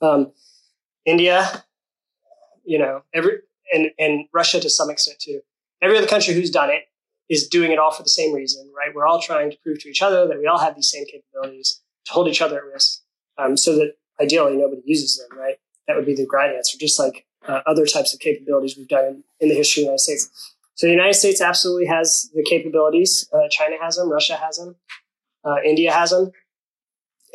Um, 0.00 0.32
India, 1.04 1.64
you 2.64 2.78
know, 2.78 3.02
every 3.14 3.38
and 3.72 3.90
and 3.98 4.26
Russia 4.32 4.60
to 4.60 4.70
some 4.70 4.90
extent 4.90 5.18
too. 5.18 5.40
Every 5.80 5.96
other 5.96 6.06
country 6.06 6.34
who's 6.34 6.50
done 6.50 6.70
it 6.70 6.84
is 7.28 7.48
doing 7.48 7.72
it 7.72 7.78
all 7.78 7.90
for 7.90 8.02
the 8.02 8.08
same 8.08 8.34
reason, 8.34 8.70
right? 8.76 8.94
We're 8.94 9.06
all 9.06 9.20
trying 9.20 9.50
to 9.50 9.56
prove 9.58 9.80
to 9.80 9.88
each 9.88 10.02
other 10.02 10.26
that 10.26 10.38
we 10.38 10.46
all 10.46 10.58
have 10.58 10.74
these 10.74 10.90
same 10.90 11.04
capabilities 11.06 11.80
to 12.06 12.12
hold 12.12 12.28
each 12.28 12.40
other 12.40 12.58
at 12.58 12.64
risk, 12.64 13.00
um, 13.36 13.56
so 13.56 13.76
that 13.76 13.94
ideally 14.20 14.56
nobody 14.56 14.82
uses 14.84 15.18
them, 15.18 15.38
right? 15.38 15.56
That 15.86 15.96
would 15.96 16.06
be 16.06 16.14
the 16.14 16.26
right 16.32 16.54
answer, 16.54 16.76
just 16.78 16.98
like 16.98 17.26
uh, 17.46 17.60
other 17.66 17.86
types 17.86 18.12
of 18.12 18.20
capabilities 18.20 18.76
we've 18.76 18.88
done 18.88 19.04
in, 19.04 19.24
in 19.40 19.48
the 19.48 19.54
history 19.54 19.82
of 19.82 19.84
the 19.84 19.88
United 19.88 20.00
States. 20.00 20.54
So 20.78 20.86
the 20.86 20.92
United 20.92 21.14
States 21.14 21.40
absolutely 21.40 21.86
has 21.86 22.30
the 22.32 22.44
capabilities. 22.48 23.28
Uh, 23.32 23.48
China 23.50 23.74
has 23.82 23.96
them. 23.96 24.08
Russia 24.08 24.36
has 24.36 24.58
them. 24.58 24.76
Uh, 25.44 25.56
India 25.64 25.92
has 25.92 26.10
them. 26.10 26.30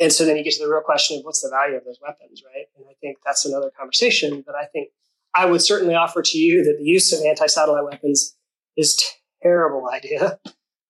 And 0.00 0.10
so 0.10 0.24
then 0.24 0.38
you 0.38 0.42
get 0.42 0.54
to 0.54 0.64
the 0.64 0.70
real 0.70 0.80
question 0.80 1.18
of 1.18 1.24
what's 1.24 1.42
the 1.42 1.50
value 1.50 1.76
of 1.76 1.84
those 1.84 1.98
weapons, 2.00 2.42
right? 2.42 2.64
And 2.74 2.86
I 2.88 2.94
think 3.02 3.18
that's 3.22 3.44
another 3.44 3.70
conversation. 3.78 4.42
But 4.46 4.54
I 4.54 4.64
think 4.64 4.88
I 5.34 5.44
would 5.44 5.60
certainly 5.60 5.94
offer 5.94 6.22
to 6.22 6.38
you 6.38 6.64
that 6.64 6.78
the 6.78 6.84
use 6.84 7.12
of 7.12 7.20
anti-satellite 7.22 7.84
weapons 7.84 8.34
is 8.78 8.98
terrible 9.42 9.90
idea. 9.90 10.40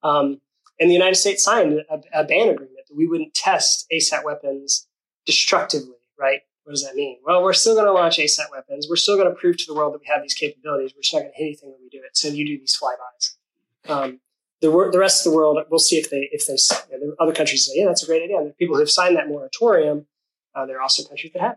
Um, 0.04 0.40
and 0.78 0.88
the 0.88 0.94
United 0.94 1.16
States 1.16 1.42
signed 1.42 1.80
a, 1.90 2.20
a 2.20 2.24
ban 2.24 2.50
agreement 2.50 2.86
that 2.88 2.96
we 2.96 3.08
wouldn't 3.08 3.34
test 3.34 3.84
ASAT 3.92 4.22
weapons 4.24 4.86
destructively, 5.26 5.96
right? 6.16 6.42
What 6.64 6.72
does 6.72 6.82
that 6.82 6.94
mean? 6.94 7.18
Well, 7.24 7.42
we're 7.42 7.52
still 7.52 7.74
going 7.74 7.86
to 7.86 7.92
launch 7.92 8.16
ASAT 8.16 8.50
weapons. 8.50 8.86
We're 8.88 8.96
still 8.96 9.16
going 9.16 9.28
to 9.28 9.34
prove 9.34 9.58
to 9.58 9.64
the 9.66 9.74
world 9.74 9.92
that 9.94 10.00
we 10.00 10.06
have 10.06 10.22
these 10.22 10.34
capabilities. 10.34 10.92
We're 10.96 11.02
just 11.02 11.12
not 11.12 11.20
going 11.20 11.32
to 11.32 11.36
hit 11.36 11.44
anything 11.44 11.70
when 11.70 11.80
we 11.82 11.88
do 11.90 11.98
it. 11.98 12.16
So 12.16 12.28
you 12.28 12.46
do 12.46 12.58
these 12.58 12.78
flybys. 12.80 13.90
Um, 13.90 14.20
the, 14.62 14.70
the 14.90 14.98
rest 14.98 15.26
of 15.26 15.32
the 15.32 15.36
world, 15.36 15.58
we'll 15.70 15.78
see 15.78 15.96
if 15.96 16.08
they 16.08 16.28
if 16.32 16.46
they 16.46 16.56
you 16.90 17.08
know, 17.08 17.14
other 17.20 17.34
countries 17.34 17.66
say, 17.66 17.72
yeah, 17.76 17.86
that's 17.86 18.02
a 18.02 18.06
great 18.06 18.22
idea. 18.22 18.38
And 18.38 18.56
people 18.56 18.76
who 18.76 18.80
have 18.80 18.90
signed 18.90 19.16
that 19.16 19.28
moratorium, 19.28 20.06
uh, 20.54 20.64
there 20.64 20.78
are 20.78 20.82
also 20.82 21.04
countries 21.04 21.32
that 21.34 21.42
have. 21.42 21.56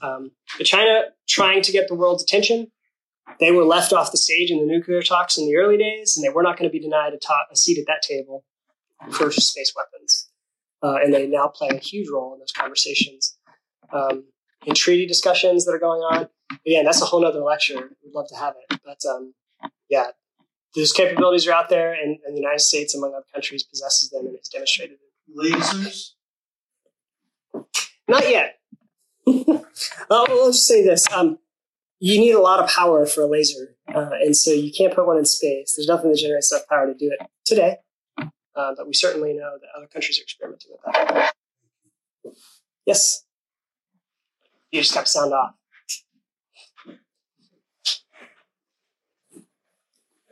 Um, 0.00 0.30
but 0.56 0.66
China 0.66 1.02
trying 1.28 1.60
to 1.62 1.72
get 1.72 1.88
the 1.88 1.94
world's 1.94 2.22
attention, 2.22 2.70
they 3.40 3.50
were 3.50 3.64
left 3.64 3.92
off 3.92 4.10
the 4.10 4.16
stage 4.16 4.50
in 4.50 4.58
the 4.58 4.66
nuclear 4.66 5.02
talks 5.02 5.36
in 5.36 5.46
the 5.46 5.56
early 5.56 5.76
days, 5.76 6.16
and 6.16 6.24
they 6.24 6.30
were 6.30 6.42
not 6.42 6.56
going 6.56 6.68
to 6.68 6.72
be 6.72 6.80
denied 6.80 7.12
a, 7.12 7.18
a 7.52 7.56
seat 7.56 7.78
at 7.78 7.86
that 7.86 8.02
table 8.02 8.44
for 9.10 9.30
space 9.30 9.74
weapons. 9.76 10.30
Uh, 10.82 10.96
and 11.02 11.12
they 11.12 11.26
now 11.26 11.48
play 11.48 11.68
a 11.68 11.78
huge 11.78 12.08
role 12.08 12.32
in 12.34 12.38
those 12.38 12.52
conversations. 12.52 13.36
Um, 13.92 14.24
in 14.66 14.74
treaty 14.74 15.06
discussions 15.06 15.64
that 15.64 15.72
are 15.72 15.78
going 15.78 16.00
on. 16.00 16.28
Again, 16.66 16.84
that's 16.84 17.00
a 17.00 17.06
whole 17.06 17.24
other 17.24 17.40
lecture. 17.40 17.90
We'd 18.04 18.12
love 18.12 18.28
to 18.28 18.36
have 18.36 18.54
it. 18.68 18.80
But 18.84 19.00
um, 19.08 19.32
yeah, 19.88 20.08
those 20.74 20.92
capabilities 20.92 21.46
are 21.46 21.52
out 21.52 21.70
there, 21.70 21.94
and, 21.94 22.18
and, 22.26 22.36
the 22.36 22.40
United 22.40 22.60
States, 22.60 22.94
among 22.94 23.14
other 23.14 23.24
countries, 23.32 23.62
possesses 23.62 24.10
them 24.10 24.26
and 24.26 24.36
has 24.36 24.48
demonstrated 24.48 24.98
it. 24.98 25.34
Lasers? 25.34 26.10
Not 28.08 28.28
yet. 28.28 28.58
well, 29.26 29.64
I'll 30.10 30.48
just 30.48 30.66
say 30.66 30.84
this. 30.84 31.10
Um, 31.12 31.38
you 31.98 32.20
need 32.20 32.32
a 32.32 32.40
lot 32.40 32.62
of 32.62 32.68
power 32.68 33.06
for 33.06 33.22
a 33.22 33.26
laser, 33.26 33.76
uh, 33.92 34.10
and 34.20 34.36
so 34.36 34.50
you 34.50 34.70
can't 34.70 34.94
put 34.94 35.06
one 35.06 35.16
in 35.16 35.24
space. 35.24 35.74
There's 35.76 35.88
nothing 35.88 36.10
that 36.10 36.18
generates 36.18 36.52
enough 36.52 36.68
power 36.68 36.86
to 36.86 36.94
do 36.94 37.10
it 37.18 37.26
today, 37.44 37.78
uh, 38.18 38.74
but 38.76 38.86
we 38.86 38.92
certainly 38.92 39.32
know 39.32 39.56
that 39.60 39.68
other 39.76 39.86
countries 39.86 40.20
are 40.20 40.22
experimenting 40.22 40.72
with 40.72 40.80
that. 40.84 41.32
Yes 42.84 43.25
you 44.70 44.80
just 44.80 44.94
have 44.94 45.04
to 45.04 45.10
sound 45.10 45.32
off. 45.32 45.54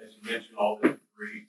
As 0.02 0.14
you 0.20 0.30
mentioned, 0.30 0.56
all 0.58 0.78
the 0.82 0.88
debris. 0.88 1.48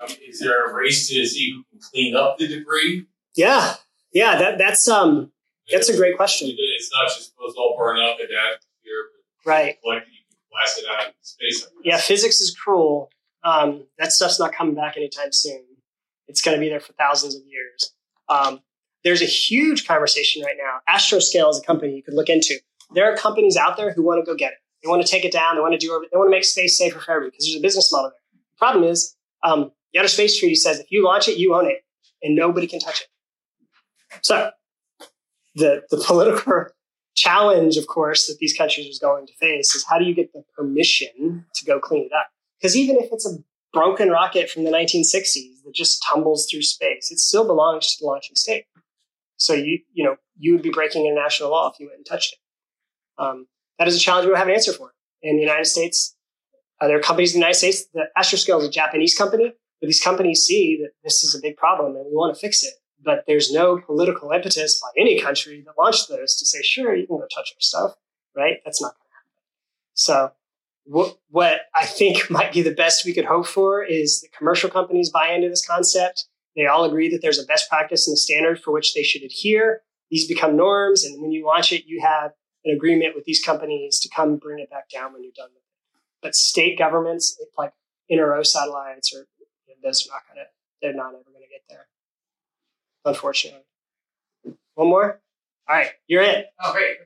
Um, 0.00 0.10
is 0.28 0.38
there 0.38 0.66
a 0.66 0.74
race 0.74 1.08
to 1.08 1.26
see 1.26 1.50
who 1.50 1.64
can 1.70 1.80
clean 1.80 2.14
up 2.14 2.38
the 2.38 2.46
debris? 2.46 3.06
Yeah, 3.34 3.74
yeah. 4.12 4.38
That 4.38 4.58
that's 4.58 4.86
um 4.86 5.32
that's 5.70 5.88
a 5.88 5.96
great 5.96 6.16
question. 6.16 6.48
It's 6.56 6.90
not 6.92 7.08
just 7.08 7.30
supposed 7.30 7.56
to 7.56 7.60
all 7.60 7.76
burn 7.76 7.98
up 7.98 8.16
the 8.16 8.24
atmosphere, 8.24 8.60
but 9.44 9.50
right. 9.50 9.76
Like 9.84 10.04
you 10.06 10.22
can 10.28 10.38
blast 10.50 10.78
it 10.78 10.84
out 10.88 11.08
in 11.08 11.12
space. 11.20 11.66
Yeah, 11.82 11.98
physics 11.98 12.40
is 12.40 12.54
cruel. 12.54 13.10
Um, 13.44 13.86
that 13.98 14.12
stuff's 14.12 14.38
not 14.38 14.52
coming 14.52 14.74
back 14.74 14.96
anytime 14.96 15.32
soon. 15.32 15.64
It's 16.26 16.42
going 16.42 16.56
to 16.56 16.60
be 16.60 16.68
there 16.68 16.80
for 16.80 16.92
thousands 16.94 17.34
of 17.34 17.42
years. 17.46 17.94
Um, 18.28 18.60
there's 19.04 19.22
a 19.22 19.26
huge 19.26 19.86
conversation 19.86 20.42
right 20.42 20.56
now. 20.58 20.80
Astroscale 20.92 21.50
is 21.50 21.58
a 21.58 21.66
company 21.66 21.94
you 21.94 22.02
could 22.02 22.14
look 22.14 22.28
into. 22.28 22.54
There 22.94 23.10
are 23.10 23.16
companies 23.16 23.56
out 23.56 23.76
there 23.76 23.92
who 23.92 24.02
want 24.02 24.24
to 24.24 24.30
go 24.30 24.36
get 24.36 24.52
it. 24.52 24.58
They 24.82 24.88
want 24.88 25.04
to 25.04 25.08
take 25.08 25.24
it 25.24 25.32
down. 25.32 25.56
They 25.56 25.60
want 25.60 25.72
to 25.72 25.78
do. 25.78 25.88
They 26.10 26.16
want 26.16 26.28
to 26.28 26.30
make 26.30 26.44
space 26.44 26.78
safer 26.78 27.00
for 27.00 27.12
everybody 27.12 27.30
because 27.32 27.46
there's 27.46 27.58
a 27.58 27.62
business 27.62 27.92
model 27.92 28.10
there. 28.10 28.20
The 28.32 28.58
problem 28.58 28.84
is, 28.84 29.16
um, 29.42 29.72
the 29.92 30.00
Outer 30.00 30.08
Space 30.08 30.38
Treaty 30.38 30.54
says 30.54 30.78
if 30.78 30.90
you 30.90 31.04
launch 31.04 31.28
it, 31.28 31.38
you 31.38 31.54
own 31.54 31.66
it, 31.66 31.84
and 32.22 32.36
nobody 32.36 32.66
can 32.66 32.78
touch 32.78 33.00
it. 33.00 33.08
So, 34.22 34.50
the 35.54 35.82
the 35.90 35.96
political 36.06 36.66
challenge, 37.14 37.76
of 37.76 37.86
course, 37.88 38.26
that 38.26 38.38
these 38.38 38.56
countries 38.56 39.00
are 39.02 39.06
going 39.06 39.26
to 39.26 39.32
face 39.34 39.74
is 39.74 39.84
how 39.88 39.98
do 39.98 40.04
you 40.04 40.14
get 40.14 40.32
the 40.32 40.44
permission 40.56 41.44
to 41.54 41.64
go 41.64 41.80
clean 41.80 42.04
it 42.04 42.12
up? 42.12 42.28
Because 42.60 42.76
even 42.76 42.96
if 42.96 43.08
it's 43.12 43.26
a 43.26 43.36
broken 43.72 44.10
rocket 44.10 44.48
from 44.48 44.64
the 44.64 44.70
1960s 44.70 45.62
that 45.64 45.74
just 45.74 46.04
tumbles 46.08 46.48
through 46.50 46.62
space, 46.62 47.10
it 47.10 47.18
still 47.18 47.46
belongs 47.46 47.94
to 47.94 47.96
the 48.00 48.06
launching 48.06 48.36
state. 48.36 48.64
So 49.38 49.54
you 49.54 49.80
you 49.94 50.04
know 50.04 50.16
you 50.36 50.52
would 50.52 50.62
be 50.62 50.70
breaking 50.70 51.06
international 51.06 51.50
law 51.50 51.70
if 51.72 51.80
you 51.80 51.86
went 51.86 51.98
and 51.98 52.06
touched 52.06 52.34
it. 52.34 53.22
Um, 53.22 53.46
that 53.78 53.88
is 53.88 53.96
a 53.96 54.00
challenge 54.00 54.26
we 54.26 54.30
don't 54.30 54.38
have 54.38 54.48
an 54.48 54.54
answer 54.54 54.72
for. 54.72 54.92
In 55.22 55.36
the 55.36 55.42
United 55.42 55.66
States, 55.66 56.14
uh, 56.80 56.86
there 56.86 56.96
are 56.96 57.02
companies 57.02 57.34
in 57.34 57.40
the 57.40 57.44
United 57.44 57.58
States. 57.58 57.86
The 57.92 58.04
Astroscale 58.16 58.60
is 58.60 58.68
a 58.68 58.70
Japanese 58.70 59.14
company, 59.16 59.52
but 59.80 59.86
these 59.86 60.00
companies 60.00 60.42
see 60.42 60.78
that 60.82 60.90
this 61.02 61.24
is 61.24 61.34
a 61.34 61.40
big 61.40 61.56
problem 61.56 61.96
and 61.96 62.04
we 62.06 62.12
want 62.12 62.34
to 62.34 62.40
fix 62.40 62.62
it. 62.62 62.74
But 63.02 63.24
there's 63.26 63.52
no 63.52 63.78
political 63.78 64.30
impetus 64.32 64.80
by 64.80 64.88
any 65.00 65.20
country 65.20 65.62
that 65.64 65.74
launched 65.78 66.08
those 66.08 66.36
to 66.36 66.46
say, 66.46 66.62
sure, 66.62 66.94
you 66.94 67.06
can 67.06 67.16
go 67.16 67.22
touch 67.22 67.52
our 67.54 67.60
stuff, 67.60 67.92
right? 68.36 68.58
That's 68.64 68.82
not 68.82 68.94
going 68.94 69.08
to 69.08 69.14
happen. 69.14 69.32
So 69.94 70.32
what, 70.84 71.18
what 71.30 71.60
I 71.74 71.86
think 71.86 72.28
might 72.30 72.52
be 72.52 72.62
the 72.62 72.74
best 72.74 73.04
we 73.04 73.14
could 73.14 73.24
hope 73.24 73.46
for 73.46 73.84
is 73.84 74.20
that 74.20 74.36
commercial 74.36 74.70
companies 74.70 75.10
buy 75.10 75.30
into 75.30 75.48
this 75.48 75.66
concept 75.66 76.26
they 76.58 76.66
all 76.66 76.84
agree 76.84 77.08
that 77.10 77.20
there's 77.22 77.38
a 77.38 77.46
best 77.46 77.68
practice 77.68 78.08
and 78.08 78.14
a 78.14 78.18
standard 78.18 78.60
for 78.60 78.72
which 78.72 78.92
they 78.92 79.04
should 79.04 79.22
adhere. 79.22 79.82
These 80.10 80.26
become 80.26 80.56
norms, 80.56 81.04
and 81.04 81.22
when 81.22 81.30
you 81.30 81.46
launch 81.46 81.72
it, 81.72 81.84
you 81.86 82.00
have 82.00 82.32
an 82.64 82.74
agreement 82.74 83.14
with 83.14 83.24
these 83.24 83.42
companies 83.42 84.00
to 84.00 84.08
come 84.08 84.36
bring 84.36 84.58
it 84.58 84.68
back 84.68 84.88
down 84.90 85.12
when 85.12 85.22
you're 85.22 85.32
done 85.36 85.50
with 85.50 85.56
it. 85.56 86.00
But 86.20 86.34
state 86.34 86.76
governments, 86.76 87.40
like 87.56 87.72
NRO 88.10 88.44
satellites, 88.44 89.14
or 89.14 89.26
you 89.38 89.46
know, 89.68 89.74
those 89.84 90.06
are 90.06 90.10
not 90.14 90.22
gonna, 90.28 90.46
they're 90.82 90.94
not 90.94 91.14
ever 91.14 91.30
gonna 91.32 91.46
get 91.48 91.62
there, 91.68 91.86
unfortunately. 93.04 93.62
One 94.74 94.88
more. 94.88 95.20
All 95.68 95.76
right, 95.76 95.90
you're 96.06 96.22
it. 96.22 96.46
Oh, 96.60 96.72
great. 96.72 96.96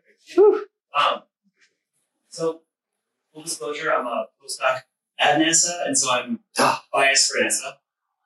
Um, 0.96 1.22
so 2.28 2.62
full 3.34 3.42
disclosure, 3.42 3.92
I'm 3.92 4.07
a 4.07 4.26
postdoc 4.42 4.80
at 5.18 5.40
NASA, 5.40 5.86
and 5.86 5.98
so 5.98 6.11
I'm 6.11 6.40
biased 6.92 7.30
for 7.30 7.42
NASA. 7.42 7.74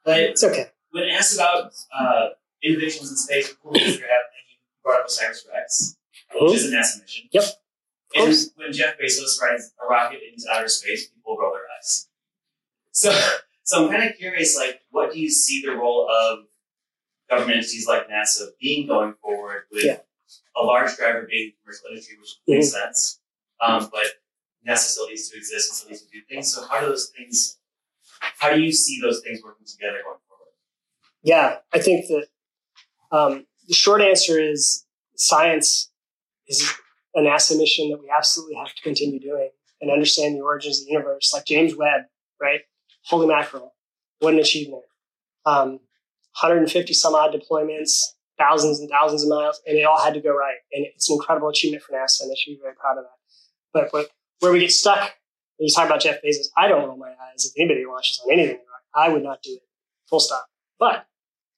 But 0.05 0.21
It's 0.21 0.45
okay. 0.45 0.67
When 0.97 1.09
asked 1.11 1.35
about 1.35 1.73
uh, 1.99 2.29
innovations 2.63 3.11
in 3.11 3.17
space 3.17 3.53
cool 3.63 3.73
things 3.75 3.99
that 3.99 4.05
are 4.05 4.09
happening, 4.17 4.45
you 4.51 4.57
brought 4.83 5.01
up 5.01 5.07
Osiris 5.07 5.47
Rex, 5.53 5.97
Mhm. 6.35 6.47
which 6.49 6.55
is 6.57 6.73
a 6.73 6.77
NASA 6.77 7.03
mission. 7.03 7.29
Yep. 7.33 7.45
And 8.15 8.35
when 8.57 8.73
Jeff 8.73 8.99
Bezos 8.99 9.41
rides 9.43 9.73
a 9.83 9.87
rocket 9.87 10.21
into 10.23 10.45
outer 10.51 10.69
space, 10.69 11.09
people 11.09 11.37
roll 11.39 11.53
their 11.53 11.67
eyes. 11.79 12.09
So, 12.93 13.11
so 13.63 13.85
I'm 13.85 13.91
kind 13.91 14.09
of 14.09 14.17
curious, 14.17 14.57
like, 14.57 14.81
what 14.91 15.13
do 15.13 15.21
you 15.21 15.29
see 15.31 15.61
the 15.61 15.73
role 15.73 16.09
of 16.09 16.47
government 17.29 17.59
entities 17.59 17.87
like 17.87 18.09
NASA 18.09 18.49
being 18.61 18.87
going 18.87 19.15
forward 19.21 19.65
with 19.71 19.85
Yeah. 19.85 20.01
a 20.57 20.63
large 20.63 20.97
driver 20.97 21.27
being 21.29 21.53
commercial 21.61 21.89
industry, 21.91 22.17
which 22.19 22.31
makes 22.47 22.71
sense, 22.73 23.21
um, 23.61 23.91
but 23.93 24.07
NASA 24.67 24.87
still 24.95 25.09
needs 25.09 25.29
to 25.31 25.37
exist 25.37 25.69
and 25.69 25.77
still 25.77 25.91
needs 25.91 26.03
to 26.03 26.09
do 26.09 26.23
things. 26.29 26.55
So 26.55 26.65
how 26.67 26.81
do 26.81 26.87
those 26.87 27.11
things, 27.11 27.59
how 28.41 28.55
do 28.55 28.61
you 28.63 28.73
see 28.73 29.01
those 29.01 29.21
things 29.23 29.43
working 29.43 29.67
together 29.67 30.01
going 30.03 30.19
forward? 30.21 30.26
Yeah, 31.27 31.57
I 31.75 31.81
think 31.81 32.07
that 32.07 32.27
um, 33.11 33.47
the 33.67 33.75
short 33.75 34.01
answer 34.01 34.41
is 34.41 34.87
science 35.17 35.91
is 36.47 36.73
a 37.17 37.21
NASA 37.21 37.59
mission 37.59 37.91
that 37.91 38.01
we 38.01 38.09
absolutely 38.17 38.55
have 38.55 38.73
to 38.73 38.83
continue 38.83 39.19
doing 39.19 39.51
and 39.81 39.91
understand 39.91 40.37
the 40.37 40.41
origins 40.41 40.81
of 40.81 40.87
the 40.87 40.93
universe. 40.93 41.33
Like 41.35 41.45
James 41.45 41.75
Webb, 41.75 42.03
right? 42.41 42.61
Holy 43.07 43.27
mackerel, 43.27 43.75
what 44.21 44.35
an 44.35 44.41
achievement! 44.41 44.85
Um, 45.45 45.81
150 46.41 46.93
some 46.93 47.17
odd 47.17 47.35
deployments, 47.35 48.05
thousands 48.39 48.79
and 48.79 48.89
thousands 48.89 49.25
of 49.25 49.29
miles, 49.29 49.61
and 49.67 49.77
it 49.77 49.83
all 49.83 50.01
had 50.01 50.15
to 50.15 50.21
go 50.21 50.31
right. 50.31 50.59
And 50.73 50.87
it's 50.87 51.11
an 51.11 51.17
incredible 51.19 51.49
achievement 51.49 51.83
for 51.83 51.93
NASA, 51.93 52.23
and 52.23 52.31
they 52.31 52.37
should 52.37 52.53
be 52.53 52.61
very 52.63 52.75
proud 52.77 52.99
of 52.99 53.05
that. 53.05 53.19
But, 53.73 53.89
but 53.91 54.11
where 54.39 54.53
we 54.53 54.61
get 54.61 54.71
stuck, 54.71 55.13
when 55.57 55.67
you 55.67 55.75
talk 55.75 55.87
about 55.87 56.03
Jeff 56.03 56.23
Bezos, 56.23 56.47
I 56.57 56.69
don't 56.69 56.87
roll 56.87 56.97
my 56.97 57.09
eyes 57.11 57.47
if 57.47 57.53
anybody 57.59 57.85
launches 57.85 58.21
on 58.25 58.33
anything. 58.33 58.61
I 58.95 59.09
would 59.09 59.25
not 59.25 59.43
do 59.43 59.55
it. 59.55 59.63
Full 60.09 60.21
stop. 60.21 60.47
But 60.79 61.07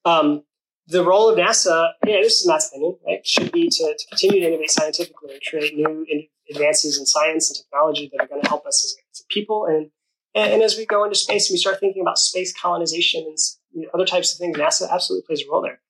um, 0.05 0.42
the 0.86 1.05
role 1.05 1.28
of 1.28 1.38
NASA, 1.38 1.90
yeah, 2.07 2.16
this 2.22 2.40
is 2.40 2.46
Matt's 2.46 2.68
opinion, 2.68 2.96
right, 3.07 3.26
should 3.26 3.53
be 3.53 3.68
to, 3.68 3.94
to 3.99 4.07
continue 4.09 4.40
to 4.40 4.46
innovate 4.49 4.70
scientifically 4.70 5.34
and 5.34 5.42
create 5.49 5.76
new 5.76 6.07
in, 6.09 6.26
advances 6.51 6.99
in 6.99 7.05
science 7.05 7.51
and 7.51 7.59
technology 7.59 8.11
that 8.12 8.24
are 8.24 8.26
going 8.26 8.42
to 8.42 8.49
help 8.49 8.66
us 8.66 8.84
as 8.84 8.96
as 9.12 9.24
people. 9.28 9.66
And, 9.66 9.90
and, 10.34 10.55
and 10.55 10.62
as 10.62 10.76
we 10.76 10.86
go 10.86 11.05
into 11.05 11.16
space 11.16 11.49
and 11.49 11.55
we 11.55 11.59
start 11.59 11.80
thinking 11.80 12.03
about 12.03 12.18
space 12.18 12.55
colonization 12.59 13.24
and 13.26 13.36
you 13.72 13.82
know, 13.82 13.88
other 13.92 14.07
types 14.07 14.32
of 14.32 14.38
things, 14.38 14.57
NASA 14.57 14.90
absolutely 14.90 15.26
plays 15.26 15.44
a 15.46 15.51
role 15.51 15.62
there. 15.62 15.80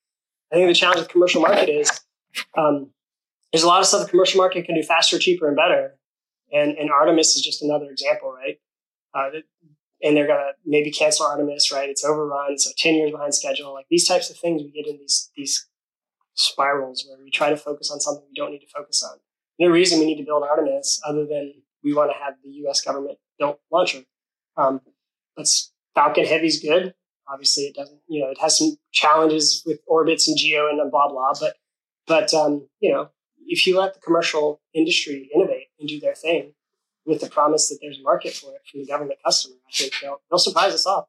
I 0.53 0.57
think 0.57 0.69
the 0.69 0.75
challenge 0.75 1.01
with 1.01 1.09
commercial 1.09 1.43
market 1.43 1.69
is 1.69 2.01
um, 2.57 2.91
there's 3.53 3.63
a 3.63 3.69
lot 3.69 3.81
of 3.81 3.87
stuff 3.87 4.05
the 4.05 4.11
commercial 4.11 4.39
market 4.39 4.65
can 4.65 4.75
do 4.75 4.83
faster, 4.83 5.19
cheaper, 5.19 5.47
and 5.47 5.57
better. 5.57 5.97
And, 6.53 6.77
and 6.79 6.91
Artemis 6.91 7.37
is 7.37 7.43
just 7.43 7.63
another 7.63 7.91
example, 7.91 8.33
right? 8.33 8.59
Uh, 9.15 9.41
and 10.03 10.17
they're 10.17 10.27
gonna 10.27 10.53
maybe 10.65 10.91
cancel 10.91 11.27
Artemis, 11.27 11.73
right? 11.73 11.89
It's 11.89 12.05
overrun, 12.05 12.59
so 12.59 12.71
ten 12.77 12.95
years 12.95 13.11
behind 13.11 13.35
schedule. 13.35 13.73
Like 13.73 13.87
these 13.91 14.07
types 14.07 14.31
of 14.31 14.37
things, 14.37 14.63
we 14.63 14.71
get 14.71 14.91
in 14.91 14.99
these 14.99 15.31
these 15.37 15.67
spirals 16.35 17.05
where 17.09 17.19
we 17.23 17.31
try 17.31 17.51
to 17.51 17.57
focus 17.57 17.91
on 17.91 18.01
something 18.01 18.25
we 18.29 18.35
don't 18.35 18.53
need 18.53 18.61
to 18.61 18.73
focus 18.75 19.03
on. 19.03 19.19
No 19.59 19.69
reason 19.69 19.99
we 19.99 20.07
need 20.07 20.19
to 20.19 20.25
build 20.25 20.45
Artemis 20.45 21.01
other 21.05 21.27
than 21.27 21.53
we 21.83 21.95
want 21.95 22.13
to 22.13 22.25
have 22.25 22.35
the 22.45 22.51
U.S. 22.51 22.81
government 22.81 23.19
built 23.39 23.61
launcher. 23.73 24.03
Um, 24.57 24.81
but 25.37 25.47
Falcon 25.95 26.25
Heavy 26.25 26.47
is 26.47 26.61
good. 26.61 26.95
Obviously, 27.29 27.65
it 27.65 27.75
doesn't. 27.75 28.01
You 28.09 28.23
know, 28.23 28.31
it 28.31 28.39
has 28.41 28.59
some 28.59 28.77
challenges 28.93 29.63
with 29.67 29.81
orbits 29.87 30.29
and 30.29 30.37
geo 30.37 30.69
and 30.69 30.79
blah 30.91 31.09
blah. 31.09 31.33
But 31.39 31.57
but 32.07 32.33
um, 32.35 32.69
you 32.81 32.93
know, 32.93 33.11
if 33.47 33.67
you 33.67 33.79
let 33.79 33.95
the 33.95 34.01
commercial 34.01 34.61
industry 34.75 35.31
innovate 35.35 35.69
and 35.79 35.89
do 35.89 36.01
their 36.01 36.15
thing, 36.15 36.55
with 37.09 37.21
the 37.23 37.29
promise 37.29 37.69
that 37.71 37.79
there's 37.81 37.99
a 37.99 38.03
market 38.03 38.35
for 38.35 38.55
it 38.55 38.61
from 38.71 38.81
the 38.81 38.87
government 38.87 39.19
customer, 39.25 39.57
I 39.67 39.73
think 39.73 39.95
they'll, 40.03 40.21
they'll 40.31 40.39
surprise 40.39 40.75
us 40.75 40.85
all. 40.85 41.09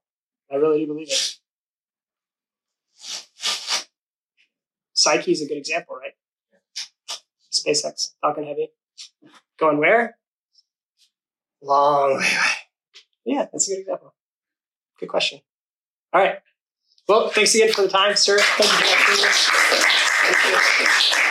I 0.51 0.55
really 0.55 0.79
do 0.79 0.87
believe 0.87 1.09
it. 1.09 1.35
Psyche 4.93 5.31
is 5.33 5.41
a 5.41 5.45
good 5.45 5.57
example, 5.57 5.97
right? 5.97 6.13
SpaceX, 7.51 8.13
Falcon 8.21 8.45
Heavy. 8.45 8.69
Going 9.59 9.77
where? 9.77 10.17
Long 11.61 12.11
way 12.11 12.15
away. 12.15 12.25
Yeah, 13.25 13.47
that's 13.51 13.69
a 13.69 13.75
good 13.75 13.81
example. 13.81 14.13
Good 14.99 15.09
question. 15.09 15.41
All 16.13 16.21
right. 16.21 16.39
Well, 17.07 17.29
thanks 17.29 17.53
again 17.55 17.73
for 17.73 17.81
the 17.81 17.89
time, 17.89 18.15
sir. 18.15 18.39
Thank 18.39 18.71
you. 21.23 21.28